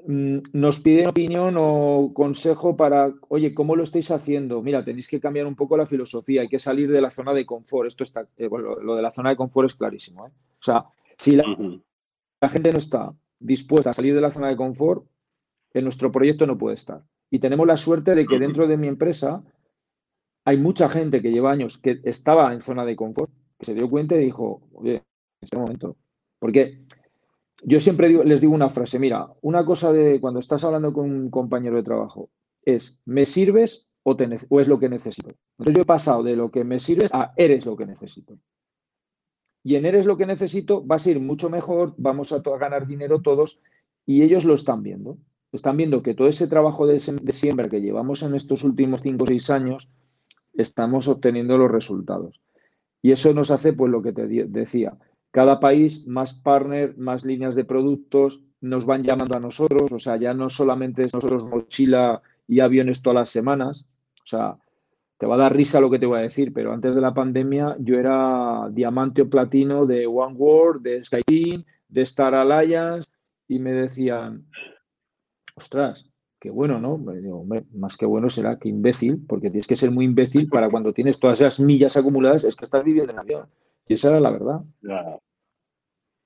Mm, 0.06 0.40
nos 0.52 0.80
piden 0.80 1.08
opinión 1.08 1.56
o 1.58 2.12
consejo 2.14 2.76
para, 2.76 3.14
oye, 3.30 3.54
¿cómo 3.54 3.76
lo 3.76 3.84
estáis 3.84 4.12
haciendo? 4.12 4.62
Mira, 4.62 4.84
tenéis 4.84 5.08
que 5.08 5.20
cambiar 5.20 5.46
un 5.46 5.56
poco 5.56 5.78
la 5.78 5.86
filosofía, 5.86 6.42
hay 6.42 6.50
que 6.50 6.60
salir 6.60 6.92
de 6.92 7.00
la 7.00 7.10
zona 7.10 7.34
de 7.34 7.46
confort. 7.46 7.88
Esto 7.88 8.04
está, 8.04 8.28
eh, 8.38 8.48
bueno, 8.48 8.76
lo 8.76 8.96
de 8.96 9.02
la 9.02 9.12
zona 9.12 9.30
de 9.30 9.38
confort 9.38 9.70
es 9.70 9.76
clarísimo. 9.76 10.28
¿eh? 10.28 10.32
O 10.32 10.64
sea, 10.64 10.86
si 11.18 11.36
la, 11.36 11.46
la 12.42 12.50
gente 12.50 12.72
no 12.72 12.80
está 12.80 13.14
dispuesta 13.40 13.92
a 13.92 13.94
salir 13.94 14.14
de 14.14 14.22
la 14.22 14.32
zona 14.32 14.50
de 14.50 14.58
confort, 14.58 15.06
en 15.74 15.84
nuestro 15.84 16.12
proyecto 16.12 16.46
no 16.46 16.58
puede 16.58 16.76
estar. 16.76 17.04
Y 17.30 17.40
tenemos 17.40 17.66
la 17.66 17.78
suerte 17.78 18.14
de 18.14 18.26
que 18.26 18.40
dentro 18.40 18.68
de 18.68 18.78
mi 18.78 18.88
empresa 18.88 19.44
hay 20.46 20.58
mucha 20.58 20.90
gente 20.90 21.22
que 21.22 21.32
lleva 21.32 21.52
años 21.52 21.78
que 21.78 22.02
estaba 22.04 22.54
en 22.54 22.62
zona 22.62 22.86
de 22.86 22.96
confort, 22.96 23.32
que 23.58 23.66
se 23.66 23.74
dio 23.74 23.90
cuenta 23.90 24.16
y 24.16 24.26
dijo, 24.26 24.62
oye, 24.74 25.04
este 25.42 25.58
momento. 25.58 25.98
Porque 26.40 26.84
yo 27.64 27.80
siempre 27.80 28.10
les 28.26 28.42
digo 28.42 28.54
una 28.54 28.70
frase, 28.70 29.00
mira, 29.00 29.28
una 29.42 29.66
cosa 29.66 29.92
de 29.94 30.20
cuando 30.20 30.40
estás 30.40 30.64
hablando 30.64 30.92
con 30.92 31.10
un 31.10 31.30
compañero 31.30 31.78
de 31.78 31.84
trabajo 31.84 32.30
es, 32.66 33.00
¿me 33.06 33.26
sirves 33.26 33.88
o, 34.04 34.18
es 34.60 34.68
lo 34.68 34.80
que 34.80 34.90
necesito? 34.90 35.34
Entonces 35.58 35.76
yo 35.76 35.82
he 35.84 35.86
pasado 35.86 36.24
de 36.24 36.36
lo 36.36 36.52
que 36.52 36.64
me 36.64 36.80
sirves 36.80 37.14
a 37.14 37.34
eres 37.38 37.66
lo 37.66 37.78
que 37.78 37.86
necesito. 37.86 38.38
Y 39.64 39.76
en 39.76 39.86
eres 39.86 40.06
lo 40.06 40.18
que 40.18 40.26
necesito 40.26 40.82
vas 40.82 41.06
a 41.08 41.12
ir 41.12 41.22
mucho 41.22 41.50
mejor, 41.50 41.94
vamos 41.98 42.34
a, 42.34 42.40
ganar 42.40 42.86
dinero 42.86 43.22
todos 43.22 43.62
y 44.06 44.24
ellos 44.24 44.44
lo 44.44 44.56
están 44.56 44.84
viendo. 44.84 45.18
Están 45.54 45.78
viendo 45.78 46.02
que 46.04 46.16
todo 46.16 46.28
ese 46.28 46.48
trabajo 46.48 46.86
de, 46.88 46.96
de 46.96 47.32
siembra 47.32 47.70
que 47.70 47.80
llevamos 47.80 48.24
en 48.24 48.36
estos 48.36 48.64
últimos 48.64 49.02
cinco 49.02 49.24
o 49.24 49.28
seis 49.28 49.50
años, 49.50 49.92
estamos 50.54 51.08
obteniendo 51.08 51.58
los 51.58 51.72
resultados. 51.72 52.40
Y 53.02 53.12
eso 53.12 53.34
nos 53.34 53.52
hace, 53.52 53.74
pues 53.74 53.92
lo 53.92 54.02
que 54.02 54.14
te 54.14 54.28
decía, 54.28 54.98
cada 55.32 55.60
país 55.60 56.08
más 56.08 56.34
partner, 56.34 56.98
más 56.98 57.26
líneas 57.26 57.56
de 57.56 57.66
productos, 57.66 58.42
nos 58.62 58.86
van 58.86 59.04
llamando 59.04 59.36
a 59.36 59.42
nosotros, 59.42 59.92
o 59.92 60.00
sea, 60.00 60.16
ya 60.16 60.34
no 60.34 60.50
solamente 60.50 61.02
es 61.02 61.14
nosotros 61.14 61.44
mochila 61.44 62.22
y 62.48 62.62
aviones 62.62 63.02
todas 63.02 63.16
las 63.16 63.30
semanas, 63.30 63.88
o 64.24 64.28
sea, 64.28 64.58
te 65.18 65.26
va 65.26 65.36
a 65.36 65.40
dar 65.40 65.56
risa 65.56 65.82
lo 65.82 65.90
que 65.90 66.00
te 66.00 66.06
voy 66.06 66.20
a 66.20 66.24
decir, 66.24 66.54
pero 66.54 66.72
antes 66.72 66.96
de 66.96 67.02
la 67.02 67.14
pandemia 67.14 67.76
yo 67.80 67.98
era 67.98 68.70
diamante 68.72 69.24
o 69.24 69.30
platino 69.30 69.86
de 69.86 70.08
One 70.08 70.36
World, 70.36 70.82
de 70.84 71.04
Skyteam, 71.04 71.66
de 71.88 72.02
Star 72.04 72.36
Alliance 72.36 73.10
y 73.48 73.60
me 73.60 73.72
decían, 73.74 74.46
ostras, 75.56 76.10
qué 76.44 76.50
bueno, 76.50 76.78
¿no? 76.78 77.00
más 77.74 77.96
que 77.96 78.06
bueno 78.06 78.30
será 78.30 78.60
que 78.60 78.68
imbécil, 78.68 79.26
porque 79.30 79.50
tienes 79.50 79.66
que 79.66 79.78
ser 79.78 79.92
muy 79.92 80.04
imbécil 80.04 80.50
para 80.50 80.70
cuando 80.70 80.92
tienes 80.92 81.18
todas 81.18 81.40
esas 81.40 81.62
millas 81.62 81.96
acumuladas, 81.96 82.44
es 82.44 82.58
que 82.58 82.66
estás 82.66 82.84
viviendo 82.84 83.14
en 83.14 83.20
avión. 83.20 83.48
Y 83.88 83.94
esa 83.94 84.10
era 84.10 84.20
la 84.20 84.30
verdad. 84.30 84.60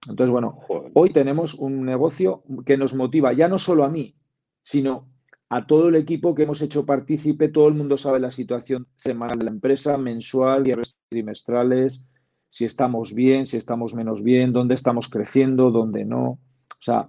Entonces, 0.09 0.31
bueno, 0.31 0.57
hoy 0.95 1.11
tenemos 1.11 1.53
un 1.53 1.85
negocio 1.85 2.41
que 2.65 2.77
nos 2.77 2.95
motiva 2.95 3.31
ya 3.31 3.47
no 3.47 3.59
solo 3.59 3.83
a 3.83 3.89
mí, 3.89 4.15
sino 4.63 5.07
a 5.49 5.67
todo 5.67 5.89
el 5.89 5.95
equipo 5.95 6.33
que 6.33 6.43
hemos 6.43 6.63
hecho 6.63 6.83
partícipe. 6.83 7.49
Todo 7.49 7.67
el 7.67 7.75
mundo 7.75 7.95
sabe 7.95 8.19
la 8.19 8.31
situación 8.31 8.87
semanal 8.95 9.37
de 9.37 9.45
la 9.45 9.51
empresa, 9.51 9.99
mensual, 9.99 10.63
trimestrales, 11.09 12.07
si 12.49 12.65
estamos 12.65 13.13
bien, 13.13 13.45
si 13.45 13.57
estamos 13.57 13.93
menos 13.93 14.23
bien, 14.23 14.51
dónde 14.51 14.73
estamos 14.73 15.09
creciendo, 15.09 15.69
dónde 15.69 16.05
no. 16.05 16.25
O 16.29 16.79
sea, 16.79 17.07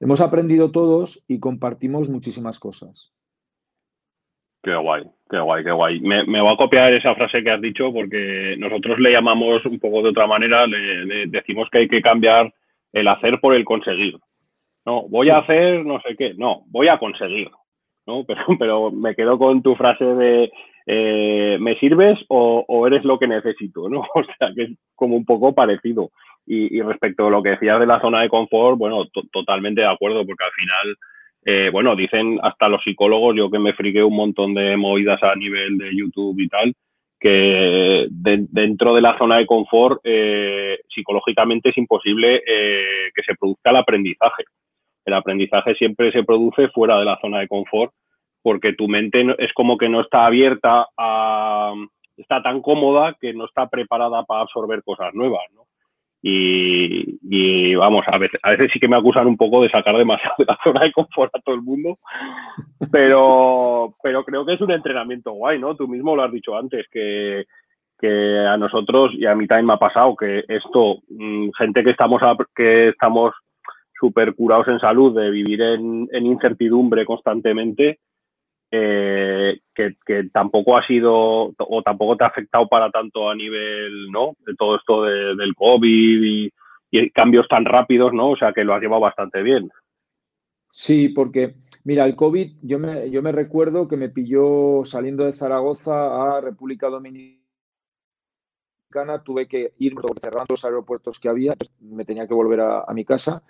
hemos 0.00 0.20
aprendido 0.20 0.70
todos 0.70 1.24
y 1.28 1.40
compartimos 1.40 2.08
muchísimas 2.08 2.58
cosas. 2.58 3.12
Qué 4.62 4.74
guay, 4.74 5.04
qué 5.30 5.38
guay, 5.38 5.64
qué 5.64 5.70
guay. 5.70 6.00
Me, 6.00 6.24
me 6.24 6.40
voy 6.40 6.52
a 6.52 6.56
copiar 6.56 6.92
esa 6.92 7.14
frase 7.14 7.42
que 7.42 7.50
has 7.50 7.60
dicho 7.60 7.92
porque 7.92 8.56
nosotros 8.58 8.98
le 8.98 9.12
llamamos 9.12 9.64
un 9.64 9.78
poco 9.78 10.02
de 10.02 10.08
otra 10.08 10.26
manera, 10.26 10.66
le, 10.66 11.26
decimos 11.28 11.68
que 11.70 11.78
hay 11.78 11.88
que 11.88 12.02
cambiar 12.02 12.52
el 12.92 13.06
hacer 13.08 13.38
por 13.40 13.54
el 13.54 13.64
conseguir. 13.64 14.18
No, 14.84 15.08
voy 15.08 15.28
a 15.28 15.38
hacer 15.38 15.84
no 15.84 16.00
sé 16.00 16.16
qué, 16.16 16.34
no, 16.34 16.64
voy 16.66 16.88
a 16.88 16.98
conseguir. 16.98 17.50
¿no? 18.06 18.24
Pero, 18.26 18.44
pero 18.58 18.90
me 18.90 19.14
quedo 19.14 19.36
con 19.36 19.62
tu 19.62 19.74
frase 19.74 20.04
de 20.04 20.50
eh, 20.86 21.58
¿me 21.60 21.78
sirves 21.78 22.18
o, 22.28 22.86
eres 22.86 23.04
lo 23.04 23.18
que 23.18 23.26
necesito? 23.26 23.88
¿no? 23.88 24.00
O 24.14 24.24
sea, 24.38 24.52
que 24.54 24.62
es 24.62 24.70
como 24.94 25.16
un 25.16 25.24
poco 25.24 25.54
parecido. 25.54 26.10
Y, 26.48 26.80
respecto 26.80 27.26
a 27.26 27.30
lo 27.30 27.42
que 27.42 27.50
decías 27.50 27.80
de 27.80 27.86
la 27.86 28.00
zona 28.00 28.22
de 28.22 28.28
confort, 28.28 28.78
bueno, 28.78 29.04
totalmente 29.32 29.80
de 29.80 29.88
acuerdo, 29.88 30.24
porque 30.24 30.44
al 30.44 30.52
final 30.52 30.96
eh, 31.48 31.70
bueno, 31.70 31.94
dicen 31.94 32.40
hasta 32.42 32.68
los 32.68 32.82
psicólogos, 32.82 33.36
yo 33.36 33.48
que 33.48 33.60
me 33.60 33.72
friqué 33.72 34.02
un 34.02 34.16
montón 34.16 34.52
de 34.52 34.76
movidas 34.76 35.22
a 35.22 35.36
nivel 35.36 35.78
de 35.78 35.96
YouTube 35.96 36.40
y 36.40 36.48
tal, 36.48 36.74
que 37.20 38.08
dentro 38.10 38.94
de 38.94 39.00
la 39.00 39.16
zona 39.16 39.38
de 39.38 39.46
confort 39.46 40.00
eh, 40.02 40.80
psicológicamente 40.88 41.68
es 41.68 41.78
imposible 41.78 42.42
eh, 42.44 43.10
que 43.14 43.22
se 43.22 43.36
produzca 43.36 43.70
el 43.70 43.76
aprendizaje. 43.76 44.42
El 45.04 45.14
aprendizaje 45.14 45.76
siempre 45.76 46.10
se 46.10 46.24
produce 46.24 46.68
fuera 46.70 46.98
de 46.98 47.04
la 47.04 47.16
zona 47.20 47.38
de 47.38 47.48
confort 47.48 47.92
porque 48.46 48.74
tu 48.74 48.86
mente 48.86 49.26
es 49.38 49.52
como 49.54 49.76
que 49.76 49.88
no 49.88 50.02
está 50.02 50.24
abierta 50.24 50.86
a, 50.96 51.74
está 52.16 52.44
tan 52.44 52.62
cómoda 52.62 53.16
que 53.20 53.32
no 53.32 53.44
está 53.44 53.68
preparada 53.68 54.22
para 54.22 54.42
absorber 54.42 54.84
cosas 54.84 55.12
nuevas, 55.14 55.42
¿no? 55.52 55.62
Y, 56.22 57.74
vamos, 57.74 58.04
a 58.06 58.18
veces, 58.18 58.38
a 58.44 58.50
veces 58.50 58.70
sí 58.72 58.78
que 58.78 58.86
me 58.86 58.96
acusan 58.96 59.26
un 59.26 59.36
poco 59.36 59.64
de 59.64 59.68
sacar 59.68 59.96
demasiado 59.96 60.34
de 60.38 60.44
la 60.44 60.56
zona 60.62 60.84
de 60.84 60.92
confort 60.92 61.34
a 61.34 61.40
todo 61.40 61.56
el 61.56 61.62
mundo, 61.62 61.98
pero, 62.92 63.96
pero 64.00 64.24
creo 64.24 64.46
que 64.46 64.54
es 64.54 64.60
un 64.60 64.70
entrenamiento 64.70 65.32
guay, 65.32 65.58
¿no? 65.58 65.74
Tú 65.74 65.88
mismo 65.88 66.14
lo 66.14 66.22
has 66.22 66.30
dicho 66.30 66.56
antes, 66.56 66.86
que, 66.92 67.46
que 67.98 68.46
a 68.46 68.56
nosotros 68.56 69.10
y 69.14 69.26
a 69.26 69.34
mí 69.34 69.48
también 69.48 69.66
me 69.66 69.72
ha 69.72 69.78
pasado 69.78 70.14
que 70.14 70.44
esto, 70.46 70.98
mm, 71.08 71.48
gente 71.58 71.82
que 71.82 71.90
estamos, 71.90 72.22
que 72.54 72.90
estamos 72.90 73.34
súper 73.98 74.36
curados 74.36 74.68
en 74.68 74.78
salud 74.78 75.18
de 75.20 75.30
vivir 75.30 75.60
en 75.62 76.26
incertidumbre 76.26 77.04
constantemente, 77.04 77.98
eh, 78.70 79.60
que, 79.74 79.96
tampoco 80.32 80.76
ha 80.76 80.86
sido 80.86 81.14
o 81.56 81.82
tampoco 81.84 82.16
te 82.16 82.24
ha 82.24 82.28
afectado 82.28 82.66
para 82.68 82.90
tanto 82.90 83.30
a 83.30 83.34
nivel, 83.34 84.10
¿no? 84.10 84.34
De 84.46 84.54
todo 84.54 84.76
esto 84.76 85.02
del 85.02 85.54
COVID 85.54 86.22
y, 86.24 86.52
cambios 87.12 87.46
tan 87.48 87.64
rápidos, 87.64 88.12
¿no? 88.12 88.30
O 88.30 88.36
sea, 88.36 88.52
que 88.52 88.64
lo 88.64 88.74
has 88.74 88.80
llevado 88.80 89.02
bastante 89.02 89.42
bien. 89.42 89.70
Sí, 90.70 91.10
porque, 91.10 91.56
mira, 91.84 92.06
el 92.06 92.16
COVID, 92.16 92.52
yo 92.62 92.78
me, 92.78 93.10
yo 93.10 93.22
me 93.22 93.32
recuerdo 93.32 93.86
que 93.86 93.96
me 93.96 94.08
pilló 94.08 94.82
saliendo 94.84 95.24
de 95.24 95.32
Zaragoza 95.32 96.36
a 96.36 96.40
República 96.40 96.88
Dominicana, 96.88 97.42
tuve 99.24 99.46
que 99.46 99.74
ir 99.78 99.94
cerrando 100.20 100.46
los 100.50 100.64
aeropuertos 100.64 101.18
que 101.18 101.28
había, 101.28 101.54
me 101.80 102.04
tenía 102.04 102.26
que 102.26 102.34
volver 102.34 102.60
a 102.60 102.92
mi 102.94 103.04
casa 103.04 103.42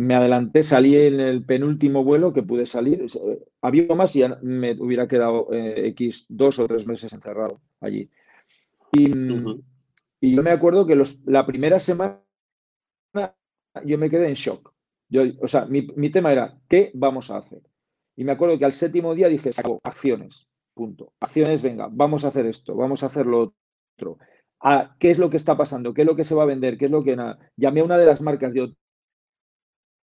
me 0.00 0.14
adelanté, 0.14 0.62
salí 0.62 0.96
en 0.96 1.20
el 1.20 1.44
penúltimo 1.44 2.02
vuelo 2.04 2.32
que 2.32 2.42
pude 2.42 2.66
salir. 2.66 3.04
Había 3.60 3.94
más 3.94 4.16
y 4.16 4.20
ya 4.20 4.38
me 4.42 4.72
hubiera 4.72 5.06
quedado 5.06 5.52
eh, 5.52 5.88
X 5.88 6.26
dos 6.28 6.58
o 6.58 6.66
tres 6.66 6.86
meses 6.86 7.12
encerrado 7.12 7.60
allí. 7.80 8.10
Y, 8.92 9.10
yo 10.22 10.42
me 10.42 10.50
acuerdo 10.50 10.86
que 10.86 10.96
los, 10.96 11.24
la 11.26 11.46
primera 11.46 11.80
semana 11.80 12.22
yo 13.84 13.98
me 13.98 14.10
quedé 14.10 14.28
en 14.28 14.34
shock. 14.34 14.72
Yo, 15.08 15.22
o 15.40 15.48
sea, 15.48 15.66
mi, 15.66 16.10
tema 16.10 16.32
era, 16.32 16.58
¿qué 16.68 16.90
vamos 16.94 17.30
a 17.30 17.38
hacer? 17.38 17.62
Y 18.16 18.24
me 18.24 18.32
acuerdo 18.32 18.58
que 18.58 18.64
al 18.64 18.72
séptimo 18.72 19.14
día 19.14 19.28
dije, 19.28 19.52
saco, 19.52 19.80
acciones, 19.82 20.46
punto. 20.74 21.12
Acciones, 21.20 21.62
venga, 21.62 21.88
vamos 21.90 22.24
a 22.24 22.28
hacer 22.28 22.46
esto, 22.46 22.74
vamos 22.74 23.02
a 23.02 23.06
hacer 23.06 23.26
lo 23.26 23.54
otro. 23.96 24.18
Ah, 24.60 24.94
¿Qué 24.98 25.10
es 25.10 25.18
lo 25.18 25.30
que 25.30 25.36
está 25.36 25.56
pasando? 25.56 25.94
¿Qué 25.94 26.02
es 26.02 26.06
lo 26.06 26.16
que 26.16 26.24
se 26.24 26.34
va 26.34 26.42
a 26.42 26.46
vender? 26.46 26.76
¿Qué 26.76 26.84
es 26.84 26.90
lo 26.90 27.02
que 27.02 27.16
nada? 27.16 27.38
Llamé 27.56 27.80
a 27.80 27.84
una 27.84 27.98
de 27.98 28.06
las 28.06 28.20
marcas, 28.20 28.52
yo 28.54 28.68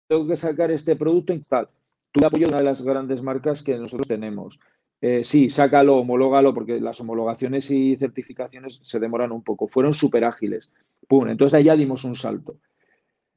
tengo 0.08 0.28
que 0.28 0.36
sacar 0.36 0.72
este 0.72 0.96
producto 0.96 1.34
en 1.34 1.42
tal. 1.42 1.70
Tuve 2.12 2.26
apoyo 2.26 2.46
de 2.46 2.50
una 2.50 2.60
de 2.60 2.64
las 2.64 2.82
grandes 2.82 3.22
marcas 3.22 3.64
que 3.64 3.78
nosotros 3.78 4.08
tenemos. 4.08 4.60
Eh, 5.02 5.24
sí, 5.24 5.50
sácalo, 5.50 5.98
homológalo, 5.98 6.54
porque 6.54 6.80
las 6.80 7.00
homologaciones 7.02 7.70
y 7.70 7.98
certificaciones 7.98 8.80
se 8.82 9.00
demoran 9.00 9.32
un 9.32 9.44
poco. 9.44 9.68
Fueron 9.68 9.94
súper 9.94 10.24
ágiles. 10.24 10.74
Pum, 11.08 11.28
entonces 11.28 11.64
ya 11.64 11.76
dimos 11.76 12.04
un 12.04 12.16
salto. 12.16 12.58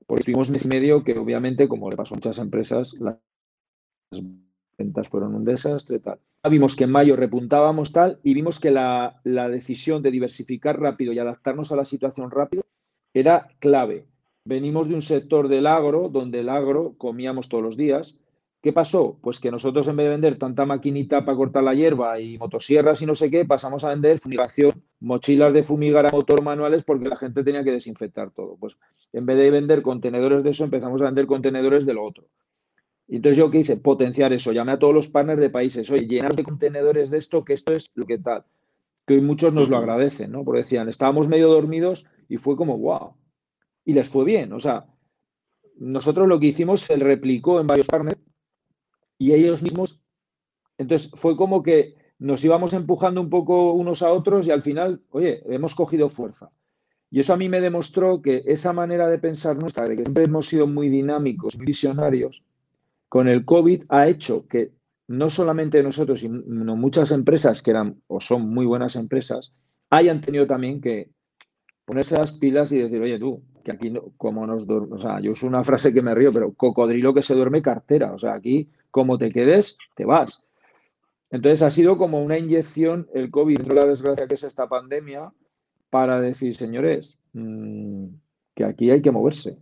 Porque 0.07 0.21
estuvimos 0.21 0.51
mes 0.51 0.65
y 0.65 0.69
medio 0.69 1.05
que 1.05 1.19
obviamente, 1.19 1.69
como 1.69 1.91
le 1.91 1.97
pasó 1.97 2.15
a 2.15 2.17
muchas 2.17 2.39
empresas, 2.39 2.95
las 3.01 3.19
ventas 4.79 5.09
fueron 5.09 5.35
un 5.35 5.45
desastre, 5.45 5.99
tal. 5.99 6.21
Vimos 6.49 6.77
que 6.77 6.85
en 6.85 6.91
mayo 6.91 7.17
repuntábamos 7.17 7.93
tal 7.93 8.21
y 8.23 8.33
vimos 8.33 8.61
que 8.61 8.71
la 8.71 9.21
decisión 9.51 10.03
de 10.03 10.13
diversificar 10.13 10.81
rápido 10.81 11.13
y 11.13 11.19
adaptarnos 11.19 11.73
a 11.73 11.77
la 11.77 11.85
situación 11.85 12.31
rápido 12.31 12.63
era 13.13 13.49
clave. 13.59 14.07
Venimos 14.49 14.89
de 14.89 14.95
un 14.95 15.03
sector 15.03 15.47
del 15.49 15.67
agro, 15.67 16.09
donde 16.09 16.41
el 16.41 16.49
agro 16.49 16.95
comíamos 16.97 17.51
todos 17.51 17.63
los 17.63 17.77
días, 17.77 18.23
¿Qué 18.61 18.73
pasó? 18.73 19.17
Pues 19.23 19.39
que 19.39 19.53
nosotros 19.53 19.87
en 19.87 19.95
vez 19.97 20.07
de 20.07 20.11
vender 20.11 20.37
tanta 20.37 20.67
maquinita 20.67 21.25
para 21.25 21.37
cortar 21.37 21.63
la 21.63 21.75
hierba 21.75 22.19
y 22.19 22.39
motosierras 22.39 23.01
y 23.01 23.07
no 23.07 23.15
sé 23.15 23.31
qué, 23.31 23.45
pasamos 23.45 23.85
a 23.85 23.91
vender 23.91 24.19
fumigación, 24.19 24.73
mochilas 24.99 25.53
de 25.53 25.63
fumigar 25.63 26.07
a 26.07 26.11
motor 26.11 26.43
manuales 26.43 26.83
porque 26.83 27.09
la 27.09 27.15
gente 27.15 27.45
tenía 27.45 27.63
que 27.63 27.71
desinfectar 27.71 28.33
todo. 28.33 28.57
Pues 28.57 28.77
en 29.13 29.27
vez 29.27 29.39
de 29.39 29.53
vender 29.53 29.81
contenedores 29.81 30.43
de 30.43 30.51
eso, 30.51 30.65
empezamos 30.65 31.01
a 31.03 31.05
vender 31.05 31.27
contenedores 31.27 31.87
de 31.87 31.95
lo 31.95 32.05
otro. 32.05 32.27
Y 33.07 33.17
entonces 33.17 33.39
yo 33.39 33.49
qué 33.49 33.61
hice? 33.61 33.77
Potenciar 33.77 34.33
eso. 34.33 34.51
Llamé 34.51 34.73
a 34.73 34.79
todos 34.81 34.93
los 34.93 35.07
partners 35.07 35.41
de 35.41 35.51
países, 35.51 35.89
oye, 35.93 36.09
llenar 36.09 36.35
de 36.35 36.43
contenedores 36.43 37.11
de 37.11 37.19
esto, 37.19 37.45
que 37.45 37.53
esto 37.53 37.73
es 37.73 37.93
lo 37.95 38.07
que 38.07 38.19
tal. 38.19 38.43
Que 39.07 39.15
hoy 39.15 39.21
muchos 39.21 39.55
nos 39.55 39.69
lo 39.69 39.77
agradecen, 39.77 40.33
¿no? 40.33 40.45
Porque 40.45 40.63
decían, 40.63 40.89
estábamos 40.89 41.29
medio 41.29 41.47
dormidos 41.47 42.07
y 42.29 42.39
fue 42.39 42.57
como, 42.57 42.77
wow. 42.77 43.15
Y 43.89 43.95
les 43.95 44.11
fue 44.11 44.27
bien. 44.27 44.53
O 44.53 44.61
sea, 44.61 44.85
nosotros 45.79 46.29
lo 46.29 46.39
que 46.39 46.49
hicimos 46.49 46.83
se 46.83 46.97
replicó 46.97 47.59
en 47.59 47.67
varios 47.67 47.87
partners 47.87 48.21
y 49.17 49.33
ellos 49.33 49.63
mismos, 49.63 50.03
entonces 50.77 51.11
fue 51.15 51.37
como 51.37 51.63
que 51.63 51.97
nos 52.19 52.45
íbamos 52.45 52.75
empujando 52.75 53.23
un 53.23 53.31
poco 53.31 53.73
unos 53.73 54.03
a 54.03 54.13
otros 54.13 54.47
y 54.47 54.51
al 54.51 54.61
final, 54.61 55.01
oye, 55.09 55.43
hemos 55.47 55.75
cogido 55.75 56.11
fuerza. 56.11 56.51
Y 57.11 57.21
eso 57.21 57.33
a 57.33 57.39
mí 57.39 57.49
me 57.49 57.63
demostró 57.63 58.21
que 58.21 58.43
esa 58.45 58.75
manera 58.75 59.09
de 59.09 59.19
pensar 59.19 59.57
nuestra, 59.57 59.89
de 59.89 59.97
que 59.97 60.03
siempre 60.03 60.25
hemos 60.25 60.49
sido 60.49 60.67
muy 60.67 60.91
dinámicos, 60.91 61.57
visionarios, 61.57 62.45
con 63.09 63.27
el 63.27 63.47
COVID 63.47 63.85
ha 63.89 64.07
hecho 64.07 64.47
que 64.47 64.73
no 65.07 65.31
solamente 65.31 65.83
nosotros, 65.83 66.21
sino 66.21 66.77
muchas 66.77 67.11
empresas 67.11 67.63
que 67.63 67.71
eran 67.71 68.03
o 68.07 68.21
son 68.21 68.51
muy 68.51 68.67
buenas 68.67 68.97
empresas, 68.97 69.55
hayan 69.89 70.21
tenido 70.21 70.47
también 70.47 70.83
que 70.83 71.09
ponerse 71.87 72.19
las 72.19 72.33
pilas 72.33 72.71
y 72.73 72.81
decir, 72.81 73.01
oye 73.01 73.19
tú, 73.19 73.43
aquí 73.71 73.93
como 74.17 74.47
nos 74.47 74.69
o 74.69 74.99
sea, 74.99 75.21
yo 75.21 75.33
uso 75.33 75.47
una 75.47 75.65
frase 75.65 75.93
que 75.93 76.03
me 76.03 76.15
río, 76.15 76.33
pero 76.33 76.53
cocodrilo 76.53 77.15
que 77.15 77.23
se 77.23 77.35
duerme 77.35 77.63
cartera, 77.63 78.13
o 78.13 78.19
sea, 78.19 78.35
aquí 78.35 78.69
como 78.91 79.19
te 79.19 79.29
quedes, 79.29 79.79
te 79.95 80.05
vas. 80.05 80.45
Entonces 81.31 81.63
ha 81.63 81.71
sido 81.71 81.99
como 81.99 82.23
una 82.23 82.39
inyección 82.39 83.09
el 83.13 83.31
COVID, 83.31 83.61
la 83.73 83.85
desgracia 83.85 84.27
que 84.27 84.35
es 84.35 84.45
esta 84.45 84.69
pandemia, 84.69 85.33
para 85.91 86.21
decir, 86.21 86.55
señores, 86.57 87.21
mm, 87.33 88.07
que 88.55 88.65
aquí 88.65 88.91
hay 88.91 89.03
que 89.03 89.11
moverse. 89.11 89.59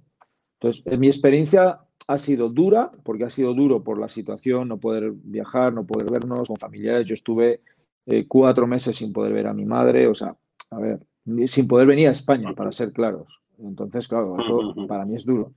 Entonces, 0.54 0.82
en 0.86 1.00
mi 1.00 1.06
experiencia 1.06 1.80
ha 2.08 2.18
sido 2.18 2.48
dura, 2.48 2.90
porque 3.02 3.24
ha 3.24 3.30
sido 3.30 3.52
duro 3.52 3.82
por 3.82 3.98
la 3.98 4.08
situación, 4.08 4.68
no 4.68 4.78
poder 4.78 5.12
viajar, 5.12 5.72
no 5.72 5.86
poder 5.86 6.10
vernos 6.10 6.48
con 6.48 6.56
familiares. 6.56 7.06
Yo 7.06 7.14
estuve 7.14 7.60
eh, 8.06 8.26
cuatro 8.28 8.66
meses 8.66 8.96
sin 8.96 9.12
poder 9.12 9.32
ver 9.32 9.46
a 9.48 9.54
mi 9.54 9.64
madre, 9.64 10.06
o 10.06 10.14
sea, 10.14 10.36
a 10.70 10.78
ver, 10.78 11.00
sin 11.46 11.66
poder 11.66 11.86
venir 11.86 12.08
a 12.08 12.12
España, 12.12 12.54
para 12.54 12.72
ser 12.72 12.92
claros. 12.92 13.40
Entonces, 13.58 14.08
claro, 14.08 14.36
eso 14.38 14.74
para 14.86 15.04
mí 15.04 15.14
es 15.14 15.24
duro. 15.24 15.52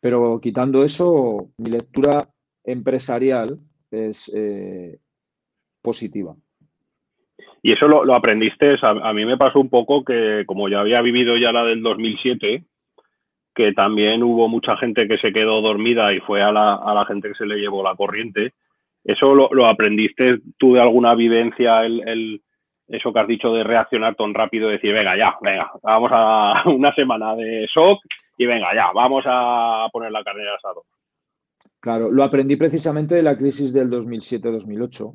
Pero 0.00 0.40
quitando 0.40 0.82
eso, 0.82 1.50
mi 1.58 1.70
lectura 1.70 2.28
empresarial 2.64 3.58
es 3.90 4.30
eh, 4.34 4.98
positiva. 5.82 6.34
Y 7.62 7.72
eso 7.72 7.88
lo, 7.88 8.14
aprendiste, 8.14 8.76
a, 8.80 9.12
mí 9.12 9.26
me 9.26 9.36
pasó 9.36 9.60
un 9.60 9.68
poco 9.68 10.02
que 10.02 10.44
como 10.46 10.68
ya 10.68 10.80
había 10.80 11.02
vivido 11.02 11.36
ya 11.36 11.52
la 11.52 11.64
del 11.64 11.82
2007, 11.82 12.64
que 13.54 13.72
también 13.72 14.22
hubo 14.22 14.48
mucha 14.48 14.76
gente 14.78 15.06
que 15.06 15.18
se 15.18 15.32
quedó 15.32 15.60
dormida 15.60 16.14
y 16.14 16.20
fue 16.20 16.40
a 16.40 16.52
la, 16.52 16.74
a 16.74 16.94
la 16.94 17.04
gente 17.04 17.28
que 17.28 17.34
se 17.34 17.46
le 17.46 17.56
llevó 17.56 17.82
la 17.82 17.96
corriente. 17.96 18.54
¿Eso 19.04 19.34
lo, 19.34 19.66
aprendiste 19.66 20.38
tú 20.58 20.74
de 20.74 20.80
alguna 20.80 21.14
vivencia, 21.14 21.84
el, 21.84 22.42
eso 22.90 23.12
que 23.12 23.20
has 23.20 23.28
dicho 23.28 23.52
de 23.52 23.64
reaccionar 23.64 24.14
tan 24.16 24.34
rápido, 24.34 24.68
decir, 24.68 24.92
venga, 24.92 25.16
ya, 25.16 25.36
venga, 25.40 25.70
vamos 25.82 26.10
a 26.12 26.62
una 26.68 26.94
semana 26.94 27.34
de 27.36 27.66
shock 27.74 28.00
y 28.36 28.46
venga, 28.46 28.74
ya, 28.74 28.90
vamos 28.92 29.24
a 29.26 29.88
poner 29.92 30.10
la 30.10 30.24
carne 30.24 30.42
de 30.42 30.54
asado? 30.54 30.84
Claro, 31.78 32.10
lo 32.10 32.24
aprendí 32.24 32.56
precisamente 32.56 33.14
de 33.14 33.22
la 33.22 33.36
crisis 33.36 33.72
del 33.72 33.88
2007-2008, 33.90 35.14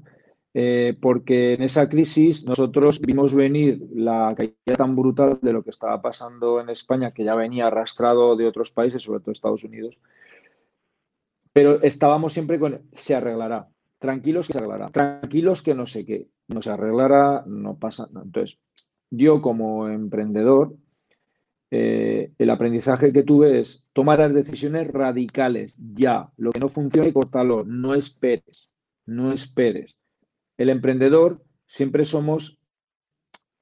eh, 0.53 0.97
porque 0.99 1.53
en 1.53 1.63
esa 1.63 1.87
crisis 1.89 2.47
nosotros 2.47 3.01
vimos 3.01 3.35
venir 3.35 3.79
la 3.93 4.33
caída 4.35 4.75
tan 4.75 4.95
brutal 4.95 5.37
de 5.41 5.53
lo 5.53 5.61
que 5.61 5.69
estaba 5.69 6.01
pasando 6.01 6.59
en 6.61 6.69
España, 6.69 7.11
que 7.11 7.23
ya 7.23 7.35
venía 7.35 7.67
arrastrado 7.67 8.35
de 8.35 8.47
otros 8.47 8.71
países, 8.71 9.03
sobre 9.03 9.19
todo 9.19 9.31
Estados 9.31 9.63
Unidos, 9.63 9.97
pero 11.53 11.81
estábamos 11.83 12.33
siempre 12.33 12.59
con, 12.59 12.81
se 12.91 13.15
arreglará, 13.15 13.67
tranquilos 14.05 14.47
que 14.47 14.53
se 14.53 14.59
arreglará, 14.59 14.89
tranquilos 14.89 15.61
que 15.61 15.73
no 15.73 15.85
sé 15.85 16.05
qué, 16.05 16.27
no 16.47 16.61
se 16.61 16.69
arreglará, 16.69 17.43
no 17.47 17.77
pasa. 17.77 18.07
Entonces, 18.13 18.59
yo 19.09 19.41
como 19.41 19.89
emprendedor 19.89 20.75
eh, 21.71 22.31
el 22.37 22.49
aprendizaje 22.51 23.11
que 23.11 23.23
tuve 23.23 23.59
es 23.59 23.87
tomar 23.91 24.19
las 24.19 24.33
decisiones 24.33 24.87
radicales, 24.87 25.77
ya. 25.93 26.29
Lo 26.37 26.51
que 26.51 26.59
no 26.59 26.69
funcione, 26.69 27.11
cortalo. 27.11 27.63
No 27.65 27.95
esperes, 27.95 28.69
no 29.05 29.31
esperes. 29.31 29.97
El 30.57 30.69
emprendedor 30.69 31.43
siempre 31.65 32.05
somos 32.05 32.59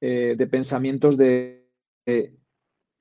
eh, 0.00 0.34
de 0.36 0.46
pensamientos 0.46 1.16
de, 1.16 1.66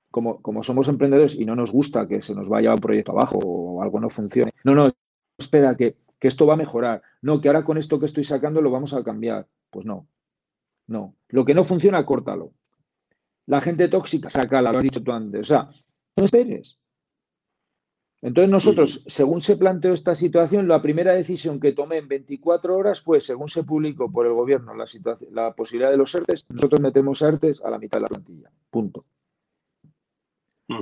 como, 0.09 0.41
como, 0.41 0.63
somos 0.63 0.87
emprendedores 0.87 1.39
y 1.39 1.45
no 1.45 1.55
nos 1.55 1.71
gusta 1.71 2.07
que 2.07 2.21
se 2.21 2.33
nos 2.33 2.47
vaya 2.47 2.73
un 2.73 2.79
proyecto 2.79 3.11
abajo 3.11 3.37
o 3.37 3.83
algo 3.83 3.99
no 3.99 4.09
funcione. 4.09 4.53
No, 4.63 4.73
no, 4.73 4.91
espera, 5.37 5.75
que, 5.75 5.95
que 6.24 6.30
esto 6.30 6.45
va 6.45 6.53
a 6.53 6.55
mejorar. 6.55 7.01
No, 7.21 7.41
que 7.41 7.49
ahora 7.49 7.65
con 7.65 7.78
esto 7.78 7.99
que 7.99 8.05
estoy 8.05 8.24
sacando 8.24 8.61
lo 8.61 8.71
vamos 8.71 8.93
a 8.93 9.03
cambiar. 9.03 9.45
Pues 9.69 9.86
no, 9.86 10.07
no. 10.88 11.17
Lo 11.28 11.43
que 11.43 11.53
no 11.53 11.65
funciona, 11.65 12.05
córtalo. 12.05 12.53
La 13.45 13.59
gente 13.59 13.89
tóxica, 13.89 14.30
sacala, 14.30 14.71
lo 14.71 14.78
has 14.78 14.84
dicho 14.84 15.03
tú 15.03 15.11
antes. 15.11 15.41
O 15.41 15.43
sea, 15.43 15.69
no 16.15 16.24
esperes. 16.24 16.80
Entonces 18.21 18.49
nosotros, 18.49 19.03
según 19.05 19.41
se 19.41 19.57
planteó 19.57 19.91
esta 19.91 20.15
situación, 20.15 20.65
la 20.69 20.82
primera 20.82 21.13
decisión 21.13 21.59
que 21.59 21.74
tomé 21.74 21.97
en 21.97 22.07
24 22.07 22.74
horas 22.74 23.01
fue, 23.01 23.19
según 23.19 23.49
se 23.49 23.65
publicó 23.65 24.09
por 24.09 24.26
el 24.26 24.32
gobierno 24.32 24.74
la, 24.74 24.88
situación, 24.88 25.36
la 25.36 25.53
posibilidad 25.53 25.91
de 25.91 25.97
los 25.97 26.15
ERTES, 26.15 26.45
nosotros 26.47 26.80
metemos 26.80 27.21
ERTES 27.21 27.61
a 27.65 27.69
la 27.69 27.80
mitad 27.80 27.97
de 27.97 28.03
la 28.03 28.07
plantilla. 28.07 28.49
Punto. 28.69 29.03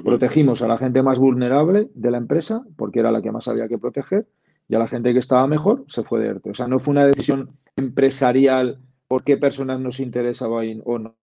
Protegimos 0.06 0.62
a 0.62 0.68
la 0.68 0.78
gente 0.78 1.02
más 1.02 1.18
vulnerable 1.18 1.89
de 1.96 2.12
la 2.12 2.20
empresa, 2.20 2.64
porque 2.76 3.00
era 3.00 3.12
la 3.12 3.24
que 3.24 3.32
más 3.32 3.48
había 3.48 3.68
que 3.68 3.80
proteger, 3.80 4.28
y 4.68 4.76
a 4.76 4.80
la 4.80 4.88
gente 4.88 5.14
que 5.14 5.20
estaba 5.20 5.47
mejor 5.47 5.86
se 5.88 6.03
fue 6.03 6.20
de 6.20 6.28
ERTE. 6.28 6.51
O 6.51 6.53
sea, 6.53 6.68
no 6.68 6.80
fue 6.80 6.93
una 6.93 7.05
decisión 7.05 7.57
empresarial 7.76 8.80
por 9.07 9.24
qué 9.24 9.38
personas 9.38 9.80
nos 9.80 9.99
interesaba 9.99 10.62
o 10.86 10.99
no 10.99 11.16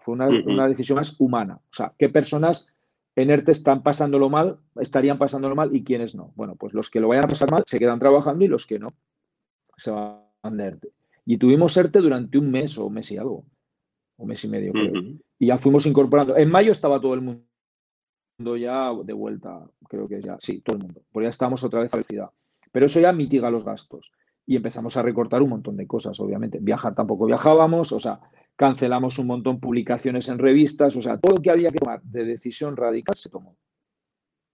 fue 0.00 0.14
una, 0.14 0.68
decisión 0.68 0.96
más 0.96 1.18
humana. 1.18 1.60
O 1.70 1.72
sea, 1.72 1.94
¿qué 1.98 2.08
personas 2.08 2.74
en 3.16 3.30
ERTE 3.30 3.52
están 3.52 3.82
pasándolo 3.82 4.28
mal, 4.28 4.58
estarían 4.76 5.18
pasándolo 5.18 5.54
mal 5.54 5.74
y 5.74 5.84
quiénes 5.84 6.14
no? 6.14 6.32
Bueno, 6.36 6.56
pues 6.56 6.74
los 6.74 6.90
que 6.90 7.00
lo 7.00 7.08
vayan 7.08 7.24
a 7.24 7.28
pasar 7.28 7.50
mal 7.50 7.62
se 7.66 7.78
quedan 7.78 7.98
trabajando 7.98 8.44
y 8.44 8.48
los 8.48 8.66
que 8.66 8.78
no 8.78 8.92
se 9.76 9.90
van 9.90 10.56
de 10.56 10.64
ERTE. 10.64 10.92
Y 11.24 11.38
tuvimos 11.38 11.76
ERTE 11.76 12.00
durante 12.00 12.38
un 12.38 12.50
mes 12.50 12.76
o 12.78 12.86
un 12.86 12.94
mes 12.94 13.10
y 13.12 13.16
algo, 13.16 13.44
un 14.16 14.28
mes 14.28 14.44
y 14.44 14.48
medio, 14.48 14.72
creo. 14.72 14.92
Y 15.38 15.46
ya 15.46 15.58
fuimos 15.58 15.86
incorporando. 15.86 16.36
En 16.36 16.50
mayo 16.50 16.72
estaba 16.72 17.00
todo 17.00 17.14
el 17.14 17.22
mundo 17.22 17.42
ya 18.56 18.92
de 19.04 19.12
vuelta, 19.12 19.60
creo 19.88 20.08
que 20.08 20.20
ya, 20.20 20.36
sí, 20.40 20.60
todo 20.60 20.76
el 20.76 20.82
mundo, 20.82 21.02
porque 21.12 21.26
ya 21.26 21.30
estábamos 21.30 21.62
otra 21.64 21.80
vez 21.80 21.92
a 21.92 21.96
velocidad. 21.96 22.30
Pero 22.72 22.86
eso 22.86 23.00
ya 23.00 23.12
mitiga 23.12 23.50
los 23.50 23.64
gastos. 23.64 24.12
Y 24.46 24.56
empezamos 24.56 24.96
a 24.96 25.02
recortar 25.02 25.42
un 25.42 25.50
montón 25.50 25.76
de 25.76 25.86
cosas, 25.86 26.18
obviamente. 26.20 26.58
Viajar 26.60 26.94
tampoco 26.94 27.26
viajábamos, 27.26 27.92
o 27.92 28.00
sea, 28.00 28.20
cancelamos 28.56 29.18
un 29.18 29.26
montón 29.26 29.60
publicaciones 29.60 30.28
en 30.28 30.38
revistas, 30.38 30.96
o 30.96 31.00
sea, 31.00 31.18
todo 31.18 31.36
lo 31.36 31.42
que 31.42 31.50
había 31.50 31.70
que 31.70 31.78
tomar 31.78 32.02
de 32.02 32.24
decisión 32.24 32.76
radical 32.76 33.16
se 33.16 33.30
tomó. 33.30 33.56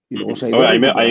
Y 0.09 0.17
luego 0.17 0.35
se 0.35 0.47
ha 0.47 0.49
ido 0.51 0.61
A 0.65 1.05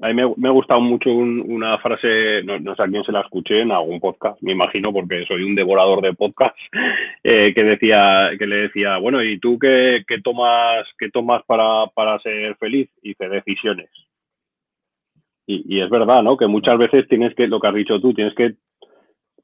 mí 0.00 0.14
me, 0.14 0.32
me 0.36 0.48
ha 0.48 0.52
gustado 0.52 0.80
mucho 0.80 1.10
una 1.10 1.76
frase, 1.78 2.42
no, 2.44 2.74
sé 2.76 2.82
a 2.82 2.86
quién 2.86 3.02
se 3.02 3.10
la 3.10 3.22
escuché 3.22 3.62
en 3.62 3.72
algún 3.72 3.98
podcast, 3.98 4.40
me 4.42 4.52
imagino, 4.52 4.92
porque 4.92 5.24
soy 5.26 5.42
un 5.42 5.56
devorador 5.56 6.00
de 6.02 6.12
podcasts, 6.14 6.60
eh, 7.24 7.52
que 7.52 7.64
decía, 7.64 8.30
que 8.38 8.46
le 8.46 8.56
decía, 8.68 8.98
bueno, 8.98 9.22
¿y 9.22 9.40
tú 9.40 9.58
qué, 9.58 10.04
tomas, 10.22 10.86
qué 10.98 11.10
tomas 11.10 11.42
para, 11.46 11.86
para 11.94 12.18
ser 12.20 12.54
feliz? 12.56 12.88
Y 13.02 13.08
dice, 13.08 13.28
decisiones. 13.28 13.90
Y, 15.46 15.80
es 15.80 15.88
verdad, 15.88 16.22
¿no? 16.22 16.36
Que 16.36 16.46
muchas 16.46 16.76
veces 16.78 17.08
tienes 17.08 17.34
que, 17.34 17.46
lo 17.48 17.58
que 17.58 17.68
has 17.68 17.74
dicho 17.74 17.98
tú, 18.00 18.12
tienes 18.12 18.34
que, 18.34 18.54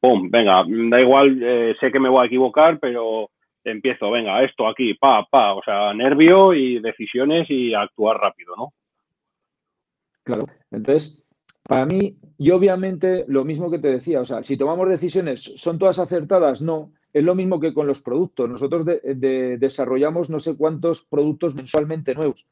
pum, 0.01 0.31
venga, 0.31 0.63
da 0.69 1.01
igual, 1.01 1.39
eh, 1.43 1.75
sé 1.81 1.91
que 1.91 1.99
me 1.99 2.11
voy 2.11 2.23
a 2.23 2.27
equivocar, 2.27 2.79
pero 2.79 3.31
empiezo, 3.65 4.11
venga, 4.11 4.43
esto 4.45 4.69
aquí, 4.69 4.95
pa, 4.95 5.25
pa, 5.25 5.55
o 5.55 5.63
sea, 5.63 5.95
nervio 5.95 6.53
y 6.53 6.79
decisiones 6.79 7.51
y 7.51 7.75
actuar 7.75 8.19
rápido, 8.19 8.55
¿no? 8.57 8.73
Claro. 10.25 10.47
Entonces, 10.71 11.25
para 11.63 11.87
mí, 11.87 12.19
y 12.37 12.51
obviamente 12.51 13.25
lo 13.29 13.45
mismo 13.45 13.71
que 13.71 13.79
te 13.79 13.89
decía, 13.89 14.21
o 14.21 14.25
sea, 14.25 14.43
si 14.43 14.57
tomamos 14.57 14.89
decisiones, 14.89 15.43
¿son 15.57 15.79
todas 15.79 15.99
acertadas? 15.99 16.61
No. 16.61 16.93
Es 17.13 17.23
lo 17.23 17.37
mismo 17.37 17.61
que 17.61 17.73
con 17.73 17.87
los 17.87 18.03
productos. 18.03 18.51
Nosotros 18.51 18.85
desarrollamos 18.85 20.31
no 20.31 20.41
sé 20.41 20.57
cuántos 20.57 21.05
productos 21.05 21.55
mensualmente 21.55 22.15
nuevos. 22.15 22.49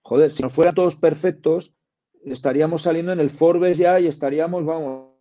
Joder, 0.00 0.30
si 0.30 0.42
no 0.42 0.48
fueran 0.48 0.74
todos 0.74 0.96
perfectos, 0.96 1.76
estaríamos 2.24 2.82
saliendo 2.82 3.12
en 3.12 3.20
el 3.20 3.30
Forbes 3.30 3.76
ya 3.76 4.00
y 4.00 4.06
estaríamos, 4.06 4.64
vamos, 4.64 5.12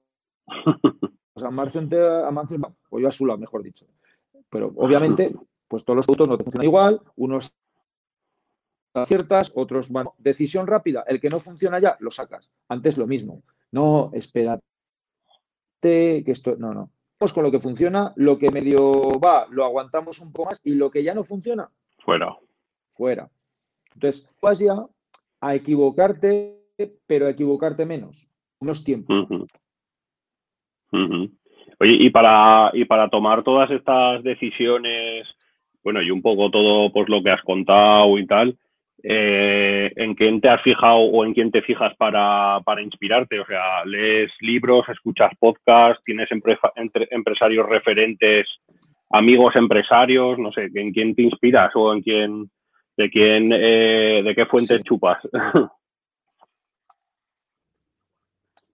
o 1.33 1.39
sea, 1.39 1.51
Marcio, 1.51 1.81
a 1.81 2.45
o 2.89 2.99
yo 2.99 3.07
a 3.07 3.11
Sula, 3.11 3.35
mejor 3.35 3.63
dicho. 3.63 3.85
Pero 4.49 4.71
obviamente, 4.77 5.35
pues 5.67 5.83
todos 5.83 5.97
los 5.97 6.05
productos 6.05 6.29
no 6.29 6.37
te 6.37 6.43
funcionan 6.45 6.67
igual, 6.67 7.01
unos 7.17 7.57
aciertas, 8.97 9.51
otros, 9.55 9.89
bueno, 9.89 10.15
decisión 10.17 10.67
rápida, 10.67 11.03
el 11.07 11.21
que 11.21 11.29
no 11.29 11.39
funciona 11.39 11.79
ya, 11.79 11.95
lo 11.99 12.11
sacas. 12.11 12.51
Antes 12.67 12.97
lo 12.97 13.07
mismo. 13.07 13.43
No, 13.71 14.11
espérate, 14.13 14.63
que 15.81 16.23
esto, 16.27 16.55
no, 16.57 16.73
no. 16.73 16.91
Vamos 17.19 17.33
con 17.33 17.43
lo 17.43 17.51
que 17.51 17.59
funciona, 17.59 18.13
lo 18.15 18.37
que 18.37 18.51
medio 18.51 18.91
va, 19.23 19.47
lo 19.49 19.65
aguantamos 19.65 20.19
un 20.19 20.31
poco 20.31 20.49
más 20.49 20.61
y 20.65 20.75
lo 20.75 20.91
que 20.91 21.03
ya 21.03 21.13
no 21.13 21.23
funciona, 21.23 21.69
fuera. 21.97 22.37
Fuera. 22.91 23.29
Entonces, 23.93 24.31
vas 24.41 24.59
ya 24.59 24.75
a 25.41 25.55
equivocarte, 25.55 26.61
pero 27.07 27.25
a 27.25 27.31
equivocarte 27.31 27.85
menos, 27.85 28.31
unos 28.59 28.83
tiempos. 28.83 29.27
Oye, 30.91 31.93
y 31.99 32.09
para, 32.11 32.71
y 32.73 32.85
para 32.85 33.09
tomar 33.09 33.43
todas 33.43 33.69
estas 33.71 34.23
decisiones, 34.23 35.27
bueno, 35.83 36.01
y 36.01 36.11
un 36.11 36.21
poco 36.21 36.49
todo 36.51 36.91
pues 36.91 37.09
lo 37.09 37.21
que 37.23 37.31
has 37.31 37.41
contado 37.41 38.17
y 38.17 38.27
tal, 38.27 38.57
eh, 39.03 39.91
¿en 39.95 40.15
quién 40.15 40.41
te 40.41 40.49
has 40.49 40.61
fijado 40.61 40.97
o 40.97 41.23
en 41.25 41.33
quién 41.33 41.51
te 41.51 41.61
fijas 41.61 41.95
para, 41.97 42.61
inspirarte? 42.81 43.39
O 43.39 43.45
sea, 43.45 43.85
lees 43.85 44.31
libros, 44.41 44.87
escuchas 44.89 45.31
podcasts, 45.39 46.03
tienes 46.03 46.29
empresarios 46.31 47.69
referentes, 47.69 48.47
amigos 49.09 49.55
empresarios, 49.55 50.37
no 50.39 50.51
sé, 50.51 50.69
¿en 50.73 50.91
quién 50.91 51.15
te 51.15 51.23
inspiras 51.23 51.71
o 51.75 51.93
en 51.93 52.01
quién, 52.01 52.51
de 52.97 53.09
quién, 53.09 53.51
eh, 53.53 54.21
de 54.23 54.35
qué 54.35 54.45
fuentes 54.45 54.83
chupas? 54.83 55.19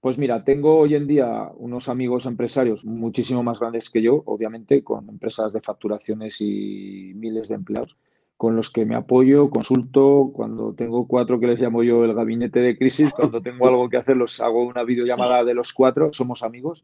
Pues 0.04 0.18
mira, 0.18 0.44
tengo 0.44 0.80
hoy 0.80 0.96
en 0.96 1.08
día 1.08 1.50
unos 1.56 1.88
amigos 1.88 2.26
empresarios 2.26 2.84
muchísimo 2.84 3.42
más 3.42 3.58
grandes 3.58 3.90
que 3.90 4.02
yo, 4.02 4.22
obviamente, 4.26 4.84
con 4.84 5.08
empresas 5.08 5.54
de 5.54 5.62
facturaciones 5.62 6.42
y 6.42 7.14
miles 7.16 7.48
de 7.48 7.56
empleados, 7.56 7.96
con 8.44 8.58
los 8.58 8.70
que 8.70 8.86
me 8.86 8.96
apoyo, 8.96 9.50
consulto, 9.50 10.32
cuando 10.34 10.74
tengo 10.74 11.08
cuatro 11.08 11.40
que 11.40 11.48
les 11.48 11.62
llamo 11.62 11.82
yo 11.82 12.04
el 12.04 12.14
gabinete 12.14 12.60
de 12.60 12.78
crisis, 12.78 13.14
cuando 13.16 13.42
tengo 13.42 13.70
algo 13.70 13.88
que 13.88 13.96
hacer, 13.96 14.18
los 14.18 14.42
hago 14.42 14.66
una 14.66 14.84
videollamada 14.84 15.46
de 15.46 15.54
los 15.54 15.72
cuatro, 15.72 16.12
somos 16.12 16.44
amigos. 16.44 16.84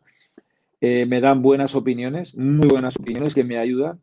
Eh, 0.80 1.06
me 1.06 1.20
dan 1.20 1.42
buenas 1.42 1.76
opiniones, 1.76 2.38
muy 2.38 2.70
buenas 2.70 2.96
opiniones 2.98 3.36
que 3.36 3.44
me 3.44 3.58
ayudan. 3.58 4.00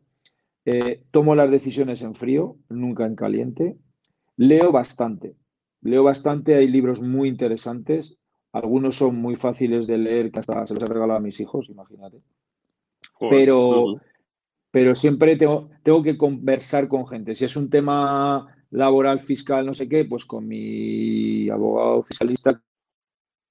Eh, 0.65 1.01
tomo 1.09 1.33
las 1.33 1.49
decisiones 1.49 2.03
en 2.03 2.13
frío, 2.13 2.57
nunca 2.69 3.07
en 3.07 3.15
caliente. 3.15 3.75
Leo 4.35 4.71
bastante, 4.71 5.33
leo 5.81 6.03
bastante, 6.03 6.53
hay 6.53 6.67
libros 6.67 7.01
muy 7.01 7.27
interesantes 7.27 8.19
algunos 8.53 8.97
son 8.97 9.15
muy 9.15 9.35
fáciles 9.35 9.87
de 9.87 9.97
leer, 9.97 10.31
que 10.31 10.39
hasta 10.39 10.67
se 10.67 10.75
los 10.75 10.83
he 10.83 10.85
regalado 10.85 11.17
a 11.17 11.21
mis 11.21 11.39
hijos, 11.39 11.69
imagínate. 11.69 12.21
Pero, 13.31 13.99
pero 14.77 14.93
siempre 14.93 15.35
tengo, 15.35 15.71
tengo 15.81 16.03
que 16.03 16.15
conversar 16.15 16.87
con 16.87 17.07
gente. 17.07 17.33
Si 17.33 17.43
es 17.43 17.55
un 17.55 17.67
tema 17.67 18.55
laboral, 18.69 19.19
fiscal, 19.19 19.65
no 19.65 19.73
sé 19.73 19.89
qué, 19.89 20.05
pues 20.05 20.23
con 20.23 20.47
mi 20.47 21.49
abogado 21.49 22.03
fiscalista, 22.03 22.61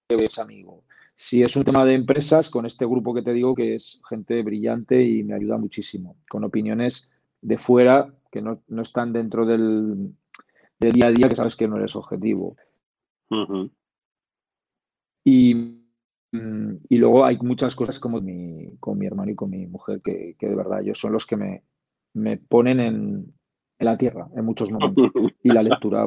que 0.09 0.15
es 0.15 0.39
amigo. 0.39 0.85
Si 1.17 1.43
es 1.43 1.57
un 1.57 1.65
tema 1.65 1.85
de 1.85 1.95
empresas, 1.95 2.49
con 2.49 2.65
este 2.65 2.87
grupo 2.87 3.13
que 3.13 3.23
te 3.23 3.33
digo, 3.33 3.57
que 3.57 3.75
es 3.75 4.01
gente 4.09 4.41
brillante 4.45 5.03
y 5.03 5.25
me 5.25 5.35
ayuda 5.35 5.59
muchísimo, 5.59 6.17
con 6.29 6.45
opiniones 6.45 7.11
de 7.43 7.59
fuera 7.59 8.15
que 8.31 8.41
no, 8.41 8.63
están 8.81 9.13
dentro 9.13 9.45
del, 9.45 10.15
día 10.79 11.09
a 11.09 11.11
día, 11.11 11.29
que 11.29 11.35
sabes 11.35 11.57
que 11.57 11.67
no 11.67 11.77
eres 11.77 11.97
objetivo. 11.97 12.57
Y, 15.25 15.81
luego 16.91 17.25
hay 17.25 17.39
muchas 17.39 17.75
cosas 17.75 17.99
como 18.01 18.21
mi, 18.21 18.77
con 18.81 18.99
mi 18.99 19.07
hermano 19.07 19.31
y 19.31 19.35
con 19.35 19.51
mi 19.51 19.67
mujer 19.67 20.01
que, 20.03 20.35
de 20.39 20.55
verdad 20.55 20.81
ellos 20.83 20.99
son 20.99 21.13
los 21.13 21.27
que 21.27 21.37
me, 21.37 21.63
me 22.15 22.37
ponen 22.37 22.81
en, 22.81 23.25
la 23.79 23.99
tierra 23.99 24.27
en 24.35 24.45
muchos 24.45 24.71
momentos. 24.71 25.13
Y 25.43 25.51
la 25.51 25.63
lectura, 25.63 26.07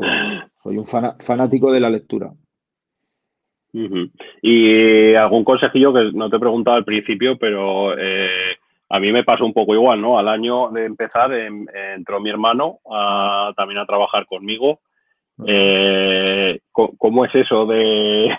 soy 0.57 0.77
un 0.77 0.85
fanático 0.85 1.71
de 1.71 1.79
la 1.79 1.89
lectura. 1.89 2.31
Y 4.41 5.13
algún 5.13 5.43
consejillo 5.43 5.93
que 5.93 6.11
no 6.13 6.29
te 6.29 6.37
he 6.37 6.39
preguntado 6.39 6.77
al 6.77 6.85
principio, 6.85 7.37
pero 7.37 7.87
eh, 7.97 8.57
a 8.89 8.99
mí 8.99 9.11
me 9.11 9.23
pasó 9.23 9.45
un 9.45 9.53
poco 9.53 9.75
igual, 9.75 10.01
¿no? 10.01 10.17
Al 10.17 10.27
año 10.27 10.71
de 10.71 10.85
empezar 10.85 11.31
entró 11.31 12.19
mi 12.19 12.31
hermano 12.31 12.79
también 13.55 13.77
a 13.79 13.85
trabajar 13.85 14.25
conmigo 14.25 14.79
eh, 15.47 16.59
¿Cómo 16.71 17.25
es 17.25 17.35
eso 17.35 17.65
de...? 17.65 18.29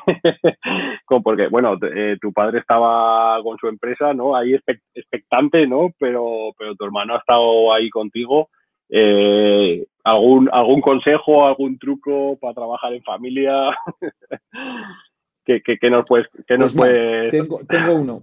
Porque, 1.18 1.48
bueno, 1.48 1.76
eh, 1.82 2.16
tu 2.20 2.32
padre 2.32 2.60
estaba 2.60 3.42
con 3.42 3.58
su 3.58 3.66
empresa, 3.66 4.14
¿no? 4.14 4.36
Ahí 4.36 4.54
expectante, 4.94 5.66
¿no? 5.66 5.90
Pero, 5.98 6.52
pero 6.56 6.76
tu 6.76 6.84
hermano 6.84 7.14
ha 7.14 7.18
estado 7.18 7.72
ahí 7.72 7.90
contigo. 7.90 8.48
Eh, 8.88 9.86
¿algún, 10.04 10.48
¿Algún 10.52 10.80
consejo, 10.80 11.46
algún 11.46 11.78
truco 11.78 12.38
para 12.40 12.54
trabajar 12.54 12.92
en 12.94 13.02
familia? 13.02 13.76
¿Qué, 15.44 15.90
nos 15.90 16.06
puedes...? 16.06 16.28
nos 16.58 16.76
pues 16.76 17.30
tengo, 17.30 17.60
tengo 17.68 17.94
uno. 17.96 18.22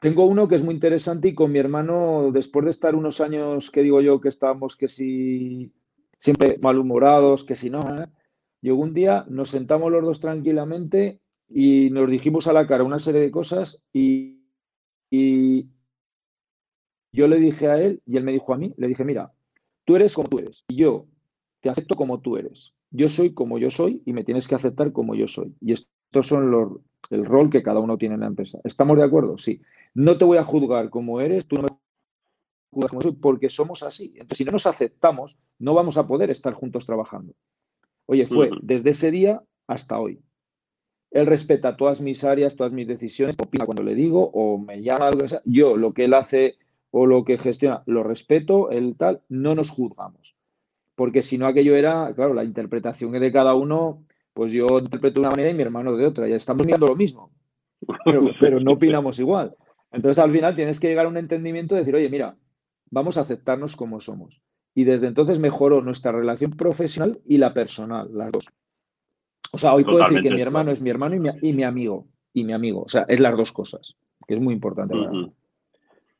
Tengo 0.00 0.24
uno 0.24 0.48
que 0.48 0.54
es 0.54 0.62
muy 0.62 0.74
interesante 0.74 1.28
y 1.28 1.34
con 1.34 1.52
mi 1.52 1.58
hermano, 1.58 2.30
después 2.32 2.64
de 2.64 2.70
estar 2.70 2.94
unos 2.94 3.20
años, 3.20 3.70
que 3.70 3.82
digo 3.82 4.00
yo, 4.00 4.20
que 4.20 4.28
estábamos 4.28 4.76
que 4.76 4.88
si 4.88 5.72
siempre 6.18 6.58
malhumorados, 6.60 7.44
que 7.44 7.56
si 7.56 7.70
no. 7.70 7.80
¿eh? 8.02 8.06
Llegó 8.60 8.82
un 8.82 8.92
día, 8.92 9.24
nos 9.28 9.50
sentamos 9.50 9.90
los 9.92 10.02
dos 10.02 10.20
tranquilamente 10.20 11.20
y 11.48 11.90
nos 11.90 12.10
dijimos 12.10 12.46
a 12.46 12.52
la 12.52 12.66
cara 12.66 12.84
una 12.84 12.98
serie 12.98 13.20
de 13.20 13.30
cosas 13.30 13.84
y, 13.92 14.40
y 15.10 15.68
yo 17.12 17.28
le 17.28 17.38
dije 17.38 17.68
a 17.68 17.80
él 17.80 18.02
y 18.04 18.16
él 18.16 18.24
me 18.24 18.32
dijo 18.32 18.52
a 18.52 18.58
mí, 18.58 18.74
le 18.76 18.88
dije, 18.88 19.04
mira, 19.04 19.32
tú 19.84 19.96
eres 19.96 20.14
como 20.14 20.28
tú 20.28 20.38
eres 20.38 20.64
y 20.68 20.76
yo 20.76 21.06
te 21.60 21.70
acepto 21.70 21.94
como 21.94 22.20
tú 22.20 22.36
eres. 22.36 22.74
Yo 22.90 23.08
soy 23.08 23.34
como 23.34 23.58
yo 23.58 23.70
soy 23.70 24.02
y 24.04 24.12
me 24.12 24.24
tienes 24.24 24.48
que 24.48 24.54
aceptar 24.54 24.92
como 24.92 25.14
yo 25.14 25.26
soy. 25.26 25.54
Y 25.60 25.72
estos 25.72 26.26
son 26.26 26.50
los, 26.50 26.78
el 27.10 27.24
rol 27.24 27.50
que 27.50 27.62
cada 27.62 27.80
uno 27.80 27.98
tiene 27.98 28.14
en 28.14 28.20
la 28.20 28.26
empresa. 28.26 28.58
¿Estamos 28.64 28.96
de 28.96 29.04
acuerdo? 29.04 29.38
Sí. 29.38 29.60
No 29.94 30.18
te 30.18 30.24
voy 30.24 30.38
a 30.38 30.44
juzgar 30.44 30.90
como 30.90 31.20
eres, 31.20 31.46
tú 31.46 31.56
no 31.56 31.62
me 31.62 33.12
porque 33.20 33.48
somos 33.48 33.82
así. 33.82 34.12
Entonces, 34.14 34.38
si 34.38 34.44
no 34.44 34.52
nos 34.52 34.66
aceptamos, 34.66 35.38
no 35.58 35.74
vamos 35.74 35.96
a 35.96 36.06
poder 36.06 36.30
estar 36.30 36.52
juntos 36.52 36.86
trabajando. 36.86 37.34
Oye, 38.06 38.26
fue 38.26 38.50
desde 38.62 38.90
ese 38.90 39.10
día 39.10 39.42
hasta 39.66 39.98
hoy. 39.98 40.20
Él 41.10 41.26
respeta 41.26 41.76
todas 41.76 42.00
mis 42.00 42.24
áreas, 42.24 42.56
todas 42.56 42.72
mis 42.72 42.86
decisiones, 42.86 43.36
opina 43.40 43.64
cuando 43.64 43.82
le 43.82 43.94
digo 43.94 44.30
o 44.32 44.58
me 44.58 44.82
llama 44.82 45.08
algo 45.08 45.20
que 45.20 45.28
sea. 45.28 45.42
Yo 45.44 45.76
lo 45.76 45.92
que 45.92 46.04
él 46.04 46.14
hace 46.14 46.56
o 46.90 47.06
lo 47.06 47.24
que 47.24 47.38
gestiona, 47.38 47.82
lo 47.86 48.02
respeto, 48.02 48.70
él 48.70 48.96
tal, 48.98 49.22
no 49.28 49.54
nos 49.54 49.70
juzgamos. 49.70 50.36
Porque 50.94 51.22
si 51.22 51.38
no, 51.38 51.46
aquello 51.46 51.76
era, 51.76 52.12
claro, 52.14 52.34
la 52.34 52.44
interpretación 52.44 53.12
de 53.12 53.32
cada 53.32 53.54
uno, 53.54 54.04
pues 54.32 54.52
yo 54.52 54.66
interpreto 54.78 55.14
de 55.14 55.20
una 55.20 55.30
manera 55.30 55.50
y 55.50 55.54
mi 55.54 55.62
hermano 55.62 55.96
de 55.96 56.06
otra. 56.06 56.26
Ya 56.26 56.36
estamos 56.36 56.64
mirando 56.64 56.86
lo 56.86 56.96
mismo, 56.96 57.30
pero, 58.04 58.30
pero 58.40 58.60
no 58.60 58.72
opinamos 58.72 59.18
igual. 59.18 59.54
Entonces, 59.92 60.22
al 60.22 60.30
final 60.30 60.56
tienes 60.56 60.80
que 60.80 60.88
llegar 60.88 61.06
a 61.06 61.08
un 61.08 61.16
entendimiento 61.16 61.74
de 61.74 61.82
decir, 61.82 61.94
oye, 61.94 62.08
mira, 62.08 62.36
vamos 62.90 63.16
a 63.18 63.22
aceptarnos 63.22 63.76
como 63.76 64.00
somos. 64.00 64.42
Y 64.74 64.84
desde 64.84 65.06
entonces 65.06 65.38
mejoró 65.38 65.80
nuestra 65.80 66.12
relación 66.12 66.52
profesional 66.52 67.20
y 67.24 67.38
la 67.38 67.54
personal, 67.54 68.10
las 68.12 68.32
dos. 68.32 68.46
O 69.56 69.58
sea, 69.58 69.72
hoy 69.72 69.84
puedo 69.84 70.00
decir 70.00 70.22
que 70.22 70.30
mi 70.30 70.42
hermano 70.42 70.70
es 70.70 70.82
mi 70.82 70.90
hermano 70.90 71.16
y 71.16 71.52
mi, 71.54 71.64
amigo. 71.64 72.04
Y 72.34 72.44
mi 72.44 72.52
amigo. 72.52 72.82
O 72.82 72.88
sea, 72.90 73.06
es 73.08 73.20
las 73.20 73.34
dos 73.34 73.52
cosas, 73.52 73.96
que 74.28 74.34
es 74.34 74.40
muy 74.40 74.52
importante. 74.52 74.94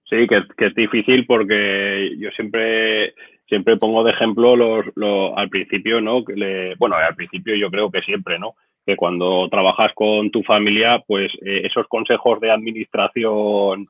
Sí, 0.08 0.26
que, 0.26 0.42
es 0.66 0.74
difícil 0.74 1.26
porque 1.26 2.16
yo 2.18 2.30
siempre, 2.30 3.12
siempre 3.46 3.76
pongo 3.76 4.04
de 4.04 4.12
ejemplo 4.12 4.56
los, 4.56 4.86
al 5.36 5.50
principio, 5.50 6.00
¿no? 6.00 6.24
bueno, 6.78 6.96
al 6.96 7.14
principio 7.14 7.52
yo 7.54 7.70
creo 7.70 7.90
que 7.90 8.00
siempre, 8.00 8.38
¿no? 8.38 8.54
que 8.86 8.96
cuando 8.96 9.48
trabajas 9.50 9.92
con 9.94 10.30
tu 10.30 10.42
familia, 10.44 11.04
pues 11.06 11.30
eh, 11.44 11.62
esos 11.64 11.86
consejos 11.88 12.40
de 12.40 12.52
administración 12.52 13.88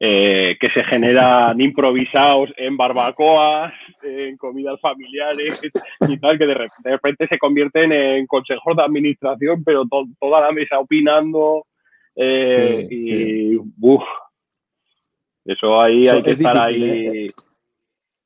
eh, 0.00 0.56
que 0.60 0.70
se 0.70 0.84
generan 0.84 1.60
improvisados 1.60 2.50
en 2.56 2.76
barbacoas, 2.76 3.72
en 4.02 4.36
comidas 4.36 4.80
familiares 4.80 5.60
y 6.08 6.18
tal, 6.18 6.38
que 6.38 6.46
de 6.46 6.54
repente, 6.54 7.26
se 7.26 7.38
convierten 7.38 7.90
en 7.92 8.26
consejos 8.28 8.76
de 8.76 8.82
administración, 8.84 9.64
pero 9.64 9.84
toda 10.20 10.40
la 10.40 10.52
mesa 10.52 10.78
opinando. 10.78 11.66
Eh, 12.14 12.86
y 12.90 13.58
eso 15.44 15.80
ahí 15.80 16.06
hay 16.08 16.22
que 16.22 16.30
estar 16.30 16.58
ahí. 16.58 16.82
¿eh? 16.84 17.26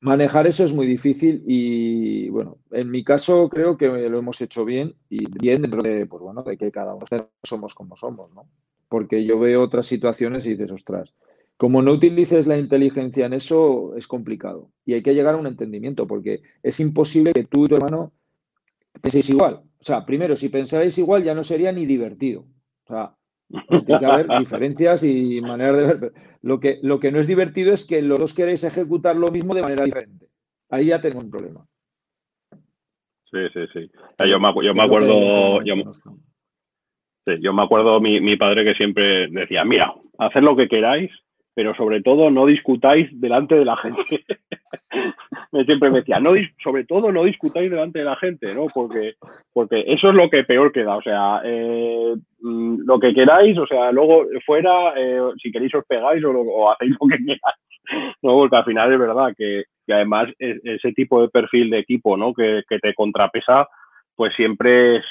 Manejar 0.01 0.45
eso 0.45 0.65
es 0.65 0.73
muy 0.73 0.85
difícil 0.85 1.41
y 1.47 2.27
bueno, 2.29 2.57
en 2.71 2.91
mi 2.91 3.03
caso 3.03 3.47
creo 3.49 3.77
que 3.77 3.87
lo 3.87 4.19
hemos 4.19 4.41
hecho 4.41 4.65
bien 4.65 4.93
y 5.09 5.25
bien 5.39 5.61
dentro 5.61 5.81
de, 5.81 6.05
pues 6.05 6.21
bueno, 6.21 6.43
de 6.43 6.57
que 6.57 6.71
cada 6.71 6.93
uno 6.93 7.05
somos 7.41 7.73
como 7.73 7.95
somos, 7.95 8.31
¿no? 8.33 8.45
Porque 8.89 9.23
yo 9.23 9.39
veo 9.39 9.63
otras 9.63 9.87
situaciones 9.87 10.45
y 10.45 10.49
dices, 10.49 10.71
ostras, 10.71 11.15
como 11.57 11.81
no 11.81 11.93
utilices 11.93 12.47
la 12.47 12.57
inteligencia 12.57 13.25
en 13.25 13.33
eso, 13.33 13.95
es 13.95 14.07
complicado. 14.07 14.71
Y 14.85 14.93
hay 14.93 15.01
que 15.01 15.13
llegar 15.13 15.35
a 15.35 15.37
un 15.37 15.47
entendimiento, 15.47 16.07
porque 16.07 16.41
es 16.61 16.79
imposible 16.79 17.33
que 17.33 17.45
tú 17.45 17.65
y 17.65 17.69
tu 17.69 17.75
hermano 17.75 18.11
penséis 19.01 19.29
igual. 19.29 19.61
O 19.79 19.83
sea, 19.83 20.05
primero, 20.05 20.35
si 20.35 20.49
pensáis 20.49 20.97
igual, 20.97 21.23
ya 21.23 21.35
no 21.35 21.43
sería 21.43 21.71
ni 21.71 21.85
divertido. 21.85 22.45
O 22.85 22.87
sea, 22.87 23.15
tiene 23.85 23.99
que 23.99 24.05
haber 24.05 24.27
diferencias 24.39 25.03
y 25.03 25.41
maneras 25.41 25.77
de 25.77 25.83
ver. 25.83 26.13
Lo 26.41 26.59
que, 26.59 26.79
lo 26.81 26.99
que 26.99 27.11
no 27.11 27.19
es 27.19 27.27
divertido 27.27 27.73
es 27.73 27.85
que 27.87 28.01
los 28.01 28.19
dos 28.19 28.33
queréis 28.33 28.63
ejecutar 28.63 29.15
lo 29.15 29.29
mismo 29.29 29.53
de 29.53 29.61
manera 29.61 29.85
diferente. 29.85 30.27
Ahí 30.69 30.87
ya 30.87 30.99
tenemos 30.99 31.23
un 31.25 31.31
problema. 31.31 31.65
Sí, 33.31 33.39
sí, 33.53 33.59
sí. 33.73 33.91
Yo 34.29 34.39
me, 34.39 34.53
yo 34.63 34.73
me 34.73 34.83
acuerdo. 34.83 35.63
Yo, 35.63 35.75
sí, 37.25 37.33
yo 37.41 37.53
me 37.53 37.63
acuerdo 37.63 37.99
mi, 37.99 38.19
mi 38.19 38.37
padre 38.37 38.63
que 38.63 38.75
siempre 38.75 39.27
decía: 39.29 39.63
Mira, 39.63 39.93
haced 40.19 40.41
lo 40.41 40.55
que 40.55 40.67
queráis, 40.67 41.11
pero 41.55 41.75
sobre 41.75 42.01
todo 42.01 42.29
no 42.31 42.45
discutáis 42.45 43.09
delante 43.19 43.55
de 43.55 43.65
la 43.65 43.77
gente. 43.77 44.03
Siempre 45.65 45.91
me 45.91 45.99
decía, 45.99 46.19
no, 46.19 46.31
sobre 46.63 46.83
todo 46.83 47.11
no 47.11 47.23
discutáis 47.23 47.69
delante 47.69 47.99
de 47.99 48.05
la 48.05 48.15
gente, 48.15 48.53
¿no? 48.55 48.65
Porque, 48.73 49.13
porque 49.53 49.83
eso 49.87 50.09
es 50.09 50.15
lo 50.15 50.29
que 50.29 50.43
peor 50.43 50.71
queda. 50.71 50.95
O 50.95 51.01
sea, 51.01 51.41
eh, 51.43 52.15
mm, 52.41 52.81
lo 52.85 52.99
que 52.99 53.13
queráis, 53.13 53.57
o 53.57 53.67
sea, 53.67 53.91
luego 53.91 54.25
fuera, 54.45 54.93
eh, 54.97 55.19
si 55.41 55.51
queréis 55.51 55.75
os 55.75 55.85
pegáis 55.85 56.23
o, 56.25 56.71
hacéis 56.71 56.95
lo 56.99 57.07
que 57.07 57.17
queráis. 57.17 58.17
¿no? 58.23 58.33
Porque 58.33 58.55
al 58.55 58.65
final 58.65 58.93
es 58.93 58.99
verdad 58.99 59.33
que, 59.37 59.63
además 59.89 60.29
ese 60.39 60.93
tipo 60.93 61.21
de 61.21 61.27
perfil 61.27 61.69
de 61.69 61.79
equipo, 61.79 62.17
¿no? 62.17 62.33
Que, 62.33 62.63
que 62.67 62.79
te 62.79 62.93
contrapesa, 62.93 63.67
pues 64.15 64.33
siempre 64.35 64.97
es, 64.97 65.05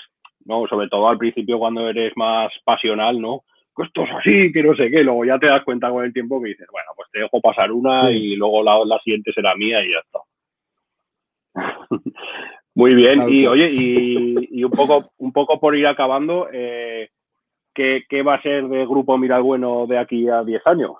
¿no? 0.44 0.66
Sobre 0.66 0.88
todo 0.88 1.08
al 1.08 1.18
principio 1.18 1.58
cuando 1.58 1.88
eres 1.88 2.12
más 2.16 2.50
pasional, 2.64 3.20
¿no? 3.20 3.44
Esto 3.78 4.04
es 4.04 4.10
así, 4.10 4.52
que 4.52 4.62
no 4.62 4.74
sé 4.74 4.90
qué. 4.90 5.02
Luego 5.02 5.24
ya 5.24 5.38
te 5.38 5.46
das 5.46 5.64
cuenta 5.64 5.90
con 5.90 6.04
el 6.04 6.12
tiempo 6.12 6.42
que 6.42 6.50
dices, 6.50 6.66
bueno, 6.70 6.90
pues 6.94 7.08
te 7.10 7.20
dejo 7.20 7.40
pasar 7.40 7.72
una 7.72 8.10
y 8.10 8.36
luego 8.36 8.62
la, 8.62 8.98
siguiente 9.02 9.32
será 9.32 9.54
mía 9.54 9.82
y 9.84 9.92
ya 9.92 9.98
está. 9.98 10.18
Muy 12.74 12.94
bien. 12.94 13.28
Y 13.28 13.46
oye, 13.46 13.66
y, 13.70 14.64
un 14.64 14.70
poco, 14.70 15.10
un 15.18 15.32
poco 15.32 15.58
por 15.58 15.76
ir 15.76 15.86
acabando, 15.86 16.48
eh, 16.52 17.08
¿qué, 17.74 18.22
va 18.22 18.34
a 18.34 18.42
ser 18.42 18.68
de 18.68 18.84
Grupo 18.86 19.16
Miral 19.16 19.42
Bueno 19.42 19.86
de 19.86 19.98
aquí 19.98 20.28
a 20.28 20.42
10 20.42 20.66
años? 20.66 20.92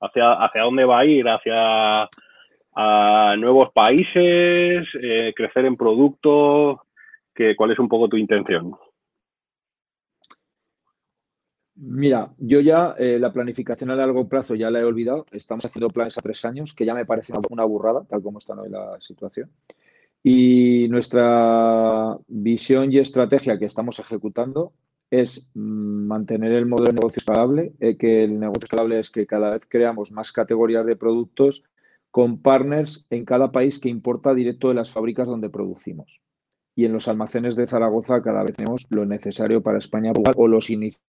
¿Hacia, 0.00 0.32
¿Hacia 0.32 0.62
dónde 0.62 0.84
va 0.84 1.00
a 1.00 1.04
ir? 1.04 1.26
¿Hacia 1.28 2.08
nuevos 3.36 3.72
países? 3.72 4.86
Eh, 5.00 5.32
¿Crecer 5.34 5.64
en 5.64 5.76
productos? 5.76 6.80
¿Cuál 7.56 7.70
es 7.70 7.78
un 7.78 7.88
poco 7.88 8.08
tu 8.08 8.16
intención? 8.16 8.76
Mira, 11.78 12.32
yo 12.38 12.60
ya 12.60 12.94
eh, 12.98 13.18
la 13.18 13.32
planificación 13.32 13.90
a 13.90 13.96
largo 13.96 14.26
plazo 14.26 14.54
ya 14.54 14.70
la 14.70 14.80
he 14.80 14.84
olvidado. 14.84 15.26
Estamos 15.30 15.66
haciendo 15.66 15.90
planes 15.90 16.16
a 16.16 16.22
tres 16.22 16.42
años, 16.46 16.72
que 16.74 16.86
ya 16.86 16.94
me 16.94 17.04
parece 17.04 17.34
una, 17.50 17.64
burrada, 17.64 18.04
tal 18.08 18.22
como 18.22 18.38
está 18.38 18.54
hoy 18.54 18.70
la 18.70 18.98
situación. 19.00 19.50
Y 20.22 20.88
nuestra 20.88 22.16
visión 22.28 22.90
y 22.92 22.98
estrategia 22.98 23.58
que 23.58 23.66
estamos 23.66 23.98
ejecutando 23.98 24.72
es 25.10 25.50
mm, 25.54 26.06
mantener 26.06 26.52
el 26.52 26.66
modelo 26.66 26.88
de 26.88 26.94
negocio 26.94 27.18
escalable, 27.20 27.74
eh, 27.80 27.96
que 27.98 28.24
el 28.24 28.40
negocio 28.40 28.64
escalable 28.64 28.98
es 28.98 29.10
que 29.10 29.26
cada 29.26 29.50
vez 29.50 29.66
creamos 29.66 30.12
más 30.12 30.32
categorías 30.32 30.86
de 30.86 30.96
productos 30.96 31.64
con 32.10 32.40
partners 32.40 33.06
en 33.10 33.26
cada 33.26 33.52
país 33.52 33.78
que 33.78 33.90
importa 33.90 34.34
directo 34.34 34.68
de 34.68 34.74
las 34.74 34.90
fábricas 34.90 35.28
donde 35.28 35.50
producimos. 35.50 36.22
Y 36.74 36.86
en 36.86 36.92
los 36.94 37.08
almacenes 37.08 37.54
de 37.54 37.66
Zaragoza 37.66 38.22
cada 38.22 38.42
vez 38.42 38.56
tenemos 38.56 38.86
lo 38.90 39.04
necesario 39.04 39.62
para 39.62 39.78
España 39.78 40.12
o 40.36 40.48
los 40.48 40.70
inicios 40.70 41.02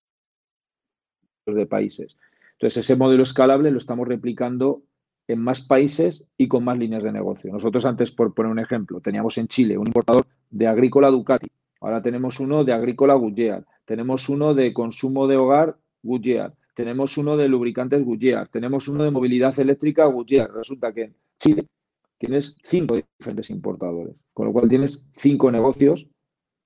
de 1.56 1.66
países. 1.66 2.18
Entonces, 2.54 2.78
ese 2.78 2.96
modelo 2.96 3.24
escalable 3.24 3.72
lo 3.72 3.78
estamos 3.78 4.08
replicando 4.08 4.82
en 5.28 5.42
más 5.42 5.62
países 5.62 6.32
y 6.38 6.48
con 6.48 6.64
más 6.64 6.78
líneas 6.78 7.04
de 7.04 7.12
negocio. 7.12 7.52
Nosotros 7.52 7.86
antes, 7.86 8.12
por 8.12 8.34
poner 8.34 8.52
un 8.52 8.60
ejemplo, 8.60 9.02
teníamos 9.02 9.38
en 9.38 9.48
Chile 9.48 9.78
un 9.78 9.88
importador 9.88 10.26
de 10.50 10.68
agrícola 10.68 11.10
Ducati, 11.10 11.48
ahora 11.82 12.02
tenemos 12.02 12.40
uno 12.40 12.64
de 12.64 12.74
agrícola 12.74 13.14
Goodyear, 13.16 13.66
tenemos 13.86 14.30
uno 14.30 14.54
de 14.54 14.74
consumo 14.74 15.28
de 15.28 15.38
hogar 15.38 15.78
Goodyear, 16.02 16.54
tenemos 16.74 17.18
uno 17.18 17.36
de 17.36 17.50
lubricantes 17.50 18.04
Goodyear, 18.06 18.48
tenemos 18.48 18.88
uno 18.88 19.04
de 19.04 19.12
movilidad 19.12 19.60
eléctrica 19.60 20.06
Goodyear. 20.06 20.52
Resulta 20.54 20.94
que 20.94 21.04
en 21.04 21.16
Chile 21.40 21.66
tienes 22.18 22.56
cinco 22.64 22.96
diferentes 22.96 23.50
importadores, 23.50 24.24
con 24.34 24.48
lo 24.48 24.54
cual 24.54 24.70
tienes 24.70 25.06
cinco 25.12 25.52
negocios 25.52 26.08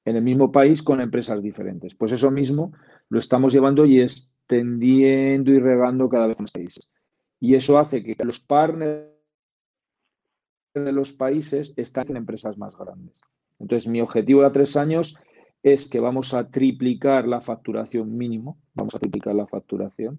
en 0.06 0.16
el 0.16 0.24
mismo 0.24 0.52
país 0.52 0.84
con 0.84 1.02
empresas 1.02 1.42
diferentes. 1.42 1.96
Pues 1.96 2.12
eso 2.12 2.30
mismo 2.32 2.74
lo 3.12 3.20
estamos 3.20 3.52
llevando 3.52 3.86
y 3.86 4.00
extendiendo 4.00 5.52
y 5.52 5.60
regando 5.60 6.08
cada 6.08 6.28
vez 6.28 6.40
más 6.40 6.52
países. 6.52 6.90
Y 7.42 7.56
eso 7.56 7.78
hace 7.78 8.02
que 8.02 8.16
los 8.24 8.40
partners 8.40 9.10
de 10.74 10.92
los 10.94 11.12
países 11.12 11.74
estén 11.76 12.06
en 12.12 12.16
empresas 12.16 12.58
más 12.58 12.78
grandes. 12.78 13.20
Entonces, 13.60 13.90
mi 13.90 14.00
objetivo 14.00 14.46
a 14.46 14.54
tres 14.54 14.78
años 14.78 15.18
es 15.62 15.90
que 15.90 16.00
vamos 16.00 16.34
a 16.34 16.50
triplicar 16.50 17.28
la 17.28 17.42
facturación 17.42 18.18
mínimo, 18.18 18.58
vamos 18.74 18.96
a 18.96 19.00
triplicar 19.00 19.36
la 19.36 19.46
facturación, 19.46 20.18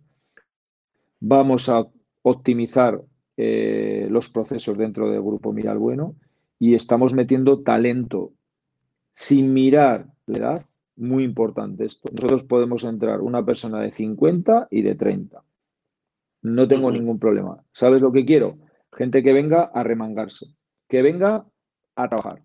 vamos 1.19 1.71
a 1.71 1.87
optimizar 2.21 3.03
eh, 3.39 4.07
los 4.11 4.29
procesos 4.29 4.77
dentro 4.77 5.11
del 5.11 5.23
grupo 5.23 5.51
Miral 5.55 5.79
Bueno 5.79 6.15
y 6.59 6.75
estamos 6.75 7.15
metiendo 7.15 7.63
talento 7.63 8.35
sin 9.15 9.55
mirar 9.55 10.09
la 10.27 10.39
edad 10.39 10.67
muy 10.97 11.25
importante 11.25 11.85
esto. 11.85 12.11
Nosotros 12.13 12.45
podemos 12.45 12.85
entrar 12.85 13.21
una 13.21 13.45
persona 13.45 13.81
de 13.81 13.91
50 13.91 14.69
y 14.71 14.83
de 14.83 14.95
30. 14.95 15.43
No 16.43 16.69
tengo 16.69 16.91
ningún 16.91 17.19
problema. 17.19 17.65
¿Sabes 17.73 18.03
lo 18.03 18.13
que 18.13 18.25
quiero? 18.25 18.59
Gente 18.93 19.23
que 19.23 19.33
venga 19.33 19.63
a 19.63 19.83
remangarse, 19.83 20.47
que 20.89 21.03
venga 21.03 21.47
a 21.95 22.09
trabajar. 22.09 22.43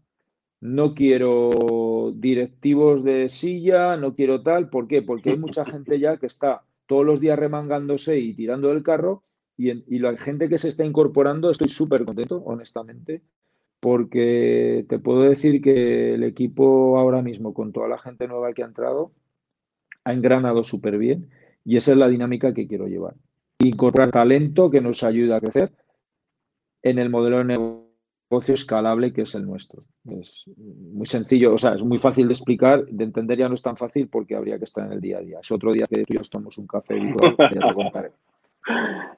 No 0.59 0.95
quiero 0.95 2.13
directivos 2.15 3.03
de 3.03 3.29
silla, 3.29 3.97
no 3.97 4.15
quiero 4.15 4.41
tal. 4.41 4.69
¿Por 4.69 4.87
qué? 4.87 5.01
Porque 5.01 5.31
hay 5.31 5.37
mucha 5.37 5.65
gente 5.65 5.99
ya 5.99 6.17
que 6.17 6.25
está 6.25 6.63
todos 6.85 7.05
los 7.05 7.19
días 7.19 7.37
remangándose 7.37 8.17
y 8.19 8.33
tirando 8.33 8.69
del 8.69 8.81
carro 8.83 9.23
y, 9.57 9.71
y 9.93 9.99
la 9.99 10.15
gente 10.17 10.47
que 10.47 10.57
se 10.57 10.69
está 10.69 10.85
incorporando, 10.85 11.49
estoy 11.49 11.69
súper 11.69 12.05
contento, 12.05 12.37
honestamente, 12.37 13.23
porque 13.79 14.85
te 14.89 14.99
puedo 14.99 15.21
decir 15.21 15.61
que 15.61 16.15
el 16.15 16.23
equipo 16.23 16.97
ahora 16.97 17.21
mismo, 17.21 17.53
con 17.53 17.71
toda 17.71 17.87
la 17.87 17.97
gente 17.97 18.27
nueva 18.27 18.53
que 18.53 18.63
ha 18.63 18.67
entrado, 18.67 19.11
ha 20.03 20.13
engranado 20.13 20.63
súper 20.63 20.97
bien 20.97 21.29
y 21.63 21.77
esa 21.77 21.91
es 21.91 21.97
la 21.97 22.07
dinámica 22.07 22.53
que 22.53 22.67
quiero 22.67 22.87
llevar. 22.87 23.15
Incorporar 23.59 24.11
talento 24.11 24.69
que 24.69 24.81
nos 24.81 25.03
ayude 25.03 25.33
a 25.33 25.41
crecer 25.41 25.73
en 26.81 26.99
el 26.99 27.09
modelo 27.09 27.39
de 27.39 27.45
negocio 28.29 28.53
escalable 28.53 29.13
que 29.13 29.23
es 29.23 29.35
el 29.35 29.45
nuestro. 29.45 29.81
Es 30.05 30.45
muy 30.55 31.05
sencillo, 31.05 31.53
o 31.53 31.57
sea, 31.57 31.73
es 31.73 31.83
muy 31.83 31.99
fácil 31.99 32.27
de 32.27 32.33
explicar, 32.33 32.85
de 32.85 33.03
entender 33.03 33.37
ya 33.37 33.49
no 33.49 33.55
es 33.55 33.61
tan 33.61 33.77
fácil 33.77 34.07
porque 34.07 34.35
habría 34.35 34.57
que 34.57 34.65
estar 34.65 34.85
en 34.85 34.93
el 34.93 35.01
día 35.01 35.17
a 35.17 35.21
día. 35.21 35.39
Es 35.41 35.51
otro 35.51 35.73
día 35.73 35.85
que 35.87 36.03
tú 36.03 36.13
y 36.13 36.17
yo 36.17 36.21
tomamos 36.29 36.57
un 36.57 36.67
café 36.67 36.97
y 36.97 37.09
ya 37.09 37.67
te 37.67 37.73
contaré. 37.73 38.11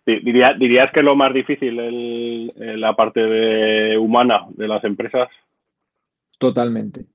¿Dirías 0.05 0.91
que 0.93 1.03
lo 1.03 1.15
más 1.15 1.33
difícil 1.33 2.47
la 2.57 2.95
parte 2.95 3.97
humana 3.97 4.45
de 4.49 4.67
las 4.67 4.83
empresas? 4.83 5.29
Totalmente, 6.37 7.05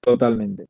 totalmente. 0.00 0.66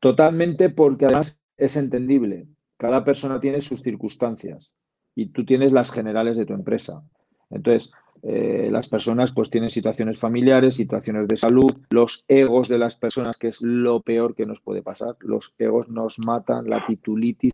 Totalmente 0.00 0.70
porque 0.70 1.06
además 1.06 1.40
es 1.56 1.76
entendible. 1.76 2.46
Cada 2.76 3.04
persona 3.04 3.40
tiene 3.40 3.60
sus 3.60 3.82
circunstancias 3.82 4.74
y 5.14 5.26
tú 5.30 5.44
tienes 5.44 5.72
las 5.72 5.90
generales 5.90 6.36
de 6.36 6.46
tu 6.46 6.54
empresa. 6.54 7.02
Entonces, 7.50 7.92
eh, 8.22 8.68
las 8.70 8.88
personas 8.88 9.32
pues 9.32 9.50
tienen 9.50 9.70
situaciones 9.70 10.18
familiares, 10.18 10.76
situaciones 10.76 11.28
de 11.28 11.36
salud, 11.36 11.70
los 11.90 12.24
egos 12.28 12.68
de 12.68 12.78
las 12.78 12.96
personas, 12.96 13.36
que 13.36 13.48
es 13.48 13.62
lo 13.62 14.00
peor 14.00 14.34
que 14.34 14.46
nos 14.46 14.60
puede 14.60 14.82
pasar. 14.82 15.16
Los 15.20 15.54
egos 15.58 15.88
nos 15.88 16.18
matan, 16.24 16.68
la 16.68 16.84
titulitis 16.84 17.52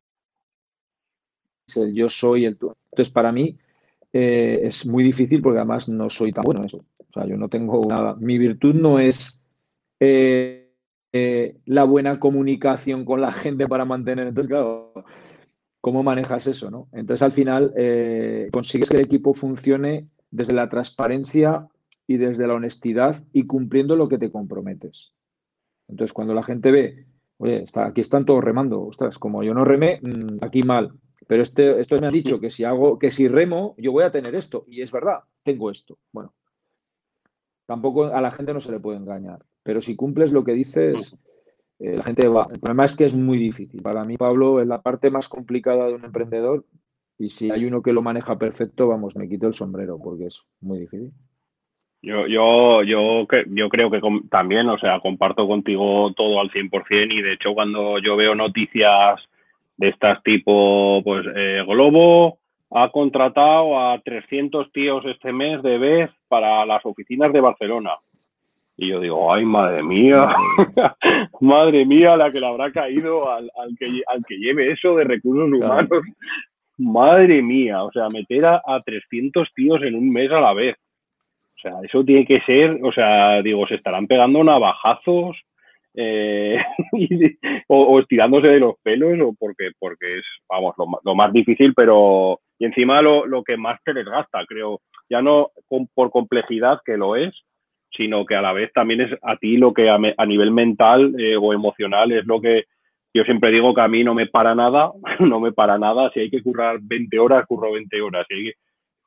el 1.76 1.94
yo 1.94 2.08
soy, 2.08 2.44
el 2.44 2.56
tú. 2.56 2.74
Entonces, 2.90 3.12
para 3.12 3.32
mí 3.32 3.56
eh, 4.12 4.60
es 4.62 4.86
muy 4.86 5.02
difícil 5.02 5.42
porque 5.42 5.58
además 5.58 5.88
no 5.88 6.08
soy 6.08 6.32
tan 6.32 6.44
bueno 6.44 6.60
en 6.60 6.66
eso. 6.66 6.78
O 6.78 7.12
sea, 7.12 7.26
yo 7.26 7.36
no 7.36 7.48
tengo 7.48 7.84
nada. 7.86 8.14
Mi 8.18 8.38
virtud 8.38 8.74
no 8.74 8.98
es 8.98 9.46
eh, 10.00 10.70
eh, 11.12 11.56
la 11.66 11.84
buena 11.84 12.20
comunicación 12.20 13.04
con 13.04 13.20
la 13.20 13.32
gente 13.32 13.66
para 13.66 13.84
mantener. 13.84 14.28
Entonces, 14.28 14.48
claro, 14.48 14.92
¿cómo 15.80 16.02
manejas 16.02 16.46
eso? 16.46 16.70
¿no? 16.70 16.88
Entonces, 16.92 17.22
al 17.22 17.32
final, 17.32 17.72
consigues 18.52 18.90
que 18.90 18.96
el 18.96 19.04
equipo 19.04 19.34
funcione 19.34 20.08
desde 20.30 20.52
la 20.52 20.68
transparencia 20.68 21.66
y 22.06 22.16
desde 22.16 22.46
la 22.46 22.54
honestidad 22.54 23.22
y 23.32 23.46
cumpliendo 23.46 23.96
lo 23.96 24.08
que 24.08 24.18
te 24.18 24.30
comprometes. 24.30 25.12
Entonces, 25.88 26.12
cuando 26.12 26.34
la 26.34 26.42
gente 26.42 26.70
ve, 26.70 27.06
oye, 27.38 27.62
está, 27.62 27.86
aquí 27.86 28.00
están 28.00 28.24
todos 28.24 28.42
remando, 28.42 28.82
ostras, 28.82 29.18
como 29.18 29.42
yo 29.42 29.54
no 29.54 29.64
remé, 29.64 30.00
mm, 30.02 30.38
aquí 30.42 30.62
mal. 30.62 30.92
Pero 31.26 31.42
este, 31.42 31.80
esto 31.80 31.98
me 31.98 32.06
han 32.06 32.12
dicho 32.12 32.40
que 32.40 32.50
si 32.50 32.64
hago, 32.64 32.98
que 32.98 33.10
si 33.10 33.28
remo, 33.28 33.74
yo 33.78 33.92
voy 33.92 34.04
a 34.04 34.10
tener 34.10 34.34
esto. 34.34 34.64
Y 34.68 34.82
es 34.82 34.92
verdad, 34.92 35.20
tengo 35.42 35.70
esto. 35.70 35.98
Bueno, 36.12 36.34
tampoco 37.66 38.06
a 38.06 38.20
la 38.20 38.30
gente 38.30 38.52
no 38.52 38.60
se 38.60 38.72
le 38.72 38.80
puede 38.80 38.98
engañar. 38.98 39.44
Pero 39.62 39.80
si 39.80 39.96
cumples 39.96 40.32
lo 40.32 40.44
que 40.44 40.52
dices, 40.52 41.16
eh, 41.78 41.96
la 41.96 42.02
gente 42.02 42.28
va. 42.28 42.46
El 42.52 42.60
problema 42.60 42.84
es 42.84 42.96
que 42.96 43.06
es 43.06 43.14
muy 43.14 43.38
difícil. 43.38 43.82
Para 43.82 44.04
mí, 44.04 44.16
Pablo, 44.16 44.60
es 44.60 44.66
la 44.66 44.82
parte 44.82 45.10
más 45.10 45.28
complicada 45.28 45.86
de 45.86 45.94
un 45.94 46.04
emprendedor. 46.04 46.64
Y 47.18 47.30
si 47.30 47.50
hay 47.50 47.64
uno 47.64 47.80
que 47.80 47.92
lo 47.92 48.02
maneja 48.02 48.38
perfecto, 48.38 48.88
vamos, 48.88 49.16
me 49.16 49.28
quito 49.28 49.46
el 49.46 49.54
sombrero 49.54 49.98
porque 50.02 50.26
es 50.26 50.42
muy 50.60 50.80
difícil. 50.80 51.12
Yo, 52.02 52.26
yo, 52.26 52.82
yo, 52.82 53.26
yo 53.46 53.68
creo 53.70 53.90
que 53.90 54.00
también, 54.28 54.68
o 54.68 54.78
sea, 54.78 55.00
comparto 55.00 55.46
contigo 55.46 56.12
todo 56.14 56.40
al 56.40 56.50
100% 56.50 57.14
y 57.14 57.22
de 57.22 57.32
hecho 57.32 57.54
cuando 57.54 57.98
yo 57.98 58.14
veo 58.16 58.34
noticias 58.34 59.22
de 59.76 59.88
estas 59.88 60.22
tipo, 60.22 61.02
pues 61.04 61.26
eh, 61.34 61.62
Globo 61.66 62.38
ha 62.70 62.90
contratado 62.90 63.78
a 63.78 63.98
300 64.00 64.72
tíos 64.72 65.04
este 65.06 65.32
mes 65.32 65.62
de 65.62 65.78
vez 65.78 66.10
para 66.28 66.64
las 66.66 66.84
oficinas 66.84 67.32
de 67.32 67.40
Barcelona. 67.40 67.92
Y 68.76 68.88
yo 68.88 69.00
digo, 69.00 69.32
ay, 69.32 69.44
madre 69.44 69.82
mía, 69.84 70.34
madre 71.40 71.86
mía, 71.86 72.16
la 72.16 72.30
que 72.30 72.40
le 72.40 72.46
habrá 72.46 72.72
caído 72.72 73.30
al, 73.30 73.48
al, 73.56 73.76
que, 73.78 74.02
al 74.06 74.24
que 74.26 74.36
lleve 74.36 74.72
eso 74.72 74.96
de 74.96 75.04
recursos 75.04 75.52
humanos. 75.52 76.02
Madre 76.76 77.40
mía, 77.40 77.84
o 77.84 77.92
sea, 77.92 78.08
meter 78.08 78.44
a, 78.46 78.60
a 78.66 78.80
300 78.80 79.48
tíos 79.54 79.80
en 79.82 79.94
un 79.94 80.12
mes 80.12 80.30
a 80.32 80.40
la 80.40 80.52
vez. 80.52 80.76
O 81.56 81.60
sea, 81.60 81.74
eso 81.84 82.04
tiene 82.04 82.26
que 82.26 82.40
ser, 82.40 82.80
o 82.82 82.92
sea, 82.92 83.40
digo, 83.42 83.64
se 83.68 83.76
estarán 83.76 84.08
pegando 84.08 84.42
navajazos 84.42 85.36
eh, 85.94 86.58
o, 87.68 88.00
estirándose 88.00 88.48
de 88.48 88.60
los 88.60 88.74
pelos 88.82 89.18
o 89.20 89.34
porque, 89.38 89.70
porque 89.78 90.18
es, 90.18 90.24
vamos, 90.48 90.74
lo, 91.04 91.14
más 91.14 91.32
difícil, 91.32 91.72
pero 91.74 92.40
y 92.58 92.66
encima 92.66 93.02
lo, 93.02 93.26
lo, 93.26 93.42
que 93.42 93.56
más 93.56 93.80
te 93.84 93.92
desgasta, 93.92 94.44
creo, 94.46 94.80
ya 95.08 95.22
no 95.22 95.50
por 95.94 96.10
complejidad 96.10 96.80
que 96.84 96.96
lo 96.96 97.16
es, 97.16 97.34
sino 97.96 98.24
que 98.24 98.34
a 98.34 98.42
la 98.42 98.52
vez 98.52 98.72
también 98.72 99.02
es 99.02 99.10
a 99.22 99.36
ti 99.36 99.56
lo 99.56 99.72
que 99.72 99.88
a, 99.88 99.98
nivel 100.26 100.50
mental 100.50 101.14
eh, 101.18 101.36
o 101.36 101.52
emocional 101.52 102.12
es 102.12 102.26
lo 102.26 102.40
que 102.40 102.64
yo 103.16 103.22
siempre 103.22 103.52
digo 103.52 103.72
que 103.74 103.80
a 103.80 103.88
mí 103.88 104.02
no 104.02 104.14
me 104.14 104.26
para 104.26 104.54
nada, 104.54 104.90
no 105.20 105.40
me 105.40 105.52
para 105.52 105.78
nada, 105.78 106.10
si 106.12 106.20
hay 106.20 106.30
que 106.30 106.42
currar 106.42 106.78
20 106.80 107.18
horas, 107.18 107.46
curro 107.46 107.72
20 107.72 108.00
horas, 108.02 108.26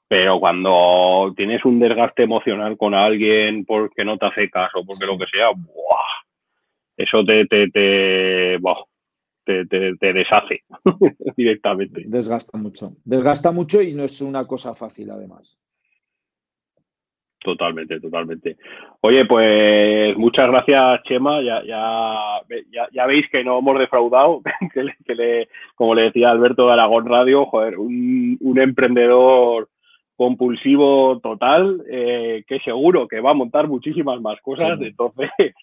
pero 0.07 0.39
cuando 0.39 1.33
tienes 1.35 1.65
un 1.65 1.79
desgaste 1.79 2.23
emocional 2.23 2.77
con 2.77 2.93
alguien 2.93 3.65
porque 3.65 4.05
no 4.05 4.17
te 4.17 4.27
hace 4.27 4.49
caso, 4.49 4.85
porque 4.85 5.05
lo 5.05 5.17
que 5.17 5.25
sea, 5.25 5.49
¡buah! 5.49 6.26
Eso 6.97 7.23
te, 7.23 7.45
te, 7.45 7.69
te, 7.69 8.57
te, 9.99 10.13
deshace 10.13 10.63
directamente. 11.37 12.03
Desgasta 12.07 12.57
mucho. 12.57 12.89
Desgasta 13.05 13.51
mucho 13.51 13.81
y 13.81 13.93
no 13.93 14.03
es 14.03 14.19
una 14.21 14.45
cosa 14.45 14.75
fácil, 14.75 15.11
además. 15.11 15.57
Totalmente, 17.39 17.99
totalmente. 18.01 18.57
Oye, 19.01 19.25
pues 19.25 20.17
muchas 20.17 20.49
gracias, 20.49 21.03
Chema. 21.03 21.41
Ya, 21.41 21.63
ya, 21.63 22.41
ya, 22.91 23.05
veis 23.05 23.25
que 23.31 23.43
no 23.43 23.59
hemos 23.59 23.79
defraudado, 23.79 24.41
que, 24.73 25.15
le, 25.15 25.47
como 25.75 25.95
le 25.95 26.03
decía 26.03 26.31
Alberto 26.31 26.65
de 26.65 26.73
Aragón 26.73 27.05
Radio, 27.05 27.45
joder, 27.45 27.77
un, 27.77 28.37
un 28.41 28.59
emprendedor 28.59 29.69
compulsivo 30.17 31.19
total, 31.19 31.83
eh, 31.89 32.43
que 32.47 32.59
seguro 32.59 33.07
que 33.07 33.21
va 33.21 33.31
a 33.31 33.35
montar 33.35 33.67
muchísimas 33.67 34.19
más 34.19 34.41
cosas. 34.41 34.79
Entonces, 34.81 35.29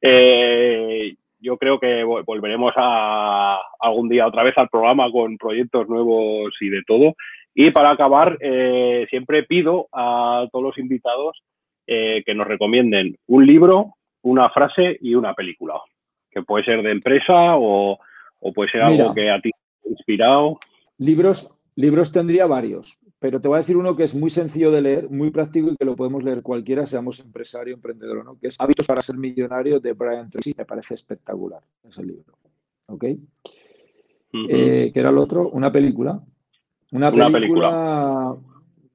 eh, 0.00 1.14
yo 1.38 1.58
creo 1.58 1.78
que 1.78 2.02
volveremos 2.02 2.72
a 2.76 3.60
algún 3.78 4.08
día 4.08 4.26
otra 4.26 4.42
vez 4.42 4.56
al 4.56 4.70
programa 4.70 5.10
con 5.12 5.36
proyectos 5.36 5.88
nuevos 5.88 6.52
y 6.60 6.70
de 6.70 6.82
todo. 6.86 7.14
Y 7.54 7.70
para 7.72 7.90
acabar, 7.90 8.38
eh, 8.40 9.06
siempre 9.10 9.42
pido 9.42 9.88
a 9.92 10.48
todos 10.50 10.64
los 10.64 10.78
invitados 10.78 11.42
que 11.86 12.34
nos 12.36 12.46
recomienden 12.46 13.16
un 13.26 13.44
libro, 13.44 13.94
una 14.22 14.48
frase 14.50 14.96
y 15.00 15.16
una 15.16 15.34
película, 15.34 15.74
que 16.30 16.40
puede 16.40 16.64
ser 16.64 16.84
de 16.84 16.92
empresa 16.92 17.56
o, 17.56 17.98
puede 18.54 18.70
ser 18.70 18.82
algo 18.82 19.12
que 19.12 19.28
a 19.28 19.40
ti 19.40 19.50
te 19.50 19.88
ha 19.88 19.90
inspirado. 19.90 20.60
Libros, 20.98 21.60
libros 21.74 22.12
tendría 22.12 22.46
varios 22.46 23.00
pero 23.20 23.38
te 23.38 23.48
voy 23.48 23.56
a 23.56 23.58
decir 23.58 23.76
uno 23.76 23.94
que 23.94 24.04
es 24.04 24.14
muy 24.14 24.30
sencillo 24.30 24.70
de 24.70 24.80
leer, 24.80 25.10
muy 25.10 25.30
práctico 25.30 25.68
y 25.70 25.76
que 25.76 25.84
lo 25.84 25.94
podemos 25.94 26.24
leer 26.24 26.42
cualquiera, 26.42 26.86
seamos 26.86 27.20
empresario, 27.20 27.74
emprendedor 27.74 28.18
o 28.18 28.24
no, 28.24 28.38
que 28.38 28.46
es 28.48 28.58
Hábitos 28.58 28.86
para 28.86 29.02
ser 29.02 29.18
millonario 29.18 29.78
de 29.78 29.92
Brian 29.92 30.30
Tracy. 30.30 30.54
Me 30.56 30.64
parece 30.64 30.94
espectacular 30.94 31.62
ese 31.86 32.02
libro. 32.02 32.38
¿Ok? 32.86 33.04
Eh, 33.04 34.90
¿Qué 34.92 35.00
era 35.00 35.10
el 35.10 35.18
otro? 35.18 35.50
Una 35.50 35.70
película. 35.70 36.18
Una 36.92 37.12
película, 37.12 38.34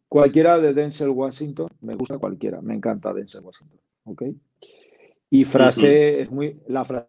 cualquiera 0.09 0.57
de 0.57 0.73
Denzel 0.73 1.09
Washington. 1.09 1.69
Me 1.81 1.93
gusta 1.93 2.17
cualquiera. 2.17 2.61
Me 2.61 2.73
encanta 2.73 3.13
Denzel 3.13 3.43
Washington. 3.43 3.79
¿Ok? 4.05 4.23
Y 5.29 5.45
frase, 5.45 6.21
es 6.21 6.31
muy, 6.31 6.59
la 6.67 6.83
frase 6.83 7.07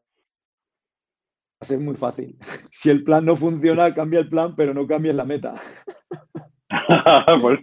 es 1.62 1.80
muy 1.80 1.96
fácil. 1.96 2.36
Si 2.70 2.90
el 2.90 3.04
plan 3.04 3.24
no 3.24 3.36
funciona, 3.36 3.94
cambia 3.94 4.20
el 4.20 4.28
plan, 4.28 4.54
pero 4.54 4.74
no 4.74 4.86
cambies 4.86 5.14
la 5.14 5.24
meta. 5.24 5.54
Pues, 7.40 7.60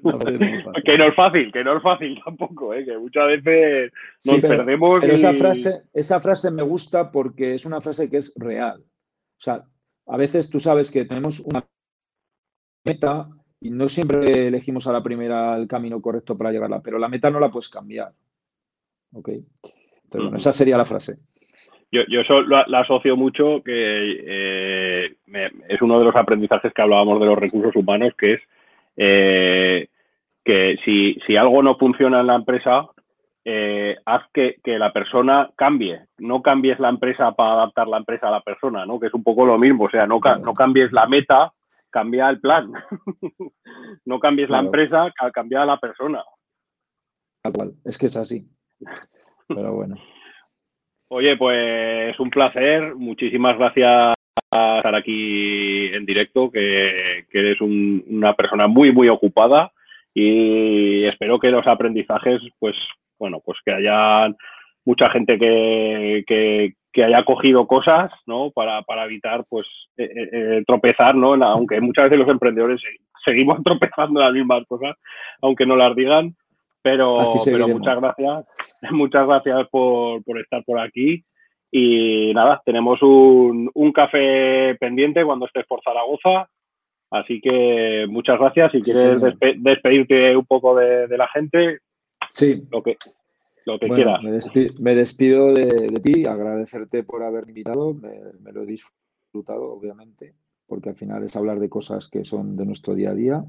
que 0.85 0.97
no 0.97 1.05
es 1.05 1.15
fácil, 1.15 1.51
que 1.51 1.63
no 1.63 1.77
es 1.77 1.83
fácil 1.83 2.21
tampoco, 2.23 2.73
¿eh? 2.73 2.85
que 2.85 2.97
muchas 2.97 3.27
veces 3.27 3.91
nos 4.25 4.39
perdemos. 4.39 5.01
Pero 5.01 5.13
esa, 5.13 5.33
frase, 5.33 5.83
esa 5.93 6.19
frase 6.19 6.51
me 6.51 6.63
gusta 6.63 7.11
porque 7.11 7.55
es 7.55 7.65
una 7.65 7.81
frase 7.81 8.09
que 8.09 8.17
es 8.17 8.33
real. 8.37 8.79
O 8.81 9.41
sea, 9.43 9.63
a 10.07 10.17
veces 10.17 10.49
tú 10.49 10.59
sabes 10.59 10.89
que 10.89 11.05
tenemos 11.05 11.41
una 11.41 11.65
meta 12.85 13.27
y 13.59 13.69
no 13.71 13.89
siempre 13.89 14.47
elegimos 14.47 14.87
a 14.87 14.93
la 14.93 15.03
primera 15.03 15.55
el 15.57 15.67
camino 15.67 16.01
correcto 16.01 16.37
para 16.37 16.51
llegarla, 16.51 16.81
pero 16.81 16.97
la 16.97 17.09
meta 17.09 17.29
no 17.29 17.39
la 17.39 17.49
puedes 17.49 17.69
cambiar. 17.69 18.11
¿Ok? 19.13 19.29
Entonces, 19.29 20.21
bueno, 20.21 20.37
esa 20.37 20.53
sería 20.53 20.77
la 20.77 20.85
frase. 20.85 21.17
Yo, 21.91 22.01
yo 22.09 22.21
eso 22.21 22.41
la, 22.41 22.65
asocio 22.79 23.15
mucho 23.15 23.61
que 23.63 23.73
eh, 23.73 25.15
es 25.69 25.81
uno 25.81 25.99
de 25.99 26.05
los 26.05 26.15
aprendizajes 26.15 26.73
que 26.73 26.81
hablábamos 26.81 27.19
de 27.19 27.27
los 27.27 27.37
recursos 27.37 27.75
humanos, 27.75 28.13
que 28.17 28.33
es 28.33 28.41
eh, 28.95 29.87
que 30.43 30.77
si, 30.83 31.15
si, 31.25 31.35
algo 31.35 31.63
no 31.63 31.77
funciona 31.77 32.19
en 32.19 32.27
la 32.27 32.35
empresa, 32.35 32.87
eh, 33.45 33.97
haz 34.05 34.23
que, 34.33 34.57
que, 34.63 34.77
la 34.77 34.91
persona 34.91 35.51
cambie. 35.55 36.01
No 36.17 36.41
cambies 36.41 36.79
la 36.79 36.89
empresa 36.89 37.31
para 37.33 37.53
adaptar 37.53 37.87
la 37.87 37.97
empresa 37.97 38.27
a 38.27 38.31
la 38.31 38.41
persona, 38.41 38.85
¿no? 38.85 38.99
Que 38.99 39.07
es 39.07 39.13
un 39.13 39.23
poco 39.23 39.45
lo 39.45 39.57
mismo. 39.57 39.85
O 39.85 39.89
sea, 39.89 40.05
no, 40.05 40.19
no 40.19 40.53
cambies 40.53 40.91
la 40.91 41.07
meta, 41.07 41.53
cambia 41.89 42.29
el 42.29 42.39
plan. 42.39 42.71
no 44.05 44.19
cambies 44.19 44.49
la 44.49 44.59
empresa, 44.59 45.11
cambia 45.33 45.63
a 45.63 45.65
la 45.65 45.77
persona. 45.77 46.23
Es 47.85 47.97
que 47.97 48.05
es 48.05 48.15
así. 48.15 48.47
Pero 49.47 49.73
bueno. 49.73 49.95
Oye, 51.09 51.37
pues 51.37 52.19
un 52.19 52.29
placer. 52.29 52.95
Muchísimas 52.95 53.57
gracias 53.57 54.13
estar 54.53 54.95
aquí 54.95 55.87
en 55.93 56.05
directo, 56.05 56.51
que, 56.51 57.25
eres 57.31 57.61
una 57.61 58.33
persona 58.35 58.67
muy, 58.67 58.91
muy 58.91 59.09
ocupada 59.09 59.71
y 60.13 61.05
espero 61.05 61.39
que 61.39 61.49
los 61.49 61.65
aprendizajes, 61.65 62.41
pues, 62.59 62.75
bueno, 63.17 63.41
pues 63.43 63.57
que 63.65 63.71
haya 63.71 64.33
mucha 64.85 65.09
gente 65.09 65.39
que, 65.39 66.23
que, 66.27 67.03
haya 67.03 67.23
cogido 67.23 67.65
cosas, 67.65 68.11
¿no? 68.27 68.51
Para, 68.51 68.83
para 68.83 69.05
evitar, 69.05 69.45
pues, 69.49 69.67
eh, 69.97 70.03
eh, 70.03 70.29
eh, 70.31 70.63
tropezar, 70.67 71.15
¿no? 71.15 71.33
Aunque 71.33 71.81
muchas 71.81 72.05
veces 72.05 72.19
los 72.19 72.29
emprendedores 72.29 72.81
seguimos 73.25 73.57
tropezando 73.63 74.19
las 74.19 74.33
mismas 74.33 74.65
cosas, 74.67 74.95
aunque 75.41 75.65
no 75.65 75.75
las 75.75 75.95
digan, 75.95 76.35
pero, 76.81 77.23
pero 77.45 77.67
muchas 77.67 77.99
gracias, 77.99 78.45
muchas 78.91 79.25
gracias 79.25 79.67
por, 79.69 80.23
por 80.23 80.39
estar 80.39 80.63
por 80.63 80.79
aquí 80.79 81.23
y 81.75 82.31
nada, 82.35 82.61
tenemos 82.63 83.01
un, 83.01 83.67
un 83.73 83.91
café 83.91 84.75
pendiente 84.79 85.25
cuando 85.25 85.47
estés 85.47 85.65
por 85.65 85.81
Zaragoza. 85.83 86.47
Así 87.09 87.41
que 87.41 88.05
muchas 88.07 88.37
gracias. 88.37 88.73
Si 88.73 88.81
quieres 88.81 89.19
despedirte 89.57 90.37
un 90.37 90.45
poco 90.45 90.75
de, 90.75 91.07
la 91.17 91.27
gente, 91.29 91.79
sí. 92.29 92.61
lo 92.71 92.83
que, 92.83 92.95
lo 93.65 93.79
que 93.79 93.87
quieras. 93.87 94.21
Me 94.21 94.93
despido, 94.93 95.51
de, 95.51 95.99
ti, 95.99 96.27
agradecerte 96.27 97.03
por 97.03 97.23
haberme 97.23 97.53
invitado. 97.53 97.95
Me, 97.95 98.51
lo 98.51 98.61
he 98.61 98.67
disfrutado, 98.67 99.73
obviamente, 99.73 100.35
porque 100.67 100.89
al 100.89 100.95
final 100.95 101.23
es 101.23 101.35
hablar 101.35 101.59
de 101.59 101.69
cosas 101.69 102.07
que 102.07 102.23
son 102.23 102.55
de 102.55 102.67
nuestro 102.67 102.93
día 102.93 103.09
a 103.09 103.15
día. 103.15 103.43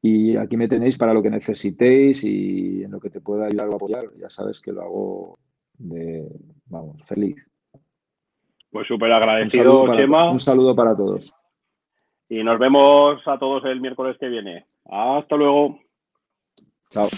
Y 0.00 0.36
aquí 0.36 0.56
me 0.56 0.68
tenéis 0.68 0.96
para 0.96 1.12
lo 1.12 1.22
que 1.22 1.30
necesitéis 1.30 2.22
y 2.22 2.84
en 2.84 2.92
lo 2.92 3.00
que 3.00 3.10
te 3.10 3.20
pueda 3.20 3.46
ayudar 3.46 3.68
o 3.70 3.74
apoyar. 3.74 4.04
Ya 4.16 4.30
sabes 4.30 4.60
que 4.60 4.70
lo 4.70 4.82
hago 4.82 5.38
de, 5.76 6.24
vamos, 6.66 7.02
feliz. 7.04 7.50
Pues 8.74 8.88
súper 8.88 9.12
agradecido, 9.12 9.86
Chema. 9.94 10.32
Un 10.32 10.40
saludo 10.40 10.74
para 10.74 10.96
todos. 10.96 11.32
Y 12.28 12.42
nos 12.42 12.58
vemos 12.58 13.22
a 13.24 13.38
todos 13.38 13.64
el 13.66 13.80
miércoles 13.80 14.16
que 14.18 14.26
viene. 14.26 14.66
Hasta 14.90 15.36
luego. 15.36 15.78
Chao. 16.90 17.08